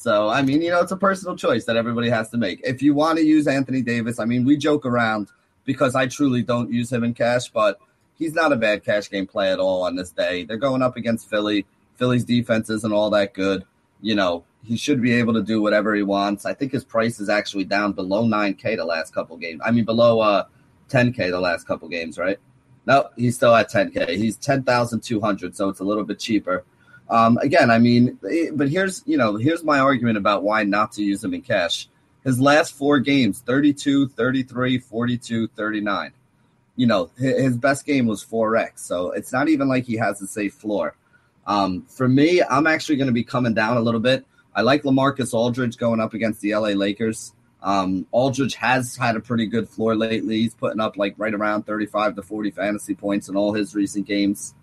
So, 0.00 0.30
I 0.30 0.40
mean, 0.40 0.62
you 0.62 0.70
know, 0.70 0.80
it's 0.80 0.92
a 0.92 0.96
personal 0.96 1.36
choice 1.36 1.66
that 1.66 1.76
everybody 1.76 2.08
has 2.08 2.30
to 2.30 2.38
make. 2.38 2.62
If 2.64 2.80
you 2.80 2.94
want 2.94 3.18
to 3.18 3.22
use 3.22 3.46
Anthony 3.46 3.82
Davis, 3.82 4.18
I 4.18 4.24
mean, 4.24 4.46
we 4.46 4.56
joke 4.56 4.86
around 4.86 5.28
because 5.66 5.94
I 5.94 6.06
truly 6.06 6.40
don't 6.40 6.72
use 6.72 6.90
him 6.90 7.04
in 7.04 7.12
cash, 7.12 7.50
but 7.50 7.78
he's 8.18 8.32
not 8.32 8.50
a 8.50 8.56
bad 8.56 8.82
cash 8.82 9.10
game 9.10 9.26
play 9.26 9.52
at 9.52 9.58
all 9.58 9.82
on 9.82 9.96
this 9.96 10.10
day. 10.10 10.44
They're 10.44 10.56
going 10.56 10.80
up 10.80 10.96
against 10.96 11.28
Philly. 11.28 11.66
Philly's 11.96 12.24
defense 12.24 12.70
isn't 12.70 12.94
all 12.94 13.10
that 13.10 13.34
good. 13.34 13.66
You 14.00 14.14
know, 14.14 14.44
he 14.64 14.78
should 14.78 15.02
be 15.02 15.12
able 15.12 15.34
to 15.34 15.42
do 15.42 15.60
whatever 15.60 15.94
he 15.94 16.02
wants. 16.02 16.46
I 16.46 16.54
think 16.54 16.72
his 16.72 16.82
price 16.82 17.20
is 17.20 17.28
actually 17.28 17.64
down 17.64 17.92
below 17.92 18.24
9K 18.24 18.78
the 18.78 18.86
last 18.86 19.12
couple 19.12 19.36
games. 19.36 19.60
I 19.62 19.70
mean, 19.70 19.84
below 19.84 20.20
uh, 20.20 20.44
10K 20.88 21.30
the 21.30 21.40
last 21.40 21.66
couple 21.66 21.90
games, 21.90 22.16
right? 22.16 22.38
No, 22.86 23.10
he's 23.18 23.36
still 23.36 23.54
at 23.54 23.70
10K. 23.70 24.16
He's 24.16 24.38
10,200, 24.38 25.54
so 25.54 25.68
it's 25.68 25.80
a 25.80 25.84
little 25.84 26.04
bit 26.04 26.18
cheaper. 26.18 26.64
Um, 27.10 27.38
again, 27.38 27.70
I 27.70 27.78
mean, 27.78 28.18
eh, 28.30 28.50
but 28.54 28.68
here's 28.68 29.02
you 29.04 29.16
know 29.16 29.36
here's 29.36 29.64
my 29.64 29.80
argument 29.80 30.16
about 30.16 30.44
why 30.44 30.62
not 30.62 30.92
to 30.92 31.02
use 31.02 31.22
him 31.22 31.34
in 31.34 31.42
cash. 31.42 31.88
His 32.24 32.40
last 32.40 32.74
four 32.74 33.00
games 33.00 33.40
32, 33.40 34.08
33, 34.08 34.78
42, 34.78 35.48
39. 35.48 36.12
You 36.76 36.86
know, 36.86 37.10
his 37.18 37.56
best 37.56 37.84
game 37.84 38.06
was 38.06 38.24
4x, 38.24 38.78
so 38.78 39.10
it's 39.10 39.32
not 39.32 39.48
even 39.48 39.68
like 39.68 39.84
he 39.84 39.96
has 39.96 40.22
a 40.22 40.26
safe 40.26 40.54
floor. 40.54 40.96
Um, 41.46 41.82
for 41.88 42.08
me, 42.08 42.42
I'm 42.42 42.66
actually 42.66 42.96
going 42.96 43.08
to 43.08 43.12
be 43.12 43.24
coming 43.24 43.54
down 43.54 43.76
a 43.76 43.80
little 43.80 44.00
bit. 44.00 44.24
I 44.54 44.62
like 44.62 44.84
Lamarcus 44.84 45.34
Aldridge 45.34 45.76
going 45.76 46.00
up 46.00 46.14
against 46.14 46.40
the 46.40 46.54
LA 46.54 46.68
Lakers. 46.68 47.34
Um, 47.62 48.06
Aldridge 48.12 48.54
has 48.54 48.96
had 48.96 49.16
a 49.16 49.20
pretty 49.20 49.46
good 49.46 49.68
floor 49.68 49.94
lately. 49.94 50.38
He's 50.38 50.54
putting 50.54 50.80
up 50.80 50.96
like 50.96 51.14
right 51.18 51.34
around 51.34 51.64
35 51.64 52.16
to 52.16 52.22
40 52.22 52.50
fantasy 52.50 52.94
points 52.94 53.28
in 53.28 53.36
all 53.36 53.52
his 53.52 53.74
recent 53.74 54.06
games. 54.06 54.54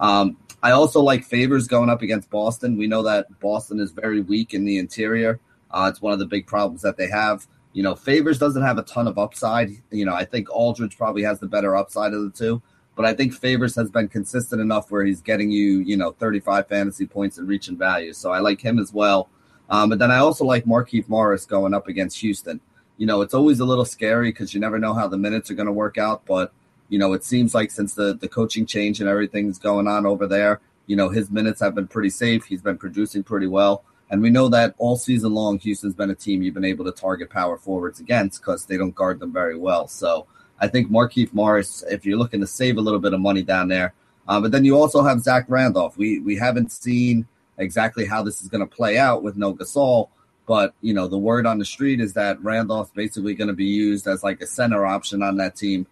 Um, 0.00 0.36
I 0.62 0.72
also 0.72 1.00
like 1.00 1.24
Favors 1.24 1.66
going 1.66 1.90
up 1.90 2.02
against 2.02 2.30
Boston. 2.30 2.76
We 2.76 2.86
know 2.86 3.02
that 3.02 3.26
Boston 3.40 3.80
is 3.80 3.92
very 3.92 4.20
weak 4.20 4.54
in 4.54 4.64
the 4.64 4.78
interior. 4.78 5.40
Uh, 5.70 5.88
it's 5.90 6.00
one 6.00 6.12
of 6.12 6.18
the 6.18 6.26
big 6.26 6.46
problems 6.46 6.82
that 6.82 6.96
they 6.96 7.08
have. 7.08 7.46
You 7.72 7.82
know, 7.82 7.94
Favors 7.94 8.38
doesn't 8.38 8.62
have 8.62 8.78
a 8.78 8.82
ton 8.82 9.06
of 9.06 9.18
upside. 9.18 9.70
You 9.90 10.06
know, 10.06 10.14
I 10.14 10.24
think 10.24 10.48
Aldridge 10.50 10.96
probably 10.96 11.22
has 11.22 11.40
the 11.40 11.46
better 11.46 11.76
upside 11.76 12.14
of 12.14 12.22
the 12.22 12.30
two, 12.30 12.62
but 12.94 13.04
I 13.04 13.12
think 13.12 13.34
Favors 13.34 13.76
has 13.76 13.90
been 13.90 14.08
consistent 14.08 14.60
enough 14.62 14.90
where 14.90 15.04
he's 15.04 15.20
getting 15.20 15.50
you, 15.50 15.80
you 15.80 15.96
know, 15.96 16.12
35 16.12 16.68
fantasy 16.68 17.06
points 17.06 17.38
and 17.38 17.46
reaching 17.46 17.76
value. 17.76 18.12
So 18.12 18.32
I 18.32 18.38
like 18.38 18.60
him 18.60 18.78
as 18.78 18.92
well. 18.92 19.28
Um, 19.68 19.90
but 19.90 19.98
then 19.98 20.10
I 20.10 20.18
also 20.18 20.44
like 20.44 20.64
Markieff 20.64 21.08
Morris 21.08 21.44
going 21.44 21.74
up 21.74 21.88
against 21.88 22.18
Houston. 22.20 22.60
You 22.96 23.06
know, 23.06 23.20
it's 23.20 23.34
always 23.34 23.60
a 23.60 23.64
little 23.64 23.84
scary 23.84 24.30
because 24.30 24.54
you 24.54 24.60
never 24.60 24.78
know 24.78 24.94
how 24.94 25.06
the 25.06 25.18
minutes 25.18 25.50
are 25.50 25.54
going 25.54 25.66
to 25.66 25.72
work 25.72 25.98
out. 25.98 26.24
But 26.24 26.52
you 26.88 26.98
know, 26.98 27.12
it 27.12 27.24
seems 27.24 27.54
like 27.54 27.70
since 27.70 27.94
the 27.94 28.14
the 28.14 28.28
coaching 28.28 28.66
change 28.66 29.00
and 29.00 29.08
everything's 29.08 29.58
going 29.58 29.88
on 29.88 30.06
over 30.06 30.26
there, 30.26 30.60
you 30.86 30.96
know, 30.96 31.08
his 31.08 31.30
minutes 31.30 31.60
have 31.60 31.74
been 31.74 31.88
pretty 31.88 32.10
safe. 32.10 32.44
He's 32.44 32.62
been 32.62 32.78
producing 32.78 33.22
pretty 33.22 33.46
well. 33.46 33.84
And 34.08 34.22
we 34.22 34.30
know 34.30 34.48
that 34.50 34.74
all 34.78 34.96
season 34.96 35.34
long, 35.34 35.58
Houston's 35.58 35.94
been 35.94 36.10
a 36.10 36.14
team 36.14 36.42
you've 36.42 36.54
been 36.54 36.64
able 36.64 36.84
to 36.84 36.92
target 36.92 37.28
power 37.28 37.58
forwards 37.58 37.98
against 37.98 38.40
because 38.40 38.64
they 38.64 38.76
don't 38.76 38.94
guard 38.94 39.18
them 39.18 39.32
very 39.32 39.58
well. 39.58 39.88
So 39.88 40.26
I 40.60 40.68
think 40.68 40.90
Markieff 40.90 41.34
Morris, 41.34 41.82
if 41.90 42.06
you're 42.06 42.18
looking 42.18 42.40
to 42.40 42.46
save 42.46 42.76
a 42.76 42.80
little 42.80 43.00
bit 43.00 43.14
of 43.14 43.20
money 43.20 43.42
down 43.42 43.68
there, 43.68 43.94
um, 44.28 44.42
but 44.42 44.52
then 44.52 44.64
you 44.64 44.76
also 44.76 45.02
have 45.02 45.20
Zach 45.20 45.44
Randolph. 45.48 45.96
We 45.96 46.20
we 46.20 46.36
haven't 46.36 46.72
seen 46.72 47.26
exactly 47.58 48.04
how 48.04 48.22
this 48.22 48.42
is 48.42 48.48
going 48.48 48.66
to 48.66 48.74
play 48.76 48.98
out 48.98 49.22
with 49.22 49.36
no 49.36 49.54
Gasol. 49.54 50.08
But 50.46 50.74
you 50.80 50.94
know, 50.94 51.08
the 51.08 51.18
word 51.18 51.46
on 51.46 51.58
the 51.58 51.64
street 51.64 52.00
is 52.00 52.12
that 52.14 52.42
Randolph's 52.42 52.92
basically 52.92 53.34
going 53.34 53.48
to 53.48 53.54
be 53.54 53.64
used 53.64 54.06
as 54.06 54.22
like 54.22 54.40
a 54.40 54.46
center 54.46 54.86
option 54.86 55.22
on 55.22 55.36
that 55.38 55.56
team. 55.56 55.86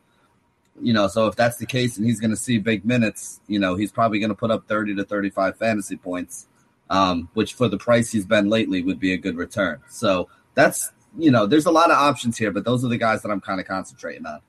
You 0.81 0.93
know, 0.93 1.07
so 1.07 1.27
if 1.27 1.37
that's 1.37 1.59
the 1.59 1.67
case 1.67 1.97
and 1.97 2.07
he's 2.07 2.21
going 2.21 2.31
to 2.31 2.37
see 2.37 2.59
big 2.59 2.85
minutes, 2.85 3.41
you 3.47 3.59
know, 3.59 3.77
he's 3.77 3.93
probably 3.93 4.19
going 4.19 4.31
to 4.31 4.35
put 4.35 4.51
up 4.51 4.67
30 4.67 4.97
to 4.97 5.05
35 5.05 5.57
fantasy 5.57 5.97
points, 5.97 6.49
um, 6.91 7.29
which 7.35 7.55
for 7.55 7.69
the 7.69 7.79
price 7.79 8.11
he's 8.11 8.27
been 8.27 8.49
lately 8.49 8.83
would 8.83 8.99
be 8.99 9.13
a 9.13 9.17
good 9.17 9.37
return. 9.37 9.81
So 9.89 10.29
that's, 10.55 10.91
you 11.17 11.31
know, 11.31 11.47
there's 11.47 11.67
a 11.67 11.71
lot 11.71 11.91
of 11.91 11.97
options 11.97 12.37
here, 12.37 12.51
but 12.51 12.65
those 12.65 12.85
are 12.85 12.89
the 12.89 12.99
guys 12.99 13.23
that 13.23 13.31
I'm 13.31 13.41
kind 13.41 13.61
of 13.61 13.67
concentrating 13.67 14.27
on. 14.27 14.41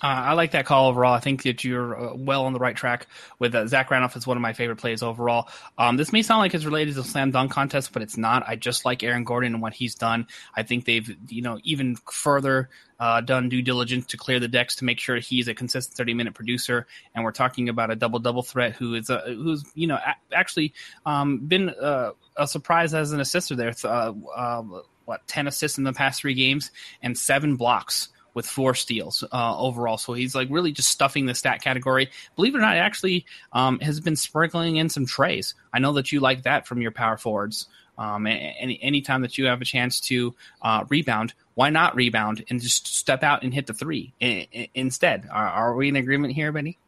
Uh, 0.00 0.06
I 0.06 0.32
like 0.34 0.52
that 0.52 0.64
call 0.64 0.88
overall. 0.88 1.12
I 1.12 1.18
think 1.18 1.42
that 1.42 1.64
you're 1.64 2.10
uh, 2.10 2.14
well 2.14 2.44
on 2.44 2.52
the 2.52 2.60
right 2.60 2.76
track 2.76 3.08
with 3.40 3.52
uh, 3.54 3.66
Zach 3.66 3.90
Randolph 3.90 4.16
is 4.16 4.28
one 4.28 4.36
of 4.36 4.40
my 4.40 4.52
favorite 4.52 4.76
plays 4.76 5.02
overall. 5.02 5.48
Um, 5.76 5.96
this 5.96 6.12
may 6.12 6.22
sound 6.22 6.38
like 6.38 6.54
it's 6.54 6.64
related 6.64 6.94
to 6.94 7.02
the 7.02 7.08
slam 7.08 7.32
dunk 7.32 7.50
contest, 7.50 7.92
but 7.92 8.02
it's 8.02 8.16
not. 8.16 8.44
I 8.46 8.54
just 8.54 8.84
like 8.84 9.02
Aaron 9.02 9.24
Gordon 9.24 9.54
and 9.54 9.62
what 9.62 9.74
he's 9.74 9.96
done. 9.96 10.28
I 10.54 10.62
think 10.62 10.84
they've, 10.84 11.16
you 11.28 11.42
know, 11.42 11.58
even 11.64 11.96
further 12.12 12.68
uh, 13.00 13.22
done 13.22 13.48
due 13.48 13.60
diligence 13.60 14.06
to 14.06 14.16
clear 14.16 14.38
the 14.38 14.46
decks 14.46 14.76
to 14.76 14.84
make 14.84 15.00
sure 15.00 15.16
he's 15.16 15.48
a 15.48 15.54
consistent 15.54 15.96
30 15.96 16.14
minute 16.14 16.34
producer. 16.34 16.86
And 17.14 17.24
we're 17.24 17.32
talking 17.32 17.68
about 17.68 17.90
a 17.90 17.96
double 17.96 18.20
double 18.20 18.42
threat 18.42 18.76
who 18.76 18.94
is 18.94 19.10
a, 19.10 19.18
who's 19.26 19.64
you 19.74 19.88
know 19.88 19.96
a- 19.96 20.34
actually 20.34 20.74
um, 21.06 21.38
been 21.38 21.70
uh, 21.70 22.12
a 22.36 22.46
surprise 22.46 22.94
as 22.94 23.10
an 23.10 23.18
assister 23.18 23.56
there. 23.56 23.72
Uh, 23.82 24.62
what 25.06 25.26
10 25.26 25.48
assists 25.48 25.78
in 25.78 25.84
the 25.84 25.92
past 25.92 26.20
three 26.20 26.34
games 26.34 26.70
and 27.02 27.16
seven 27.16 27.56
blocks 27.56 28.10
with 28.34 28.46
four 28.46 28.74
steals 28.74 29.24
uh, 29.32 29.58
overall. 29.58 29.98
So 29.98 30.12
he's 30.12 30.34
like 30.34 30.48
really 30.50 30.72
just 30.72 30.90
stuffing 30.90 31.26
the 31.26 31.34
stat 31.34 31.62
category. 31.62 32.10
Believe 32.36 32.54
it 32.54 32.58
or 32.58 32.60
not, 32.60 32.76
actually 32.76 33.26
um, 33.52 33.80
has 33.80 34.00
been 34.00 34.16
sprinkling 34.16 34.76
in 34.76 34.88
some 34.88 35.06
treys. 35.06 35.54
I 35.72 35.78
know 35.78 35.92
that 35.94 36.12
you 36.12 36.20
like 36.20 36.42
that 36.42 36.66
from 36.66 36.80
your 36.80 36.90
power 36.92 37.16
forwards. 37.16 37.66
Um, 37.96 38.28
any 38.28 38.78
anytime 38.80 39.22
that 39.22 39.38
you 39.38 39.46
have 39.46 39.60
a 39.60 39.64
chance 39.64 39.98
to 40.02 40.34
uh, 40.62 40.84
rebound, 40.88 41.34
why 41.54 41.70
not 41.70 41.96
rebound 41.96 42.44
and 42.48 42.60
just 42.60 42.86
step 42.86 43.24
out 43.24 43.42
and 43.42 43.52
hit 43.52 43.66
the 43.66 43.74
three 43.74 44.12
I- 44.22 44.46
I- 44.54 44.70
instead? 44.74 45.28
Are, 45.32 45.48
are 45.48 45.74
we 45.74 45.88
in 45.88 45.96
agreement 45.96 46.32
here, 46.32 46.52
Benny? 46.52 46.78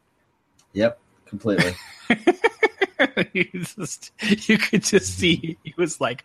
Yep, 0.71 0.99
completely. 1.25 1.75
you 3.33 3.45
just 3.53 4.11
you 4.49 4.57
could 4.57 4.83
just 4.83 5.17
see 5.17 5.57
he 5.63 5.73
was 5.77 6.01
like, 6.01 6.23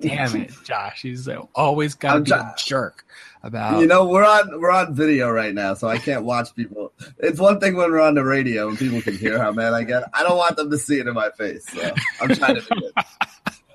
"Damn 0.00 0.36
it, 0.36 0.52
Josh!" 0.64 1.02
He's 1.02 1.28
always 1.54 1.94
got 1.94 2.14
to 2.14 2.20
be 2.20 2.30
a 2.32 2.54
jerk 2.56 3.04
about. 3.42 3.80
You 3.80 3.86
know, 3.86 4.06
we're 4.06 4.24
on 4.24 4.60
we're 4.60 4.70
on 4.70 4.94
video 4.94 5.30
right 5.30 5.54
now, 5.54 5.74
so 5.74 5.88
I 5.88 5.98
can't 5.98 6.24
watch 6.24 6.54
people. 6.54 6.92
It's 7.18 7.40
one 7.40 7.60
thing 7.60 7.76
when 7.76 7.90
we're 7.90 8.00
on 8.00 8.14
the 8.14 8.24
radio 8.24 8.68
and 8.68 8.78
people 8.78 9.00
can 9.00 9.16
hear 9.16 9.38
how 9.38 9.52
mad 9.52 9.72
I 9.72 9.84
get. 9.84 10.04
I 10.14 10.22
don't 10.22 10.36
want 10.36 10.56
them 10.56 10.70
to 10.70 10.78
see 10.78 10.98
it 10.98 11.06
in 11.06 11.14
my 11.14 11.30
face, 11.30 11.66
so 11.68 11.92
I'm 12.20 12.34
trying 12.34 12.56
to 12.56 12.60
do 12.60 12.90
it. 12.96 13.04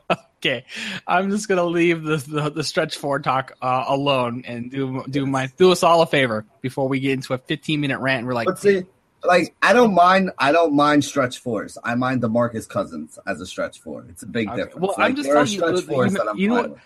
okay, 0.37 0.65
I'm 1.07 1.29
just 1.29 1.47
gonna 1.47 1.63
leave 1.63 2.03
the 2.03 2.17
the, 2.17 2.49
the 2.49 2.63
stretch 2.63 2.97
four 2.97 3.19
talk 3.19 3.53
uh, 3.61 3.85
alone 3.87 4.43
and 4.45 4.71
do 4.71 5.03
do 5.09 5.25
my 5.25 5.47
do 5.57 5.71
us 5.71 5.83
all 5.83 6.01
a 6.01 6.07
favor 6.07 6.45
before 6.61 6.87
we 6.87 6.99
get 6.99 7.13
into 7.13 7.33
a 7.33 7.37
15 7.37 7.79
minute 7.79 7.99
rant. 7.99 8.19
And 8.19 8.27
we're 8.27 8.33
like, 8.33 8.47
but 8.47 8.59
see, 8.59 8.83
like 9.23 9.55
I 9.61 9.73
don't 9.73 9.93
mind. 9.93 10.31
I 10.37 10.51
don't 10.51 10.73
mind 10.73 11.03
stretch 11.05 11.39
fours. 11.39 11.77
I 11.83 11.95
mind 11.95 12.21
Demarcus 12.21 12.67
Cousins 12.67 13.17
as 13.25 13.41
a 13.41 13.45
stretch 13.45 13.79
four. 13.79 14.05
It's 14.09 14.23
a 14.23 14.27
big 14.27 14.47
okay. 14.47 14.57
difference. 14.57 14.79
Well, 14.79 14.95
like, 14.97 15.09
I'm 15.09 15.15
just 15.15 15.29
telling 15.29 15.47
you, 15.47 16.35
you, 16.35 16.35
you 16.35 16.47
know? 16.49 16.77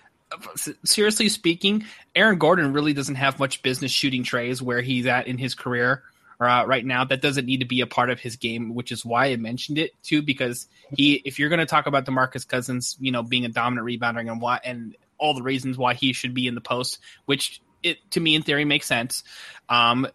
Seriously 0.83 1.29
speaking, 1.29 1.85
Aaron 2.15 2.37
Gordon 2.37 2.73
really 2.73 2.93
doesn't 2.93 3.15
have 3.15 3.39
much 3.39 3.61
business 3.61 3.91
shooting 3.91 4.23
treys 4.23 4.61
where 4.61 4.81
he's 4.81 5.05
at 5.05 5.27
in 5.27 5.37
his 5.37 5.55
career 5.55 6.03
uh, 6.39 6.65
right 6.67 6.85
now. 6.85 7.05
That 7.05 7.21
doesn't 7.21 7.45
need 7.45 7.59
to 7.59 7.65
be 7.65 7.81
a 7.81 7.87
part 7.87 8.09
of 8.09 8.19
his 8.19 8.35
game, 8.35 8.73
which 8.73 8.91
is 8.91 9.05
why 9.05 9.27
I 9.27 9.35
mentioned 9.37 9.77
it 9.77 9.91
too. 10.03 10.21
Because 10.21 10.67
he, 10.93 11.21
if 11.25 11.39
you're 11.39 11.49
going 11.49 11.59
to 11.59 11.65
talk 11.65 11.85
about 11.85 12.05
Demarcus 12.05 12.45
Cousins, 12.47 12.97
you 12.99 13.11
know, 13.11 13.23
being 13.23 13.45
a 13.45 13.49
dominant 13.49 13.87
rebounder 13.87 14.19
and 14.19 14.41
why, 14.41 14.59
and 14.63 14.95
all 15.17 15.35
the 15.35 15.43
reasons 15.43 15.77
why 15.77 15.93
he 15.93 16.11
should 16.11 16.33
be 16.33 16.47
in 16.47 16.55
the 16.55 16.61
post, 16.61 16.99
which 17.25 17.61
it 17.83 17.99
to 18.11 18.19
me 18.19 18.35
in 18.35 18.41
theory 18.41 18.65
makes 18.65 18.87
sense. 18.87 19.23
Um, 19.69 20.07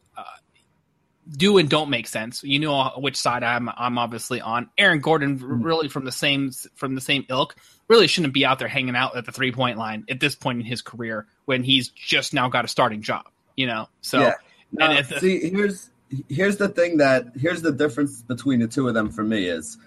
do 1.30 1.58
and 1.58 1.68
don't 1.68 1.90
make 1.90 2.08
sense. 2.08 2.42
You 2.42 2.58
know 2.58 2.92
which 2.96 3.16
side 3.16 3.42
I'm 3.42 3.68
I'm 3.68 3.98
obviously 3.98 4.40
on. 4.40 4.70
Aaron 4.76 5.00
Gordon 5.00 5.38
mm-hmm. 5.38 5.62
really 5.62 5.88
from 5.88 6.04
the 6.04 6.12
same 6.12 6.50
from 6.74 6.94
the 6.94 7.00
same 7.00 7.24
ilk 7.28 7.56
really 7.88 8.06
shouldn't 8.06 8.34
be 8.34 8.44
out 8.44 8.58
there 8.58 8.68
hanging 8.68 8.96
out 8.96 9.16
at 9.16 9.26
the 9.26 9.32
three 9.32 9.52
point 9.52 9.78
line 9.78 10.04
at 10.08 10.20
this 10.20 10.34
point 10.34 10.60
in 10.60 10.64
his 10.64 10.82
career 10.82 11.26
when 11.44 11.62
he's 11.62 11.88
just 11.88 12.34
now 12.34 12.48
got 12.48 12.64
a 12.64 12.68
starting 12.68 13.02
job. 13.02 13.24
You 13.56 13.66
know, 13.66 13.88
so 14.00 14.20
yeah. 14.20 14.34
Now, 14.72 15.02
see, 15.02 15.50
here's 15.50 15.90
here's 16.28 16.56
the 16.56 16.68
thing 16.68 16.98
that 16.98 17.26
here's 17.36 17.62
the 17.62 17.72
difference 17.72 18.22
between 18.22 18.60
the 18.60 18.68
two 18.68 18.88
of 18.88 18.94
them 18.94 19.10
for 19.10 19.22
me 19.22 19.46
is 19.46 19.78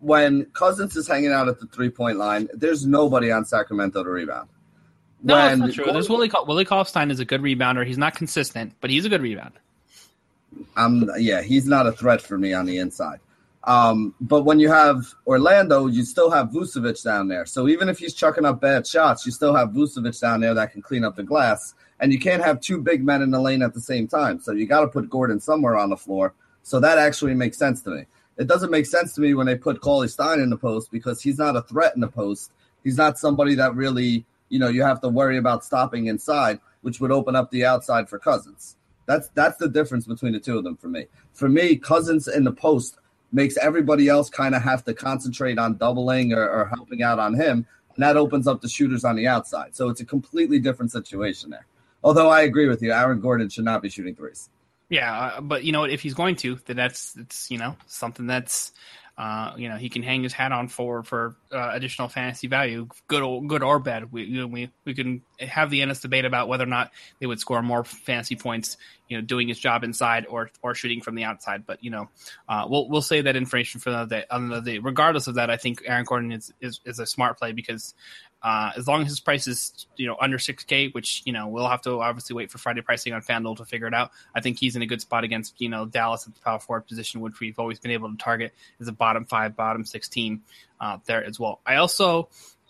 when 0.00 0.44
Cousins 0.46 0.96
is 0.96 1.08
hanging 1.08 1.32
out 1.32 1.48
at 1.48 1.58
the 1.60 1.66
three 1.66 1.90
point 1.90 2.18
line, 2.18 2.48
there's 2.52 2.86
nobody 2.86 3.30
on 3.30 3.44
Sacramento 3.44 4.04
to 4.04 4.10
rebound. 4.10 4.48
No, 5.22 5.34
when, 5.34 5.60
that's 5.60 5.76
not 5.78 5.84
true. 5.84 5.92
There's 5.92 6.10
Willie 6.10 6.30
Willie 6.46 6.66
Cauley-Stein 6.66 7.10
is 7.10 7.20
a 7.20 7.24
good 7.24 7.40
rebounder. 7.40 7.86
He's 7.86 7.98
not 7.98 8.14
consistent, 8.14 8.74
but 8.80 8.90
he's 8.90 9.06
a 9.06 9.08
good 9.08 9.22
rebounder. 9.22 9.52
I'm 10.76 11.08
yeah, 11.18 11.42
he's 11.42 11.66
not 11.66 11.86
a 11.86 11.92
threat 11.92 12.20
for 12.20 12.38
me 12.38 12.52
on 12.52 12.66
the 12.66 12.78
inside. 12.78 13.20
Um, 13.64 14.14
but 14.20 14.42
when 14.42 14.60
you 14.60 14.70
have 14.70 15.14
Orlando, 15.26 15.86
you 15.86 16.04
still 16.04 16.30
have 16.30 16.50
Vucevic 16.50 17.02
down 17.02 17.28
there. 17.28 17.46
So 17.46 17.66
even 17.68 17.88
if 17.88 17.98
he's 17.98 18.12
chucking 18.12 18.44
up 18.44 18.60
bad 18.60 18.86
shots, 18.86 19.24
you 19.24 19.32
still 19.32 19.54
have 19.54 19.70
Vucevic 19.70 20.20
down 20.20 20.40
there 20.40 20.54
that 20.54 20.72
can 20.72 20.82
clean 20.82 21.04
up 21.04 21.16
the 21.16 21.22
glass. 21.22 21.74
And 22.00 22.12
you 22.12 22.18
can't 22.18 22.44
have 22.44 22.60
two 22.60 22.82
big 22.82 23.02
men 23.02 23.22
in 23.22 23.30
the 23.30 23.40
lane 23.40 23.62
at 23.62 23.72
the 23.72 23.80
same 23.80 24.06
time. 24.06 24.40
So 24.40 24.52
you 24.52 24.66
got 24.66 24.80
to 24.80 24.88
put 24.88 25.08
Gordon 25.08 25.40
somewhere 25.40 25.76
on 25.76 25.88
the 25.88 25.96
floor. 25.96 26.34
So 26.62 26.78
that 26.80 26.98
actually 26.98 27.34
makes 27.34 27.56
sense 27.56 27.80
to 27.82 27.90
me. 27.90 28.04
It 28.36 28.48
doesn't 28.48 28.70
make 28.70 28.84
sense 28.84 29.14
to 29.14 29.20
me 29.20 29.32
when 29.32 29.46
they 29.46 29.56
put 29.56 29.80
Cauley-Stein 29.80 30.40
in 30.40 30.50
the 30.50 30.56
post 30.58 30.90
because 30.90 31.22
he's 31.22 31.38
not 31.38 31.56
a 31.56 31.62
threat 31.62 31.94
in 31.94 32.00
the 32.00 32.08
post. 32.08 32.50
He's 32.82 32.98
not 32.98 33.18
somebody 33.18 33.54
that 33.54 33.74
really, 33.74 34.26
you 34.50 34.58
know, 34.58 34.68
you 34.68 34.82
have 34.82 35.00
to 35.02 35.08
worry 35.08 35.38
about 35.38 35.64
stopping 35.64 36.06
inside, 36.06 36.60
which 36.82 37.00
would 37.00 37.12
open 37.12 37.36
up 37.36 37.50
the 37.50 37.64
outside 37.64 38.08
for 38.08 38.18
Cousins. 38.18 38.76
That's 39.06 39.28
that's 39.28 39.56
the 39.58 39.68
difference 39.68 40.06
between 40.06 40.32
the 40.32 40.40
two 40.40 40.56
of 40.56 40.64
them 40.64 40.76
for 40.76 40.88
me. 40.88 41.06
For 41.32 41.48
me, 41.48 41.76
Cousins 41.76 42.28
in 42.28 42.44
the 42.44 42.52
post 42.52 42.98
makes 43.32 43.56
everybody 43.58 44.08
else 44.08 44.30
kind 44.30 44.54
of 44.54 44.62
have 44.62 44.84
to 44.84 44.94
concentrate 44.94 45.58
on 45.58 45.76
doubling 45.76 46.32
or, 46.32 46.48
or 46.48 46.66
helping 46.66 47.02
out 47.02 47.18
on 47.18 47.34
him, 47.34 47.66
and 47.94 48.02
that 48.02 48.16
opens 48.16 48.46
up 48.46 48.60
the 48.60 48.68
shooters 48.68 49.04
on 49.04 49.16
the 49.16 49.26
outside. 49.26 49.74
So 49.74 49.88
it's 49.88 50.00
a 50.00 50.04
completely 50.04 50.58
different 50.58 50.92
situation 50.92 51.50
there. 51.50 51.66
Although 52.02 52.28
I 52.28 52.42
agree 52.42 52.68
with 52.68 52.82
you, 52.82 52.92
Aaron 52.92 53.20
Gordon 53.20 53.48
should 53.48 53.64
not 53.64 53.82
be 53.82 53.88
shooting 53.88 54.14
threes. 54.14 54.50
Yeah, 54.88 55.18
uh, 55.18 55.40
but 55.40 55.64
you 55.64 55.72
know 55.72 55.84
if 55.84 56.02
he's 56.02 56.14
going 56.14 56.36
to, 56.36 56.58
then 56.66 56.76
that's 56.76 57.16
it's 57.16 57.50
you 57.50 57.58
know 57.58 57.76
something 57.86 58.26
that's 58.26 58.72
uh, 59.16 59.52
you 59.56 59.68
know, 59.68 59.76
he 59.76 59.88
can 59.88 60.02
hang 60.02 60.24
his 60.24 60.32
hat 60.32 60.50
on 60.50 60.66
for 60.66 61.04
for 61.04 61.36
uh, 61.52 61.70
additional 61.72 62.08
fantasy 62.08 62.48
value, 62.48 62.88
good 63.06 63.22
or, 63.22 63.42
good 63.44 63.62
or 63.62 63.78
bad. 63.78 64.10
We 64.10 64.24
you 64.24 64.40
know, 64.40 64.46
we 64.48 64.70
we 64.84 64.92
can 64.94 65.22
have 65.38 65.70
the 65.70 65.82
endless 65.82 66.00
debate 66.00 66.24
about 66.24 66.48
whether 66.48 66.64
or 66.64 66.68
not 66.68 66.90
they 67.20 67.26
would 67.26 67.38
score 67.38 67.62
more 67.62 67.84
fantasy 67.84 68.34
points, 68.34 68.76
you 69.08 69.16
know, 69.16 69.22
doing 69.22 69.46
his 69.46 69.58
job 69.58 69.84
inside 69.84 70.26
or 70.28 70.50
or 70.62 70.74
shooting 70.74 71.00
from 71.00 71.14
the 71.14 71.22
outside. 71.22 71.64
But 71.64 71.84
you 71.84 71.90
know, 71.90 72.08
uh, 72.48 72.66
we'll 72.68 72.88
we'll 72.88 73.02
say 73.02 73.20
that 73.20 73.36
information 73.36 73.80
for 73.80 73.90
another 73.90 74.16
day. 74.16 74.24
Another 74.28 74.64
day. 74.68 74.78
Regardless 74.78 75.28
of 75.28 75.36
that, 75.36 75.48
I 75.48 75.58
think 75.58 75.82
Aaron 75.86 76.04
Gordon 76.04 76.32
is 76.32 76.52
is, 76.60 76.80
is 76.84 76.98
a 76.98 77.06
smart 77.06 77.38
play 77.38 77.52
because 77.52 77.94
uh, 78.44 78.72
as 78.76 78.86
long 78.86 79.00
as 79.00 79.08
his 79.08 79.20
price 79.20 79.46
is 79.46 79.86
you 79.96 80.06
know 80.06 80.16
under 80.20 80.36
6k 80.36 80.92
which 80.92 81.22
you 81.24 81.32
know 81.32 81.48
we'll 81.48 81.66
have 81.66 81.80
to 81.82 82.00
obviously 82.00 82.36
wait 82.36 82.50
for 82.50 82.58
friday 82.58 82.82
pricing 82.82 83.14
on 83.14 83.22
fanduel 83.22 83.56
to 83.56 83.64
figure 83.64 83.86
it 83.86 83.94
out. 83.94 84.10
I 84.34 84.40
think 84.40 84.58
he's 84.58 84.76
in 84.76 84.82
a 84.82 84.86
good 84.86 85.00
spot 85.00 85.24
against 85.24 85.58
you 85.58 85.70
know 85.70 85.86
dallas 85.86 86.26
at 86.26 86.34
the 86.34 86.40
power 86.40 86.60
forward 86.60 86.86
position 86.86 87.22
which 87.22 87.40
we've 87.40 87.58
always 87.58 87.80
been 87.80 87.90
able 87.90 88.10
to 88.10 88.16
target 88.18 88.52
as 88.80 88.86
a 88.86 88.92
bottom 88.92 89.24
five 89.24 89.56
bottom 89.56 89.84
six 89.86 90.08
team 90.08 90.42
uh, 90.80 90.98
there 91.06 91.24
as 91.24 91.40
well. 91.40 91.60
I 91.64 91.76
also 91.76 92.28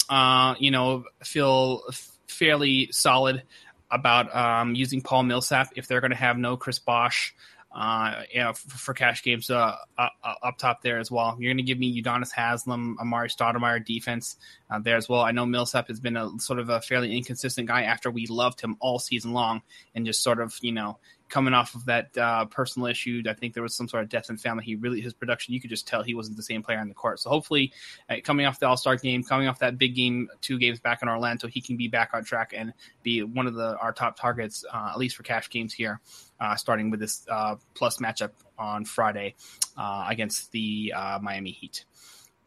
uh, 0.08 0.54
you 0.58 0.70
know 0.70 1.04
feel 1.24 1.82
fairly 2.28 2.88
solid 2.92 3.42
about 3.90 4.34
um, 4.34 4.74
using 4.74 5.00
paul 5.02 5.24
millsap 5.24 5.72
if 5.76 5.88
they're 5.88 6.00
going 6.00 6.10
to 6.10 6.16
have 6.16 6.38
no 6.38 6.56
chris 6.56 6.78
bosh 6.78 7.34
uh, 7.74 8.22
know, 8.36 8.52
for, 8.52 8.78
for 8.78 8.94
cash 8.94 9.22
games 9.22 9.50
uh, 9.50 9.76
uh, 9.98 10.08
up 10.42 10.58
top 10.58 10.82
there 10.82 10.98
as 10.98 11.10
well. 11.10 11.36
You're 11.38 11.50
going 11.52 11.64
to 11.64 11.64
give 11.64 11.78
me 11.78 12.00
Udonis 12.00 12.32
Haslem, 12.32 12.96
Amar'e 13.00 13.34
Stoudemire 13.34 13.84
defense 13.84 14.36
uh, 14.70 14.78
there 14.78 14.96
as 14.96 15.08
well. 15.08 15.22
I 15.22 15.32
know 15.32 15.44
Millsap 15.44 15.88
has 15.88 15.98
been 15.98 16.16
a 16.16 16.30
sort 16.38 16.60
of 16.60 16.68
a 16.68 16.80
fairly 16.80 17.16
inconsistent 17.16 17.66
guy 17.66 17.82
after 17.82 18.10
we 18.10 18.26
loved 18.26 18.60
him 18.60 18.76
all 18.80 18.98
season 18.98 19.32
long 19.32 19.62
and 19.94 20.06
just 20.06 20.22
sort 20.22 20.40
of, 20.40 20.56
you 20.62 20.72
know, 20.72 20.98
coming 21.34 21.52
off 21.52 21.74
of 21.74 21.84
that 21.86 22.16
uh, 22.16 22.44
personal 22.44 22.86
issue. 22.86 23.20
I 23.28 23.32
think 23.32 23.54
there 23.54 23.62
was 23.64 23.74
some 23.74 23.88
sort 23.88 24.04
of 24.04 24.08
death 24.08 24.30
in 24.30 24.36
family. 24.36 24.64
He 24.64 24.76
really 24.76 25.00
his 25.00 25.12
production, 25.12 25.52
you 25.52 25.60
could 25.60 25.68
just 25.68 25.84
tell 25.84 26.04
he 26.04 26.14
wasn't 26.14 26.36
the 26.36 26.44
same 26.44 26.62
player 26.62 26.78
on 26.78 26.86
the 26.86 26.94
court. 26.94 27.18
So 27.18 27.28
hopefully, 27.28 27.72
uh, 28.08 28.18
coming 28.22 28.46
off 28.46 28.60
the 28.60 28.68
All 28.68 28.76
Star 28.76 28.94
game, 28.94 29.24
coming 29.24 29.48
off 29.48 29.58
that 29.58 29.76
big 29.76 29.96
game, 29.96 30.28
two 30.42 30.60
games 30.60 30.78
back 30.78 31.02
in 31.02 31.08
Orlando, 31.08 31.48
he 31.48 31.60
can 31.60 31.76
be 31.76 31.88
back 31.88 32.10
on 32.14 32.22
track 32.22 32.52
and 32.56 32.72
be 33.02 33.24
one 33.24 33.48
of 33.48 33.54
the 33.54 33.76
our 33.78 33.92
top 33.92 34.16
targets, 34.16 34.64
uh, 34.72 34.90
at 34.92 34.96
least 34.96 35.16
for 35.16 35.24
cash 35.24 35.50
games 35.50 35.74
here. 35.74 36.00
Uh, 36.38 36.54
starting 36.54 36.88
with 36.88 37.00
this 37.00 37.26
uh, 37.28 37.56
plus 37.74 37.98
matchup 37.98 38.30
on 38.56 38.84
Friday 38.84 39.34
uh, 39.76 40.06
against 40.08 40.52
the 40.52 40.92
Miami 41.20 41.50
Heat 41.50 41.84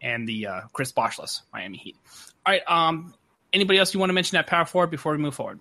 and 0.01 0.25
the 0.25 0.47
Chris 0.71 0.93
Boshless 0.93 1.41
Miami 1.51 1.77
Heat. 1.77 1.97
All 2.45 2.53
right. 2.53 2.61
Um, 2.67 3.13
anybody 3.51 3.79
else 3.79 3.93
you 3.93 3.99
want 3.99 4.11
to 4.11 4.13
mention 4.13 4.37
that 4.37 4.47
power 4.47 4.65
forward 4.65 4.91
before 4.91 5.11
we 5.11 5.17
move 5.17 5.35
forward? 5.35 5.59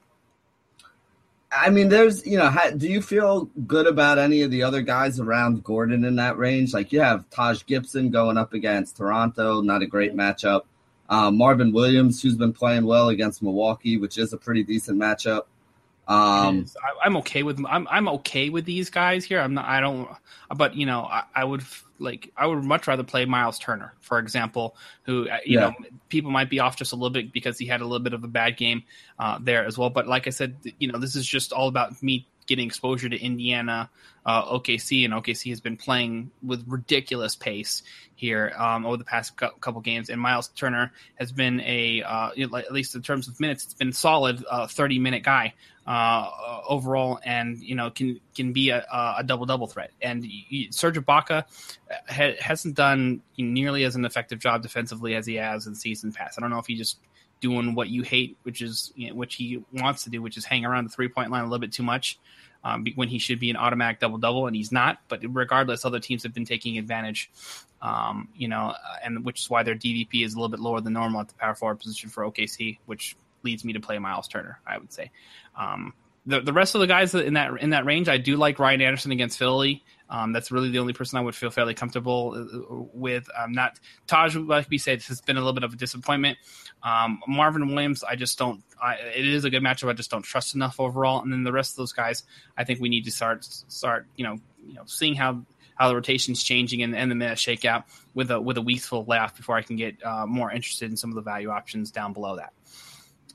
I 1.56 1.70
mean, 1.70 1.88
there's, 1.88 2.26
you 2.26 2.36
know, 2.36 2.54
do 2.76 2.88
you 2.88 3.00
feel 3.00 3.46
good 3.66 3.86
about 3.86 4.18
any 4.18 4.42
of 4.42 4.50
the 4.50 4.62
other 4.62 4.82
guys 4.82 5.18
around 5.18 5.64
Gordon 5.64 6.04
in 6.04 6.16
that 6.16 6.36
range? 6.36 6.74
Like 6.74 6.92
you 6.92 7.00
have 7.00 7.28
Taj 7.30 7.64
Gibson 7.66 8.10
going 8.10 8.36
up 8.36 8.52
against 8.52 8.96
Toronto, 8.96 9.60
not 9.60 9.82
a 9.82 9.86
great 9.86 10.14
matchup. 10.14 10.62
Uh, 11.08 11.30
Marvin 11.30 11.72
Williams, 11.72 12.20
who's 12.20 12.36
been 12.36 12.52
playing 12.52 12.84
well 12.84 13.08
against 13.08 13.42
Milwaukee, 13.42 13.96
which 13.96 14.18
is 14.18 14.32
a 14.32 14.36
pretty 14.36 14.62
decent 14.62 14.98
matchup. 14.98 15.42
Um, 16.08 16.66
I, 17.02 17.06
am 17.06 17.16
okay 17.16 17.42
with 17.42 17.60
I'm 17.68 17.88
I'm 17.90 18.08
okay 18.08 18.48
with 18.48 18.64
these 18.64 18.90
guys 18.90 19.24
here. 19.24 19.40
I'm 19.40 19.54
not. 19.54 19.64
I 19.64 19.80
don't. 19.80 20.08
But 20.56 20.76
you 20.76 20.86
know, 20.86 21.02
I, 21.02 21.24
I, 21.34 21.44
would 21.44 21.64
like. 21.98 22.32
I 22.36 22.46
would 22.46 22.64
much 22.64 22.86
rather 22.86 23.02
play 23.02 23.24
Miles 23.24 23.58
Turner, 23.58 23.94
for 24.00 24.18
example, 24.18 24.76
who 25.04 25.28
uh, 25.28 25.38
you 25.44 25.58
yeah. 25.58 25.68
know 25.68 25.74
people 26.08 26.30
might 26.30 26.50
be 26.50 26.60
off 26.60 26.76
just 26.76 26.92
a 26.92 26.96
little 26.96 27.10
bit 27.10 27.32
because 27.32 27.58
he 27.58 27.66
had 27.66 27.80
a 27.80 27.84
little 27.84 28.02
bit 28.02 28.12
of 28.12 28.24
a 28.24 28.28
bad 28.28 28.56
game 28.56 28.82
uh, 29.18 29.38
there 29.40 29.64
as 29.64 29.78
well. 29.78 29.90
But 29.90 30.06
like 30.06 30.26
I 30.26 30.30
said, 30.30 30.56
you 30.78 30.90
know, 30.90 30.98
this 30.98 31.16
is 31.16 31.26
just 31.26 31.52
all 31.52 31.68
about 31.68 32.02
me 32.02 32.26
getting 32.46 32.66
exposure 32.66 33.08
to 33.08 33.18
Indiana, 33.20 33.90
uh, 34.26 34.44
OKC, 34.58 35.04
and 35.04 35.14
OKC 35.14 35.50
has 35.50 35.60
been 35.60 35.76
playing 35.76 36.32
with 36.42 36.64
ridiculous 36.66 37.36
pace 37.36 37.84
here 38.16 38.52
um, 38.58 38.84
over 38.84 38.96
the 38.96 39.04
past 39.04 39.36
couple 39.36 39.80
games. 39.80 40.10
And 40.10 40.20
Miles 40.20 40.48
Turner 40.48 40.92
has 41.14 41.30
been 41.30 41.60
a, 41.60 42.02
uh, 42.02 42.30
at 42.36 42.72
least 42.72 42.96
in 42.96 43.02
terms 43.02 43.28
of 43.28 43.38
minutes, 43.38 43.64
it's 43.64 43.74
been 43.74 43.92
solid, 43.92 44.44
uh, 44.50 44.66
thirty 44.66 44.98
minute 44.98 45.22
guy 45.22 45.54
uh, 45.86 46.60
overall, 46.68 47.20
and 47.24 47.58
you 47.58 47.76
know 47.76 47.90
can 47.90 48.20
can 48.34 48.52
be 48.52 48.70
a, 48.70 48.84
a 49.18 49.22
double 49.24 49.46
double 49.46 49.68
threat. 49.68 49.92
And 50.02 50.26
Serge 50.70 50.98
Ibaka 50.98 51.44
ha- 52.08 52.36
hasn't 52.40 52.74
done 52.74 53.22
nearly 53.38 53.84
as 53.84 53.94
an 53.94 54.04
effective 54.04 54.40
job 54.40 54.60
defensively 54.62 55.14
as 55.14 55.24
he 55.24 55.36
has 55.36 55.68
in 55.68 55.76
season 55.76 56.12
past. 56.12 56.36
I 56.36 56.40
don't 56.40 56.50
know 56.50 56.58
if 56.58 56.66
he 56.66 56.74
just 56.74 56.98
doing 57.40 57.74
what 57.74 57.88
you 57.88 58.02
hate, 58.02 58.36
which 58.42 58.60
is 58.60 58.92
you 58.96 59.10
know, 59.10 59.14
which 59.14 59.36
he 59.36 59.62
wants 59.72 60.02
to 60.04 60.10
do, 60.10 60.20
which 60.20 60.36
is 60.36 60.44
hang 60.44 60.64
around 60.64 60.84
the 60.84 60.90
three 60.90 61.08
point 61.08 61.30
line 61.30 61.42
a 61.42 61.44
little 61.44 61.60
bit 61.60 61.72
too 61.72 61.84
much. 61.84 62.18
Um, 62.66 62.84
when 62.96 63.06
he 63.08 63.18
should 63.18 63.38
be 63.38 63.48
an 63.48 63.56
automatic 63.56 64.00
double 64.00 64.18
double, 64.18 64.48
and 64.48 64.56
he's 64.56 64.72
not. 64.72 64.98
But 65.06 65.20
regardless, 65.28 65.84
other 65.84 66.00
teams 66.00 66.24
have 66.24 66.34
been 66.34 66.44
taking 66.44 66.78
advantage, 66.78 67.30
um, 67.80 68.28
you 68.34 68.48
know, 68.48 68.74
and 69.04 69.24
which 69.24 69.42
is 69.42 69.50
why 69.50 69.62
their 69.62 69.76
DVP 69.76 70.24
is 70.24 70.34
a 70.34 70.36
little 70.36 70.48
bit 70.48 70.58
lower 70.58 70.80
than 70.80 70.94
normal 70.94 71.20
at 71.20 71.28
the 71.28 71.34
power 71.34 71.54
forward 71.54 71.78
position 71.78 72.10
for 72.10 72.24
OKC, 72.24 72.78
which 72.86 73.16
leads 73.44 73.64
me 73.64 73.72
to 73.72 73.80
play 73.80 74.00
Miles 74.00 74.26
Turner. 74.26 74.58
I 74.66 74.78
would 74.78 74.92
say. 74.92 75.12
Um, 75.56 75.94
the, 76.26 76.40
the 76.40 76.52
rest 76.52 76.74
of 76.74 76.80
the 76.80 76.88
guys 76.88 77.14
in 77.14 77.34
that 77.34 77.52
in 77.60 77.70
that 77.70 77.84
range, 77.84 78.08
I 78.08 78.16
do 78.18 78.36
like 78.36 78.58
Ryan 78.58 78.82
Anderson 78.82 79.12
against 79.12 79.38
Philly. 79.38 79.84
Um, 80.08 80.32
that's 80.32 80.52
really 80.52 80.70
the 80.70 80.78
only 80.78 80.92
person 80.92 81.18
I 81.18 81.22
would 81.22 81.34
feel 81.34 81.50
fairly 81.50 81.74
comfortable 81.74 82.34
uh, 82.36 82.84
with. 82.92 83.28
Um, 83.36 83.52
not 83.52 83.78
Taj, 84.06 84.36
like 84.36 84.68
we 84.70 84.78
said, 84.78 85.02
has 85.02 85.20
been 85.20 85.36
a 85.36 85.40
little 85.40 85.52
bit 85.52 85.64
of 85.64 85.72
a 85.72 85.76
disappointment. 85.76 86.38
Um, 86.82 87.20
Marvin 87.26 87.68
Williams, 87.68 88.04
I 88.04 88.16
just 88.16 88.38
don't. 88.38 88.62
I, 88.82 88.94
it 88.94 89.26
is 89.26 89.44
a 89.44 89.50
good 89.50 89.62
matchup. 89.62 89.88
I 89.88 89.94
just 89.94 90.10
don't 90.10 90.22
trust 90.22 90.54
enough 90.54 90.78
overall. 90.78 91.22
And 91.22 91.32
then 91.32 91.42
the 91.42 91.52
rest 91.52 91.72
of 91.72 91.76
those 91.76 91.92
guys, 91.92 92.24
I 92.56 92.64
think 92.64 92.80
we 92.80 92.88
need 92.88 93.04
to 93.04 93.10
start 93.10 93.44
start 93.44 94.06
you 94.16 94.24
know 94.24 94.38
you 94.64 94.74
know 94.74 94.82
seeing 94.86 95.14
how 95.14 95.42
how 95.76 95.88
the 95.88 95.94
rotation's 95.94 96.42
changing 96.42 96.82
and, 96.82 96.96
and 96.96 97.10
the 97.10 97.14
minute 97.14 97.38
shakeout 97.38 97.84
with 98.14 98.30
a 98.30 98.40
with 98.40 98.56
a 98.56 98.62
week's 98.62 98.86
full 98.86 99.04
left 99.04 99.36
before 99.36 99.56
I 99.56 99.62
can 99.62 99.76
get 99.76 100.02
uh, 100.04 100.26
more 100.26 100.50
interested 100.50 100.90
in 100.90 100.96
some 100.96 101.10
of 101.10 101.16
the 101.16 101.22
value 101.22 101.50
options 101.50 101.90
down 101.90 102.12
below 102.12 102.36
that. 102.36 102.52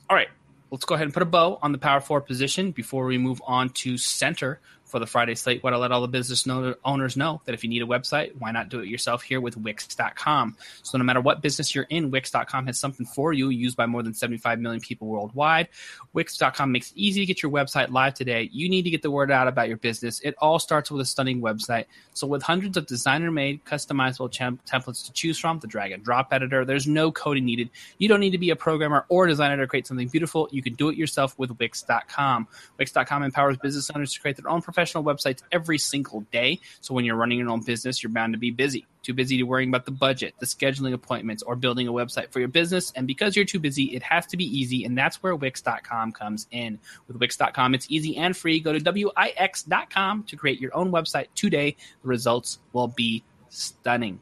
All 0.10 0.16
right, 0.16 0.30
let's 0.72 0.86
go 0.86 0.96
ahead 0.96 1.06
and 1.06 1.14
put 1.14 1.24
a 1.24 1.28
bow 1.28 1.60
on 1.62 1.72
the 1.72 1.78
power 1.78 2.02
forward 2.02 2.26
position 2.26 2.72
before 2.72 3.06
we 3.06 3.18
move 3.18 3.42
on 3.46 3.70
to 3.70 3.98
center 3.98 4.60
for 4.92 5.00
the 5.00 5.08
Friday 5.08 5.34
slate. 5.34 5.64
What 5.64 5.74
I 5.74 5.78
let 5.78 5.92
all 5.92 6.02
the 6.02 6.08
business 6.08 6.46
owners 6.86 7.18
know 7.18 7.42
that 7.46 7.54
if 7.54 7.64
you 7.64 7.70
need 7.70 7.82
a 7.82 7.86
website, 7.86 8.36
why 8.38 8.52
not 8.52 8.68
do 8.68 8.82
it 8.82 8.90
yourself 8.90 9.24
here 9.24 9.40
with 9.40 9.56
Wix.com? 9.56 10.58
So 10.84 10.98
no 10.98 11.04
matter 11.06 11.22
what 11.22 11.42
business 11.42 11.74
you're 11.74 11.88
in, 11.90 12.12
Wix.com 12.12 12.68
has 12.68 12.78
something 12.78 13.06
for 13.06 13.32
you, 13.32 13.50
used 13.50 13.78
by 13.78 13.86
more 13.86 14.04
than 14.04 14.14
75 14.14 14.60
million 14.60 14.82
people 14.82 15.08
worldwide. 15.08 15.70
Wix.com 16.14 16.72
makes 16.72 16.92
it 16.92 16.98
easy 16.98 17.22
to 17.22 17.26
get 17.26 17.42
your 17.42 17.52
website 17.52 17.90
live 17.92 18.14
today. 18.14 18.50
You 18.52 18.68
need 18.68 18.82
to 18.82 18.90
get 18.90 19.02
the 19.02 19.10
word 19.10 19.32
out 19.32 19.48
about 19.48 19.70
your 19.70 19.78
business. 19.78 20.20
It 20.20 20.36
all 20.40 20.60
starts 20.60 20.92
with 20.92 21.00
a 21.00 21.06
stunning 21.06 21.42
website. 21.42 21.86
So 22.14 22.28
with 22.28 22.44
hundreds 22.44 22.76
of 22.76 22.86
designer-made, 22.86 23.64
customizable 23.64 24.30
templates 24.68 25.06
to 25.06 25.14
choose 25.14 25.40
from, 25.40 25.60
the 25.60 25.68
drag 25.68 25.94
and 25.94 26.04
drop 26.04 26.34
editor, 26.34 26.66
there's 26.66 26.86
no 26.86 27.14
coding 27.14 27.46
needed. 27.46 27.70
You 27.98 28.10
don't 28.10 28.20
need 28.20 28.32
to 28.32 28.38
be 28.38 28.50
a 28.50 28.58
programmer 28.58 29.06
or 29.08 29.26
designer 29.26 29.56
to 29.56 29.68
create 29.68 29.88
something 29.88 30.10
beautiful. 30.10 30.50
You 30.52 30.62
can 30.62 30.74
do 30.74 30.90
it 30.90 30.98
yourself 30.98 31.40
with 31.40 31.58
Wix.com. 31.58 32.48
Wix.com 32.78 33.24
empowers 33.24 33.56
business 33.56 33.90
owners 33.96 34.14
to 34.14 34.20
create 34.20 34.36
their 34.36 34.50
own 34.50 34.62
professional 34.62 34.81
professional 34.82 35.04
websites 35.04 35.44
every 35.52 35.78
single 35.78 36.22
day. 36.32 36.60
So 36.80 36.96
when 36.96 37.06
you're 37.06 37.16
running 37.16 37.38
your 37.38 37.50
own 37.50 37.62
business, 37.62 38.02
you're 38.02 38.12
bound 38.12 38.34
to 38.34 38.40
be 38.40 38.50
busy. 38.50 38.88
Too 39.04 39.14
busy 39.14 39.38
to 39.38 39.44
worrying 39.44 39.70
about 39.70 39.86
the 39.86 39.92
budget, 39.92 40.34
the 40.40 40.48
scheduling 40.48 40.94
appointments, 40.94 41.44
or 41.44 41.56
building 41.56 41.88
a 41.88 41.92
website 41.92 42.32
for 42.32 42.40
your 42.40 42.48
business. 42.48 42.92
And 42.96 43.06
because 43.06 43.36
you're 43.36 43.46
too 43.46 43.60
busy, 43.60 43.96
it 43.96 44.02
has 44.02 44.26
to 44.28 44.38
be 44.38 44.46
easy. 44.46 44.84
And 44.84 44.98
that's 44.98 45.22
where 45.22 45.36
Wix.com 45.36 46.14
comes 46.14 46.48
in. 46.50 46.80
With 47.08 47.18
Wix.com, 47.18 47.76
it's 47.76 47.86
easy 47.90 48.18
and 48.18 48.36
free. 48.36 48.60
Go 48.60 48.74
to 48.74 48.92
Wix.com 48.92 50.24
to 50.24 50.36
create 50.36 50.60
your 50.60 50.76
own 50.76 50.92
website 50.92 51.28
today. 51.36 51.76
The 52.02 52.08
results 52.08 52.58
will 52.74 52.88
be 52.88 53.24
stunning. 53.50 54.20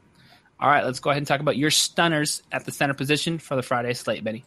All 0.58 0.68
right, 0.68 0.84
let's 0.84 1.00
go 1.00 1.08
ahead 1.08 1.18
and 1.18 1.26
talk 1.26 1.40
about 1.40 1.56
your 1.56 1.70
stunners 1.70 2.42
at 2.52 2.66
the 2.66 2.72
center 2.72 2.92
position 2.92 3.38
for 3.38 3.56
the 3.56 3.62
Friday 3.62 3.94
slate, 3.94 4.22
Benny. 4.22 4.44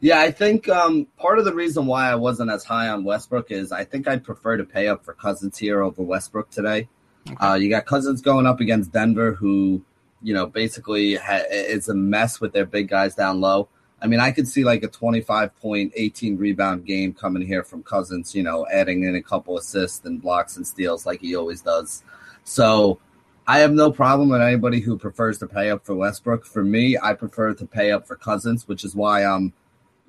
Yeah, 0.00 0.20
I 0.20 0.30
think 0.30 0.68
um, 0.68 1.06
part 1.18 1.38
of 1.38 1.44
the 1.44 1.54
reason 1.54 1.84
why 1.84 2.10
I 2.10 2.14
wasn't 2.14 2.50
as 2.50 2.64
high 2.64 2.88
on 2.88 3.04
Westbrook 3.04 3.50
is 3.50 3.70
I 3.70 3.84
think 3.84 4.08
I'd 4.08 4.24
prefer 4.24 4.56
to 4.56 4.64
pay 4.64 4.88
up 4.88 5.04
for 5.04 5.12
Cousins 5.12 5.58
here 5.58 5.82
over 5.82 6.02
Westbrook 6.02 6.50
today. 6.50 6.88
Okay. 7.28 7.36
Uh, 7.46 7.54
you 7.54 7.68
got 7.68 7.84
Cousins 7.84 8.22
going 8.22 8.46
up 8.46 8.60
against 8.60 8.92
Denver, 8.92 9.32
who, 9.32 9.82
you 10.22 10.32
know, 10.32 10.46
basically 10.46 11.16
ha- 11.16 11.44
is 11.50 11.88
a 11.90 11.94
mess 11.94 12.40
with 12.40 12.52
their 12.52 12.64
big 12.64 12.88
guys 12.88 13.14
down 13.14 13.42
low. 13.42 13.68
I 14.00 14.06
mean, 14.06 14.20
I 14.20 14.30
could 14.30 14.48
see 14.48 14.64
like 14.64 14.82
a 14.82 14.88
25 14.88 15.54
point, 15.60 15.92
18 15.94 16.38
rebound 16.38 16.86
game 16.86 17.12
coming 17.12 17.46
here 17.46 17.62
from 17.62 17.82
Cousins, 17.82 18.34
you 18.34 18.42
know, 18.42 18.66
adding 18.72 19.04
in 19.04 19.14
a 19.16 19.22
couple 19.22 19.58
assists 19.58 20.04
and 20.06 20.22
blocks 20.22 20.56
and 20.56 20.66
steals 20.66 21.04
like 21.04 21.20
he 21.20 21.36
always 21.36 21.60
does. 21.60 22.02
So 22.44 22.98
I 23.46 23.58
have 23.58 23.72
no 23.72 23.92
problem 23.92 24.30
with 24.30 24.40
anybody 24.40 24.80
who 24.80 24.96
prefers 24.96 25.36
to 25.38 25.46
pay 25.46 25.70
up 25.70 25.84
for 25.84 25.94
Westbrook. 25.94 26.46
For 26.46 26.64
me, 26.64 26.96
I 26.96 27.12
prefer 27.12 27.52
to 27.52 27.66
pay 27.66 27.92
up 27.92 28.06
for 28.06 28.16
Cousins, 28.16 28.66
which 28.66 28.82
is 28.82 28.94
why 28.94 29.24
I'm 29.24 29.52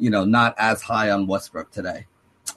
you 0.02 0.10
know, 0.10 0.26
not 0.26 0.56
as 0.58 0.82
high 0.82 1.12
on 1.12 1.28
Westbrook 1.28 1.72
today. 1.72 2.08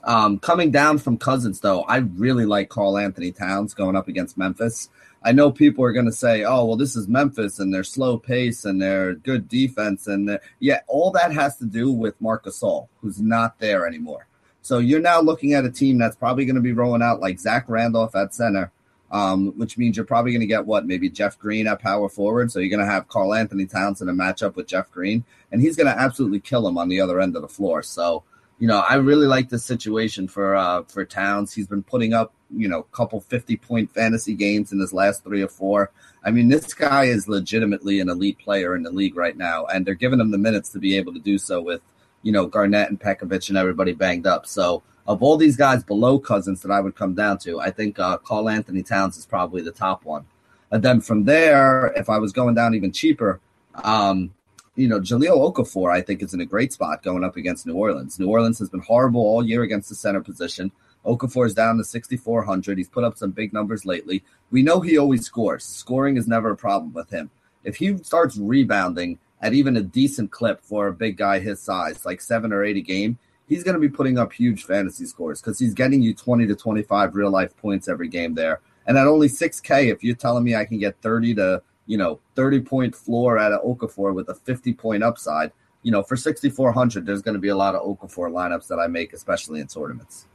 Um, 0.03 0.39
coming 0.39 0.71
down 0.71 0.97
from 0.97 1.17
Cousins, 1.17 1.59
though, 1.59 1.83
I 1.83 1.97
really 1.97 2.45
like 2.45 2.69
Karl-Anthony 2.69 3.31
Towns 3.31 3.73
going 3.73 3.95
up 3.95 4.07
against 4.07 4.37
Memphis. 4.37 4.89
I 5.23 5.31
know 5.31 5.51
people 5.51 5.83
are 5.85 5.93
going 5.93 6.05
to 6.05 6.11
say, 6.11 6.43
"Oh, 6.43 6.65
well, 6.65 6.75
this 6.75 6.95
is 6.95 7.07
Memphis 7.07 7.59
and 7.59 7.73
their 7.73 7.83
slow 7.83 8.17
pace 8.17 8.65
and 8.65 8.81
their 8.81 9.15
good 9.15 9.47
defense," 9.47 10.07
and 10.07 10.39
yeah, 10.59 10.81
all 10.87 11.11
that 11.11 11.33
has 11.33 11.57
to 11.57 11.65
do 11.65 11.91
with 11.91 12.19
Marc 12.21 12.45
Gasol, 12.45 12.87
who's 13.01 13.19
not 13.19 13.59
there 13.59 13.87
anymore. 13.87 14.27
So 14.61 14.79
you're 14.79 14.99
now 14.99 15.21
looking 15.21 15.53
at 15.53 15.65
a 15.65 15.71
team 15.71 15.97
that's 15.97 16.15
probably 16.15 16.45
going 16.45 16.55
to 16.55 16.61
be 16.61 16.73
rolling 16.73 17.01
out 17.01 17.21
like 17.21 17.39
Zach 17.39 17.65
Randolph 17.67 18.15
at 18.15 18.33
center, 18.33 18.71
um, 19.15 19.57
which 19.57 19.77
means 19.77 19.95
you're 19.95 20.05
probably 20.05 20.31
going 20.31 20.41
to 20.41 20.45
get 20.45 20.65
what 20.65 20.85
maybe 20.85 21.09
Jeff 21.09 21.39
Green 21.39 21.67
at 21.67 21.81
power 21.81 22.09
forward. 22.09 22.51
So 22.51 22.59
you're 22.59 22.75
going 22.75 22.85
to 22.85 22.91
have 22.91 23.07
Karl-Anthony 23.07 23.65
Towns 23.65 24.01
in 24.01 24.09
a 24.09 24.13
matchup 24.13 24.55
with 24.55 24.67
Jeff 24.67 24.91
Green, 24.91 25.23
and 25.51 25.61
he's 25.61 25.77
going 25.77 25.87
to 25.87 25.97
absolutely 25.97 26.41
kill 26.41 26.67
him 26.67 26.77
on 26.77 26.89
the 26.89 26.99
other 26.99 27.21
end 27.21 27.37
of 27.37 27.41
the 27.41 27.47
floor. 27.47 27.81
So 27.81 28.23
you 28.59 28.67
know, 28.67 28.79
I 28.79 28.95
really 28.95 29.27
like 29.27 29.49
this 29.49 29.65
situation 29.65 30.27
for 30.27 30.55
uh, 30.55 30.83
for 30.83 31.05
Towns. 31.05 31.53
He's 31.53 31.67
been 31.67 31.83
putting 31.83 32.13
up 32.13 32.33
you 32.49 32.67
know 32.67 32.79
a 32.79 32.95
couple 32.95 33.19
fifty 33.19 33.57
point 33.57 33.91
fantasy 33.91 34.33
games 34.33 34.71
in 34.71 34.79
his 34.79 34.93
last 34.93 35.23
three 35.23 35.41
or 35.41 35.47
four. 35.47 35.91
I 36.23 36.31
mean, 36.31 36.47
this 36.47 36.73
guy 36.73 37.05
is 37.05 37.27
legitimately 37.27 37.99
an 37.99 38.09
elite 38.09 38.39
player 38.39 38.75
in 38.75 38.83
the 38.83 38.91
league 38.91 39.17
right 39.17 39.35
now, 39.35 39.65
and 39.65 39.85
they're 39.85 39.93
giving 39.93 40.19
him 40.19 40.31
the 40.31 40.37
minutes 40.37 40.69
to 40.69 40.79
be 40.79 40.97
able 40.97 41.13
to 41.13 41.19
do 41.19 41.37
so 41.37 41.61
with 41.61 41.81
you 42.23 42.31
know 42.31 42.45
Garnett 42.45 42.89
and 42.89 42.99
Pekovic 42.99 43.49
and 43.49 43.57
everybody 43.57 43.91
banged 43.91 44.25
up. 44.25 44.45
So 44.45 44.83
of 45.07 45.21
all 45.21 45.37
these 45.37 45.55
guys 45.55 45.83
below 45.83 46.19
Cousins 46.19 46.61
that 46.61 46.71
I 46.71 46.79
would 46.79 46.95
come 46.95 47.13
down 47.13 47.37
to, 47.39 47.59
I 47.59 47.71
think 47.71 47.99
uh, 47.99 48.17
Karl-Anthony 48.17 48.83
Towns 48.83 49.17
is 49.17 49.25
probably 49.25 49.61
the 49.61 49.71
top 49.71 50.03
one. 50.03 50.25
And 50.71 50.83
then 50.83 50.99
from 51.01 51.25
there, 51.25 51.93
if 51.95 52.09
I 52.09 52.17
was 52.17 52.31
going 52.31 52.55
down 52.55 52.73
even 52.73 52.91
cheaper, 52.91 53.39
um, 53.75 54.33
you 54.75 54.87
know, 54.87 54.99
Jahlil 54.99 55.53
Okafor, 55.53 55.91
I 55.91 56.01
think, 56.01 56.21
is 56.21 56.33
in 56.33 56.41
a 56.41 56.45
great 56.45 56.73
spot 56.73 57.03
going 57.03 57.23
up 57.23 57.37
against 57.37 57.65
New 57.65 57.75
Orleans. 57.75 58.19
New 58.19 58.27
Orleans 58.27 58.59
has 58.59 58.69
been 58.69 58.81
horrible 58.81 59.21
all 59.21 59.45
year 59.45 59.63
against 59.63 59.89
the 59.89 59.95
center 59.95 60.21
position. 60.21 60.71
Okafor 61.05 61.45
is 61.45 61.53
down 61.53 61.77
to 61.77 61.83
6,400. 61.83 62.77
He's 62.77 62.89
put 62.89 63.03
up 63.03 63.17
some 63.17 63.31
big 63.31 63.53
numbers 63.53 63.85
lately. 63.85 64.23
We 64.51 64.63
know 64.63 64.81
he 64.81 64.97
always 64.97 65.25
scores. 65.25 65.63
Scoring 65.63 66.17
is 66.17 66.27
never 66.27 66.51
a 66.51 66.57
problem 66.57 66.93
with 66.93 67.09
him. 67.09 67.29
If 67.63 67.77
he 67.77 67.97
starts 67.97 68.37
rebounding 68.37 69.19
at 69.41 69.53
even 69.53 69.77
a 69.77 69.81
decent 69.81 70.31
clip 70.31 70.61
for 70.61 70.87
a 70.87 70.93
big 70.93 71.17
guy 71.17 71.39
his 71.39 71.61
size, 71.61 72.05
like 72.05 72.21
seven 72.21 72.51
or 72.51 72.63
eight 72.63 72.77
a 72.77 72.81
game, 72.81 73.17
he's 73.47 73.63
going 73.63 73.75
to 73.75 73.79
be 73.79 73.89
putting 73.89 74.17
up 74.17 74.33
huge 74.33 74.63
fantasy 74.63 75.05
scores 75.05 75.41
because 75.41 75.59
he's 75.59 75.73
getting 75.73 76.01
you 76.01 76.13
20 76.13 76.47
to 76.47 76.55
25 76.55 77.15
real 77.15 77.29
life 77.29 77.55
points 77.57 77.87
every 77.87 78.07
game 78.07 78.33
there. 78.33 78.61
And 78.87 78.97
at 78.97 79.07
only 79.07 79.27
6K, 79.27 79.91
if 79.91 80.03
you're 80.03 80.15
telling 80.15 80.43
me 80.43 80.55
I 80.55 80.65
can 80.65 80.79
get 80.79 81.01
30 81.01 81.35
to, 81.35 81.61
you 81.85 81.97
know, 81.97 82.19
30 82.35 82.61
point 82.61 82.95
floor 82.95 83.37
at 83.37 83.51
an 83.51 83.59
Okafor 83.65 84.13
with 84.13 84.29
a 84.29 84.35
50 84.35 84.73
point 84.73 85.03
upside, 85.03 85.51
you 85.83 85.91
know, 85.91 86.03
for 86.03 86.15
6,400, 86.15 87.05
there's 87.05 87.21
going 87.21 87.35
to 87.35 87.39
be 87.39 87.49
a 87.49 87.55
lot 87.55 87.75
of 87.75 87.83
Okafor 87.83 88.31
lineups 88.31 88.67
that 88.67 88.79
I 88.79 88.87
make, 88.87 89.13
especially 89.13 89.59
in 89.59 89.67
tournaments. 89.67 90.27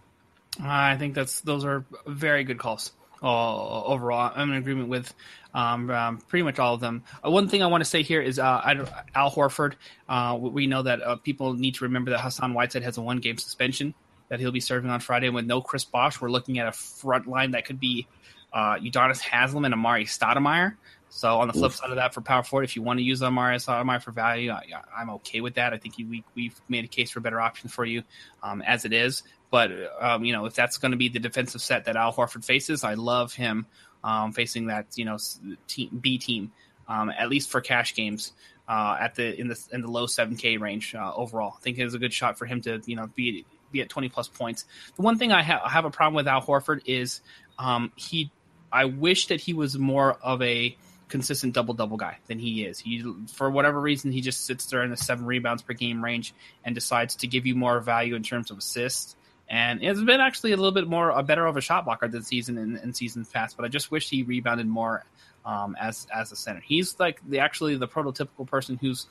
I 0.63 0.97
think 0.97 1.15
that's 1.15 1.41
those 1.41 1.65
are 1.65 1.85
very 2.07 2.45
good 2.45 2.59
calls 2.59 2.93
uh, 3.23 3.85
overall. 3.85 4.33
I'm 4.35 4.51
in 4.51 4.57
agreement 4.57 4.89
with 4.89 5.13
um, 5.55 5.91
um, 5.91 6.19
pretty 6.19 6.43
much 6.43 6.59
all 6.59 6.75
of 6.75 6.81
them. 6.81 7.03
Uh, 7.25 7.31
one 7.31 7.49
thing 7.49 7.63
I 7.63 7.67
want 7.67 7.83
to 7.83 7.89
say 7.89 8.03
here 8.03 8.21
is 8.21 8.39
uh, 8.39 8.87
Al 9.15 9.31
Horford. 9.31 9.75
Uh, 10.09 10.39
we 10.41 10.67
know 10.67 10.83
that 10.83 11.03
uh, 11.03 11.17
people 11.17 11.55
need 11.55 11.77
to 11.77 11.85
remember 11.85 12.11
that 12.13 12.21
Hassan 12.21 12.55
Whiteside 12.55 12.83
has 12.83 12.99
a 12.99 13.03
one 13.03 13.19
game 13.19 13.39
suspension 13.39 13.95
that 14.29 14.41
he'll 14.41 14.53
be 14.53 14.61
serving 14.61 14.91
on 14.91 15.01
Friday. 15.01 15.27
And 15.27 15.35
with 15.35 15.47
no 15.47 15.61
Chris 15.61 15.85
Bosh, 15.85 16.21
we're 16.21 16.31
looking 16.31 16.59
at 16.59 16.69
a 16.69 16.73
front 16.73 17.27
line 17.27 17.51
that 17.53 17.65
could 17.65 17.81
be 17.81 18.07
uh, 18.53 18.77
Udonis 18.77 19.21
Haslem 19.21 19.65
and 19.65 19.75
Amar'e 19.75 20.05
Stoudemire. 20.05 20.77
So 21.13 21.41
on 21.41 21.49
the 21.49 21.53
flip 21.53 21.73
Oof. 21.73 21.77
side 21.77 21.91
of 21.91 21.97
that, 21.97 22.15
for 22.15 22.21
power 22.21 22.45
forward, 22.45 22.63
if 22.63 22.77
you 22.77 22.83
want 22.83 23.01
to 23.01 23.03
use 23.03 23.21
Amar'e 23.21 23.57
Stoudemire 23.57 24.01
for 24.01 24.13
value, 24.13 24.53
I, 24.53 24.65
am 24.97 25.11
okay 25.11 25.41
with 25.41 25.55
that. 25.55 25.73
I 25.73 25.77
think 25.77 25.97
we 25.99 26.25
we've 26.37 26.61
made 26.69 26.85
a 26.85 26.89
case 26.89 27.11
for 27.11 27.19
better 27.19 27.41
options 27.41 27.73
for 27.73 27.85
you 27.85 28.05
um, 28.45 28.63
as 28.63 28.85
it 28.85 28.93
is. 28.93 29.25
But 29.51 29.73
um, 30.01 30.25
you 30.25 30.33
know, 30.33 30.47
if 30.47 30.55
that's 30.55 30.79
going 30.79 30.93
to 30.93 30.97
be 30.97 31.09
the 31.09 31.19
defensive 31.19 31.61
set 31.61 31.87
that 31.87 31.97
Al 31.97 32.13
Horford 32.13 32.45
faces, 32.45 32.85
I 32.85 32.95
love 32.95 33.35
him 33.35 33.67
um, 34.05 34.33
facing 34.33 34.67
that 34.67 34.87
you 34.97 35.05
know 35.05 35.19
team, 35.67 35.99
B 36.01 36.19
team 36.19 36.53
um, 36.89 37.11
at 37.11 37.29
least 37.29 37.51
for 37.51 37.61
cash 37.61 37.95
games. 37.95 38.33
Uh, 38.69 38.97
at 39.01 39.17
the 39.17 39.39
in 39.41 39.49
the 39.49 39.61
in 39.73 39.81
the 39.81 39.91
low 39.91 40.07
7K 40.07 40.61
range 40.61 40.95
uh, 40.95 41.13
overall, 41.13 41.55
I 41.57 41.61
think 41.61 41.79
it 41.79 41.85
is 41.85 41.95
a 41.95 41.99
good 41.99 42.13
shot 42.13 42.39
for 42.39 42.47
him 42.47 42.61
to 42.63 42.81
you 42.87 42.95
know 42.95 43.11
be 43.17 43.45
be 43.73 43.81
at 43.81 43.89
20 43.89 44.09
plus 44.09 44.29
points. 44.29 44.65
The 44.97 45.03
one 45.03 45.19
thing 45.19 45.33
I, 45.33 45.43
ha- 45.43 45.63
I 45.65 45.71
have 45.71 45.85
a 45.85 45.91
problem 45.91 46.15
with 46.15 46.29
Al 46.29 46.43
Horford 46.43 46.83
is 46.87 47.21
um, 47.59 47.93
he. 47.97 48.31
I 48.73 48.85
wish 48.85 49.27
that 49.29 49.41
he 49.41 49.55
was 49.55 49.77
more 49.77 50.13
of 50.23 50.41
a 50.43 50.77
consistent 51.09 51.53
double 51.53 51.75
double 51.75 51.97
guy 51.97 52.19
than 52.29 52.39
he 52.39 52.65
is. 52.65 52.79
He 52.79 53.05
for 53.33 53.51
whatever 53.51 53.81
reason 53.81 54.13
he 54.13 54.21
just 54.21 54.47
sits 54.47 54.67
there 54.67 54.85
in 54.85 54.91
the 54.91 54.97
seven 54.97 55.27
rebounds 55.27 55.63
per 55.63 55.73
game 55.73 56.03
range 56.03 56.33
and 56.65 56.73
decides 56.73 57.17
to 57.17 57.27
give 57.27 57.47
you 57.47 57.57
more 57.57 57.81
value 57.81 58.15
in 58.15 58.23
terms 58.23 58.53
of 58.53 58.59
assists. 58.59 59.17
And 59.51 59.83
it's 59.83 60.01
been 60.01 60.21
actually 60.21 60.53
a 60.53 60.57
little 60.57 60.73
bit 60.73 60.87
more 60.87 61.11
a 61.11 61.25
better 61.25 61.45
of 61.45 61.57
a 61.57 61.61
shot 61.61 61.85
blocker 61.85 62.07
this 62.07 62.29
season 62.29 62.57
and 62.57 62.79
in 62.79 62.95
seasons 62.95 63.29
past. 63.29 63.57
But 63.57 63.67
I 63.67 63.69
just 63.69 63.91
wish 63.91 64.09
he 64.09 64.23
rebounded 64.23 64.69
more 64.69 65.05
um, 65.45 65.77
as 65.79 66.07
as 66.15 66.31
a 66.31 66.37
center. 66.37 66.61
He's 66.61 66.99
like 67.01 67.21
the 67.29 67.41
actually 67.41 67.77
the 67.77 67.89
prototypical 67.89 68.47
person 68.47 68.79
who's 68.81 69.07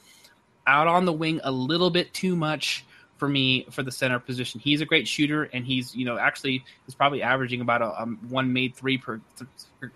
out 0.65 0.87
on 0.87 1.03
the 1.03 1.11
wing 1.11 1.41
a 1.43 1.51
little 1.51 1.89
bit 1.89 2.13
too 2.13 2.37
much 2.37 2.85
for 3.17 3.27
me 3.27 3.65
for 3.69 3.83
the 3.83 3.91
center 3.91 4.17
position. 4.17 4.61
He's 4.61 4.79
a 4.79 4.85
great 4.85 5.07
shooter, 5.09 5.43
and 5.43 5.65
he's 5.65 5.93
you 5.93 6.05
know 6.05 6.17
actually 6.17 6.63
is 6.87 6.95
probably 6.95 7.21
averaging 7.21 7.59
about 7.59 7.81
a, 7.81 8.01
um, 8.01 8.17
one 8.29 8.53
made 8.53 8.75
three 8.75 8.97
per 8.97 9.19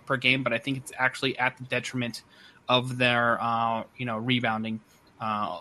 per 0.06 0.18
game, 0.18 0.44
but 0.44 0.52
I 0.52 0.58
think 0.58 0.78
it's 0.78 0.92
actually 0.98 1.40
at 1.40 1.58
the 1.58 1.64
detriment 1.64 2.24
of 2.68 2.98
their 2.98 3.42
uh, 3.42 3.84
you 3.96 4.06
know 4.06 4.18
rebounding 4.18 4.82
uh, 5.22 5.60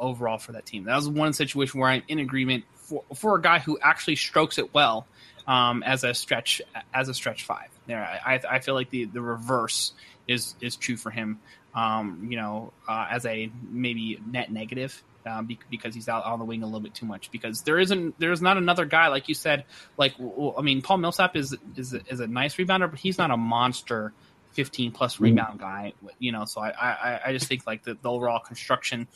overall 0.00 0.38
for 0.38 0.52
that 0.52 0.66
team. 0.66 0.84
That 0.84 0.96
was 0.96 1.08
one 1.08 1.32
situation 1.32 1.78
where 1.78 1.90
I'm 1.90 2.02
in 2.08 2.18
agreement 2.18 2.64
for 2.84 3.04
for 3.14 3.36
a 3.36 3.42
guy 3.42 3.58
who 3.58 3.78
actually 3.82 4.16
strokes 4.16 4.58
it 4.58 4.72
well 4.72 5.06
um, 5.46 5.82
as 5.82 6.04
a 6.04 6.14
stretch 6.14 6.62
as 6.92 7.08
a 7.08 7.14
stretch 7.14 7.44
five. 7.44 7.68
There, 7.86 8.00
I, 8.00 8.40
I 8.48 8.58
feel 8.60 8.74
like 8.74 8.90
the 8.90 9.04
the 9.04 9.20
reverse 9.20 9.92
is 10.28 10.54
is 10.60 10.76
true 10.76 10.96
for 10.96 11.10
him. 11.10 11.40
Um, 11.74 12.28
you 12.30 12.36
know, 12.36 12.72
uh, 12.86 13.08
as 13.10 13.26
a 13.26 13.50
maybe 13.68 14.20
net 14.24 14.52
negative 14.52 15.02
um, 15.26 15.48
because 15.70 15.94
he's 15.94 16.08
out 16.08 16.24
on 16.24 16.38
the 16.38 16.44
wing 16.44 16.62
a 16.62 16.66
little 16.66 16.80
bit 16.80 16.94
too 16.94 17.06
much. 17.06 17.30
Because 17.30 17.62
there 17.62 17.78
isn't, 17.78 18.18
there's 18.18 18.42
not 18.42 18.56
another 18.56 18.84
guy 18.84 19.08
like 19.08 19.28
you 19.28 19.34
said. 19.34 19.64
Like, 19.96 20.14
well, 20.18 20.54
I 20.58 20.62
mean, 20.62 20.82
Paul 20.82 20.98
Millsap 20.98 21.36
is 21.36 21.56
is 21.76 21.94
is 21.94 22.20
a 22.20 22.26
nice 22.26 22.54
rebounder, 22.56 22.90
but 22.90 22.98
he's 22.98 23.18
not 23.18 23.30
a 23.30 23.36
monster. 23.36 24.12
15 24.52 24.92
plus 24.92 25.14
mm-hmm. 25.14 25.24
rebound 25.24 25.58
guy, 25.58 25.94
you 26.20 26.30
know. 26.30 26.44
So 26.44 26.60
I, 26.60 26.68
I, 26.70 27.20
I 27.26 27.32
just 27.32 27.48
think 27.48 27.66
like 27.66 27.82
the, 27.82 27.98
the 28.00 28.08
overall 28.08 28.38
construction 28.38 29.08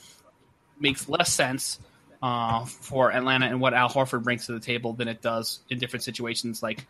makes 0.80 1.08
less 1.08 1.32
sense 1.32 1.78
uh, 2.22 2.64
for 2.64 3.12
Atlanta 3.12 3.46
and 3.46 3.60
what 3.60 3.74
Al 3.74 3.88
Horford 3.88 4.24
brings 4.24 4.46
to 4.46 4.52
the 4.52 4.60
table 4.60 4.92
than 4.92 5.08
it 5.08 5.22
does 5.22 5.60
in 5.70 5.78
different 5.78 6.02
situations 6.02 6.62
like 6.62 6.86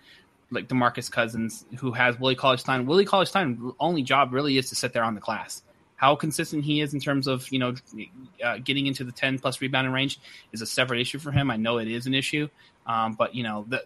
like 0.50 0.66
Demarcus 0.66 1.10
Cousins, 1.10 1.66
who 1.76 1.92
has 1.92 2.18
Willie 2.18 2.34
Cauley-Stein. 2.34 2.86
Willie 2.86 3.04
Cauley-Stein 3.04 3.72
only 3.78 4.02
job 4.02 4.32
really 4.32 4.56
is 4.56 4.70
to 4.70 4.74
sit 4.74 4.94
there 4.94 5.04
on 5.04 5.14
the 5.14 5.20
glass. 5.20 5.62
How 5.96 6.14
consistent 6.16 6.64
he 6.64 6.80
is 6.80 6.94
in 6.94 7.00
terms 7.00 7.26
of 7.26 7.50
you 7.50 7.58
know 7.58 7.74
uh, 8.42 8.58
getting 8.58 8.86
into 8.86 9.04
the 9.04 9.12
ten 9.12 9.38
plus 9.38 9.60
rebounding 9.60 9.92
range 9.92 10.20
is 10.52 10.62
a 10.62 10.66
separate 10.66 11.00
issue 11.00 11.18
for 11.18 11.32
him. 11.32 11.50
I 11.50 11.56
know 11.56 11.78
it 11.78 11.88
is 11.88 12.06
an 12.06 12.14
issue, 12.14 12.48
um, 12.86 13.14
but 13.14 13.34
you 13.34 13.42
know 13.42 13.66
the, 13.68 13.84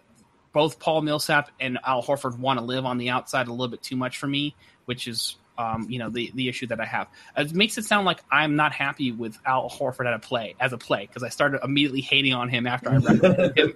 both 0.53 0.79
Paul 0.79 1.01
Millsap 1.01 1.49
and 1.59 1.79
Al 1.83 2.03
Horford 2.03 2.37
want 2.37 2.59
to 2.59 2.65
live 2.65 2.85
on 2.85 2.99
the 2.99 3.09
outside 3.09 3.47
a 3.47 3.51
little 3.51 3.67
bit 3.67 3.81
too 3.81 3.95
much 3.95 4.19
for 4.19 4.27
me, 4.27 4.55
which 4.85 5.07
is 5.07 5.37
um, 5.57 5.87
you 5.89 5.99
know 5.99 6.09
the 6.09 6.31
the 6.33 6.49
issue 6.49 6.67
that 6.67 6.79
I 6.79 6.85
have. 6.85 7.07
It 7.37 7.53
makes 7.53 7.77
it 7.77 7.85
sound 7.85 8.05
like 8.05 8.23
I'm 8.31 8.55
not 8.55 8.73
happy 8.73 9.11
with 9.11 9.37
Al 9.45 9.69
Horford 9.69 10.07
at 10.07 10.13
a 10.13 10.19
play 10.19 10.55
as 10.59 10.73
a 10.73 10.77
play 10.77 11.05
because 11.05 11.23
I 11.23 11.29
started 11.29 11.61
immediately 11.63 12.01
hating 12.01 12.33
on 12.33 12.49
him 12.49 12.65
after 12.67 12.89
I 12.89 12.97
recommended 12.97 13.57
him. 13.57 13.73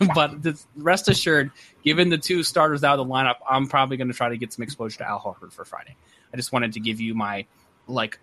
but 0.14 0.32
rest 0.76 1.08
assured, 1.08 1.50
given 1.84 2.08
the 2.08 2.18
two 2.18 2.42
starters 2.42 2.84
out 2.84 2.98
of 2.98 3.06
the 3.06 3.12
lineup, 3.12 3.36
I'm 3.48 3.66
probably 3.66 3.96
going 3.96 4.08
to 4.08 4.14
try 4.14 4.28
to 4.28 4.36
get 4.36 4.52
some 4.52 4.62
exposure 4.62 4.98
to 4.98 5.08
Al 5.08 5.20
Horford 5.20 5.52
for 5.52 5.64
Friday. 5.64 5.96
I 6.32 6.36
just 6.36 6.52
wanted 6.52 6.74
to 6.74 6.80
give 6.80 7.00
you 7.00 7.14
my 7.14 7.46
like 7.86 8.18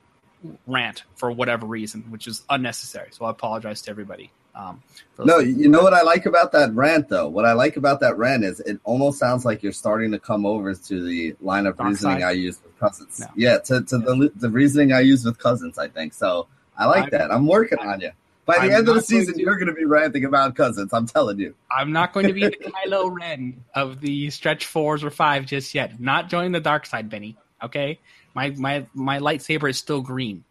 rant 0.66 1.04
for 1.16 1.32
whatever 1.32 1.66
reason, 1.66 2.06
which 2.10 2.28
is 2.28 2.44
unnecessary. 2.50 3.10
So 3.12 3.26
I 3.26 3.32
apologize 3.32 3.82
to 3.84 3.92
everybody. 3.92 4.32
Um, 4.58 4.82
no, 5.24 5.38
you 5.38 5.70
know 5.70 5.84
what 5.84 5.94
I 5.94 6.02
like 6.02 6.26
about 6.26 6.52
that 6.54 6.74
rant 6.74 7.10
though. 7.10 7.28
What 7.28 7.46
I 7.46 7.54
like 7.54 7.78
about 7.78 8.00
that 8.00 8.18
rant 8.18 8.44
is 8.44 8.60
it 8.62 8.80
almost 8.84 9.20
sounds 9.20 9.46
like 9.46 9.62
you're 9.62 9.72
starting 9.72 10.12
to 10.12 10.20
come 10.20 10.48
over 10.48 10.74
to 10.74 11.04
the 11.04 11.36
line 11.42 11.68
of 11.68 11.78
Dark 11.78 11.90
reasoning 11.90 12.22
side. 12.22 12.28
I 12.28 12.32
use 12.32 12.60
with 12.64 12.78
cousins. 12.80 13.20
No. 13.20 13.28
Yeah, 13.36 13.60
to, 13.60 13.84
to 13.84 13.98
the 14.00 14.32
the 14.36 14.50
reasoning 14.50 14.94
I 14.94 15.02
use 15.02 15.24
with 15.24 15.38
cousins. 15.38 15.78
I 15.78 15.88
think 15.90 16.14
so. 16.14 16.48
I 16.76 16.86
like 16.86 17.06
I'm, 17.06 17.10
that. 17.12 17.32
I'm 17.32 17.46
working 17.46 17.78
I'm, 17.80 17.88
on 17.88 18.02
you. 18.02 18.12
By 18.46 18.56
the 18.56 18.62
I'm 18.62 18.72
end 18.72 18.90
of 18.90 18.96
the 18.96 19.02
season, 19.02 19.36
to, 19.36 19.42
you're 19.42 19.58
going 19.58 19.68
to 19.68 19.74
be 19.74 19.86
ranting 19.86 20.26
about 20.26 20.56
cousins. 20.56 20.92
I'm 20.92 21.06
telling 21.06 21.38
you. 21.40 21.54
I'm 21.70 21.92
not 21.92 22.14
going 22.14 22.28
to 22.28 22.34
be 22.34 22.42
the 22.42 22.52
Kylo 22.88 23.16
Ren 23.16 23.64
of 23.76 24.02
the 24.02 24.32
stretch 24.32 24.66
fours 24.66 25.04
or 25.04 25.12
five 25.12 25.46
just 25.46 25.76
yet. 25.76 26.00
Not 26.00 26.30
joining 26.30 26.52
the 26.52 26.60
dark 26.60 26.88
side, 26.88 27.10
Benny. 27.10 27.38
Okay, 27.62 28.00
my 28.34 28.52
my 28.52 28.88
my 28.96 29.20
lightsaber 29.20 29.70
is 29.70 29.78
still 29.78 30.02
green 30.02 30.44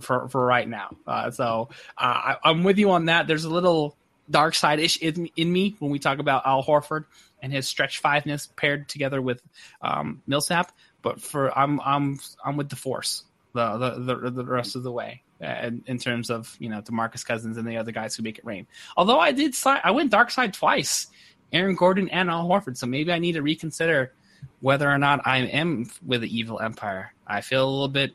for 0.00 0.28
for 0.28 0.44
right 0.44 0.68
now. 0.68 0.96
Uh, 1.06 1.30
so 1.30 1.68
uh, 1.98 2.36
I, 2.44 2.50
am 2.50 2.64
with 2.64 2.78
you 2.78 2.90
on 2.90 3.06
that. 3.06 3.26
There's 3.26 3.44
a 3.44 3.50
little 3.50 3.96
dark 4.30 4.54
side 4.54 4.80
ish 4.80 4.98
in, 4.98 5.28
in, 5.36 5.52
me 5.52 5.76
when 5.78 5.90
we 5.90 5.98
talk 5.98 6.18
about 6.18 6.46
Al 6.46 6.64
Horford 6.64 7.04
and 7.40 7.52
his 7.52 7.68
stretch 7.68 8.00
fiveness 8.00 8.48
paired 8.56 8.88
together 8.88 9.22
with 9.22 9.40
um, 9.82 10.22
Millsap. 10.26 10.72
But 11.02 11.20
for 11.20 11.56
I'm 11.56 11.80
I'm 11.80 12.18
I'm 12.44 12.56
with 12.56 12.68
the 12.68 12.76
Force 12.76 13.24
the 13.56 13.76
the 13.98 14.14
the, 14.16 14.30
the 14.30 14.44
rest 14.44 14.76
of 14.76 14.82
the 14.82 14.92
way. 14.92 15.22
Uh, 15.42 15.48
in, 15.64 15.84
in, 15.86 15.98
terms 15.98 16.30
of 16.30 16.56
you 16.58 16.70
know 16.70 16.80
Demarcus 16.80 17.24
Cousins 17.24 17.58
and 17.58 17.68
the 17.68 17.76
other 17.76 17.92
guys 17.92 18.16
who 18.16 18.22
make 18.22 18.38
it 18.38 18.46
rain. 18.46 18.66
Although 18.96 19.20
I 19.20 19.32
did, 19.32 19.54
I 19.66 19.90
went 19.90 20.10
dark 20.10 20.30
side 20.30 20.54
twice, 20.54 21.08
Aaron 21.52 21.76
Gordon 21.76 22.08
and 22.08 22.30
Al 22.30 22.48
Horford. 22.48 22.78
So 22.78 22.86
maybe 22.86 23.12
I 23.12 23.18
need 23.18 23.32
to 23.32 23.42
reconsider 23.42 24.14
whether 24.60 24.90
or 24.90 24.96
not 24.96 25.26
I 25.26 25.38
am 25.38 25.90
with 26.06 26.22
the 26.22 26.34
evil 26.34 26.58
empire. 26.58 27.12
I 27.26 27.42
feel 27.42 27.68
a 27.68 27.70
little 27.70 27.88
bit 27.88 28.14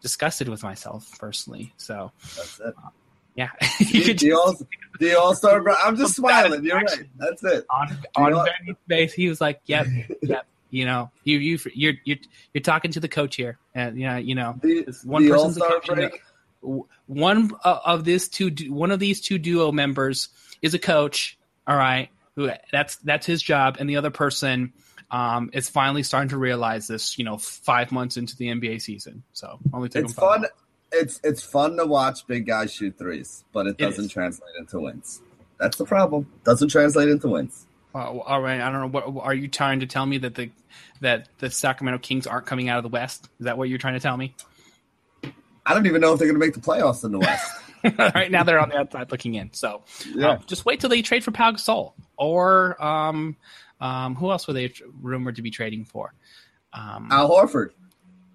disgusted 0.00 0.48
with 0.48 0.62
myself 0.62 1.18
personally. 1.18 1.72
So 1.76 2.12
that's 2.36 2.60
it. 2.60 2.74
Uh, 2.76 2.90
yeah, 3.36 3.50
the, 3.60 4.32
all, 4.32 4.56
the 4.98 5.14
all 5.14 5.34
star. 5.34 5.62
I'm 5.84 5.96
just 5.96 6.16
smiling. 6.16 6.64
You're 6.64 6.76
right. 6.76 7.04
That's 7.18 7.44
it. 7.44 7.66
On, 7.70 7.98
on 8.16 8.32
Benny's 8.32 8.76
face, 8.88 9.12
he 9.12 9.28
was 9.28 9.40
like, 9.40 9.60
"Yep, 9.66 9.86
yep." 10.22 10.46
You 10.70 10.86
know, 10.86 11.10
you 11.24 11.38
you 11.38 11.58
you're 11.74 11.94
you're 12.04 12.16
you're 12.54 12.62
talking 12.62 12.90
to 12.92 13.00
the 13.00 13.08
coach 13.08 13.36
here, 13.36 13.58
and 13.74 13.98
you 13.98 14.06
know, 14.06 14.16
you 14.16 14.34
know, 14.34 14.58
the, 14.62 14.84
one 15.04 15.28
person's 15.28 15.56
the 15.56 15.60
coach. 15.60 16.80
One 17.06 17.52
of 17.62 18.04
this 18.04 18.28
two, 18.28 18.50
one 18.68 18.90
of 18.90 18.98
these 18.98 19.20
two 19.20 19.38
duo 19.38 19.70
members 19.70 20.28
is 20.62 20.74
a 20.74 20.78
coach. 20.78 21.38
All 21.66 21.76
right, 21.76 22.08
who 22.36 22.50
that's 22.72 22.96
that's 22.96 23.26
his 23.26 23.42
job, 23.42 23.76
and 23.78 23.88
the 23.88 23.96
other 23.96 24.10
person 24.10 24.72
um, 25.10 25.50
is 25.52 25.68
finally 25.68 26.02
starting 26.02 26.30
to 26.30 26.38
realize 26.38 26.86
this. 26.86 27.18
You 27.18 27.24
know, 27.24 27.38
five 27.38 27.92
months 27.92 28.16
into 28.16 28.36
the 28.36 28.48
NBA 28.48 28.82
season, 28.82 29.22
so 29.32 29.58
only 29.72 29.88
take 29.88 30.04
it's 30.04 30.12
fun. 30.12 30.42
Months. 30.42 30.54
It's 30.92 31.20
it's 31.24 31.42
fun 31.42 31.76
to 31.76 31.86
watch 31.86 32.26
big 32.26 32.46
guys 32.46 32.72
shoot 32.72 32.96
threes, 32.98 33.44
but 33.52 33.66
it 33.66 33.76
doesn't 33.76 34.06
it 34.06 34.10
translate 34.10 34.50
into 34.58 34.80
wins. 34.80 35.20
That's 35.58 35.76
the 35.76 35.84
problem. 35.84 36.30
Doesn't 36.44 36.68
translate 36.68 37.08
into 37.08 37.28
wins. 37.28 37.66
Uh, 37.94 38.18
all 38.18 38.42
right, 38.42 38.60
I 38.60 38.70
don't 38.70 38.92
know. 38.92 39.10
What 39.10 39.24
are 39.24 39.34
you 39.34 39.48
trying 39.48 39.80
to 39.80 39.86
tell 39.86 40.06
me 40.06 40.18
that 40.18 40.34
the 40.34 40.50
that 41.00 41.28
the 41.38 41.50
Sacramento 41.50 41.98
Kings 41.98 42.26
aren't 42.26 42.46
coming 42.46 42.68
out 42.68 42.78
of 42.78 42.82
the 42.82 42.90
West? 42.90 43.28
Is 43.40 43.46
that 43.46 43.58
what 43.58 43.68
you're 43.68 43.78
trying 43.78 43.94
to 43.94 44.00
tell 44.00 44.16
me? 44.16 44.34
I 45.64 45.74
don't 45.74 45.86
even 45.86 46.00
know 46.00 46.12
if 46.12 46.18
they're 46.18 46.28
going 46.28 46.40
to 46.40 46.46
make 46.46 46.54
the 46.54 46.60
playoffs 46.60 47.04
in 47.04 47.12
the 47.12 47.18
West. 47.18 47.50
right 47.98 48.30
now, 48.30 48.42
they're 48.42 48.58
on 48.58 48.68
the 48.68 48.78
outside 48.78 49.10
looking 49.10 49.34
in. 49.34 49.52
So, 49.52 49.82
yeah. 50.14 50.30
Uh, 50.30 50.38
just 50.46 50.64
wait 50.64 50.80
till 50.80 50.90
they 50.90 51.02
trade 51.02 51.24
for 51.24 51.30
Pau 51.30 51.52
Gasol 51.52 51.92
or 52.16 52.82
um, 52.82 53.36
um, 53.80 54.14
who 54.14 54.30
else 54.30 54.46
were 54.46 54.54
they 54.54 54.72
rumored 55.00 55.36
to 55.36 55.42
be 55.42 55.50
trading 55.50 55.84
for? 55.84 56.14
Um, 56.72 57.08
Al 57.10 57.28
Horford. 57.30 57.70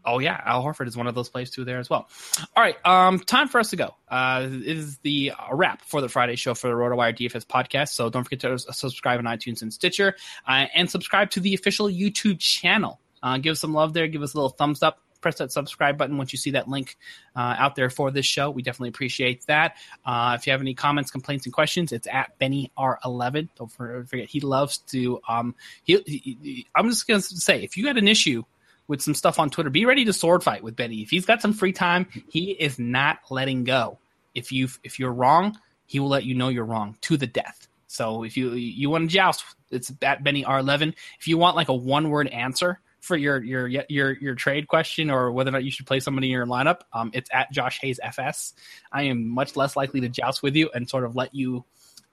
Oh 0.03 0.19
yeah, 0.19 0.41
Al 0.45 0.63
Horford 0.63 0.87
is 0.87 0.97
one 0.97 1.07
of 1.07 1.13
those 1.13 1.29
players 1.29 1.51
too 1.51 1.63
there 1.63 1.77
as 1.77 1.89
well. 1.89 2.09
All 2.55 2.63
right, 2.63 2.75
um, 2.85 3.19
time 3.19 3.47
for 3.47 3.59
us 3.59 3.69
to 3.69 3.75
go. 3.75 3.95
Uh, 4.09 4.47
it 4.49 4.77
is 4.77 4.97
the 4.99 5.31
uh, 5.31 5.53
wrap 5.55 5.83
for 5.83 6.01
the 6.01 6.09
Friday 6.09 6.35
show 6.35 6.53
for 6.55 6.67
the 6.67 6.73
RotoWire 6.73 7.15
DFS 7.15 7.45
podcast. 7.45 7.89
So 7.89 8.09
don't 8.09 8.23
forget 8.23 8.39
to 8.39 8.57
subscribe 8.57 9.19
on 9.19 9.25
iTunes 9.25 9.61
and 9.61 9.71
Stitcher, 9.71 10.15
uh, 10.47 10.65
and 10.73 10.89
subscribe 10.89 11.29
to 11.31 11.39
the 11.39 11.53
official 11.53 11.87
YouTube 11.87 12.39
channel. 12.39 12.99
Uh, 13.21 13.37
give 13.37 13.51
us 13.51 13.59
some 13.59 13.73
love 13.73 13.93
there. 13.93 14.07
Give 14.07 14.23
us 14.23 14.33
a 14.33 14.37
little 14.37 14.49
thumbs 14.49 14.81
up 14.81 14.99
press 15.21 15.37
that 15.37 15.51
subscribe 15.51 15.97
button 15.97 16.17
once 16.17 16.33
you 16.33 16.37
see 16.37 16.51
that 16.51 16.67
link 16.67 16.97
uh, 17.35 17.55
out 17.57 17.75
there 17.75 17.89
for 17.89 18.11
this 18.11 18.25
show. 18.25 18.49
We 18.49 18.61
definitely 18.61 18.89
appreciate 18.89 19.45
that. 19.45 19.77
Uh, 20.05 20.35
if 20.39 20.45
you 20.45 20.51
have 20.51 20.61
any 20.61 20.73
comments, 20.73 21.11
complaints, 21.11 21.45
and 21.45 21.53
questions, 21.53 21.91
it's 21.91 22.07
at 22.07 22.37
Benny 22.39 22.71
R11. 22.77 23.49
Don't 23.55 23.71
forget, 23.71 24.27
he 24.27 24.39
loves 24.39 24.79
to. 24.79 25.21
Um, 25.27 25.55
he, 25.83 26.01
he, 26.05 26.67
I'm 26.75 26.89
just 26.89 27.07
going 27.07 27.21
to 27.21 27.25
say, 27.25 27.63
if 27.63 27.77
you 27.77 27.85
got 27.85 27.97
an 27.97 28.07
issue 28.07 28.43
with 28.87 29.01
some 29.01 29.13
stuff 29.13 29.39
on 29.39 29.49
Twitter, 29.49 29.69
be 29.69 29.85
ready 29.85 30.03
to 30.05 30.13
sword 30.13 30.43
fight 30.43 30.63
with 30.63 30.75
Benny. 30.75 31.01
If 31.01 31.09
he's 31.09 31.25
got 31.25 31.41
some 31.41 31.53
free 31.53 31.73
time, 31.73 32.07
he 32.29 32.51
is 32.51 32.77
not 32.77 33.19
letting 33.29 33.63
go. 33.63 33.99
If 34.33 34.51
you 34.51 34.67
if 34.83 34.99
you're 34.99 35.13
wrong, 35.13 35.57
he 35.85 35.99
will 35.99 36.09
let 36.09 36.25
you 36.25 36.35
know 36.35 36.49
you're 36.49 36.65
wrong 36.65 36.97
to 37.01 37.17
the 37.17 37.27
death. 37.27 37.67
So 37.87 38.23
if 38.23 38.37
you 38.37 38.51
you 38.53 38.89
want 38.89 39.09
to 39.09 39.13
joust, 39.13 39.43
it's 39.69 39.91
at 40.01 40.23
Benny 40.23 40.43
R11. 40.43 40.93
If 41.19 41.27
you 41.27 41.37
want 41.37 41.55
like 41.55 41.69
a 41.69 41.73
one 41.73 42.09
word 42.09 42.27
answer 42.29 42.79
for 43.01 43.17
your 43.17 43.43
your 43.43 43.67
your 43.67 44.13
your 44.13 44.35
trade 44.35 44.67
question 44.67 45.09
or 45.09 45.31
whether 45.31 45.49
or 45.49 45.53
not 45.53 45.63
you 45.63 45.71
should 45.71 45.87
play 45.87 45.99
somebody 45.99 46.27
in 46.27 46.31
your 46.31 46.45
lineup, 46.45 46.81
um, 46.93 47.11
it's 47.13 47.29
at 47.33 47.51
Josh 47.51 47.79
Hayes 47.81 47.99
FS. 48.01 48.53
I 48.91 49.03
am 49.03 49.27
much 49.27 49.55
less 49.55 49.75
likely 49.75 50.01
to 50.01 50.09
joust 50.09 50.41
with 50.41 50.55
you 50.55 50.69
and 50.73 50.89
sort 50.89 51.03
of 51.03 51.15
let 51.15 51.35
you 51.35 51.65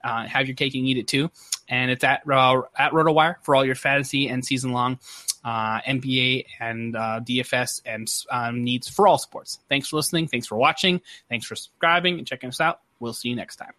uh, 0.03 0.25
have 0.25 0.47
your 0.47 0.55
cake 0.55 0.75
and 0.75 0.85
eat 0.85 0.97
it 0.97 1.07
too. 1.07 1.29
And 1.67 1.91
it's 1.91 2.03
at 2.03 2.21
uh, 2.29 2.61
at 2.77 2.91
RotoWire 2.91 3.35
for 3.43 3.55
all 3.55 3.65
your 3.65 3.75
fantasy 3.75 4.27
and 4.27 4.43
season 4.43 4.71
long 4.73 4.99
uh, 5.43 5.79
NBA 5.81 6.45
and 6.59 6.95
uh, 6.95 7.21
DFS 7.23 7.81
and 7.85 8.11
um, 8.31 8.63
needs 8.63 8.89
for 8.89 9.07
all 9.07 9.17
sports. 9.17 9.59
Thanks 9.69 9.89
for 9.89 9.97
listening. 9.97 10.27
Thanks 10.27 10.47
for 10.47 10.57
watching. 10.57 11.01
Thanks 11.29 11.45
for 11.45 11.55
subscribing 11.55 12.17
and 12.17 12.27
checking 12.27 12.49
us 12.49 12.59
out. 12.59 12.81
We'll 12.99 13.13
see 13.13 13.29
you 13.29 13.35
next 13.35 13.57
time. 13.57 13.73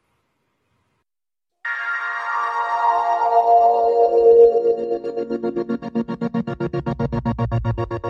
They're 7.49 8.10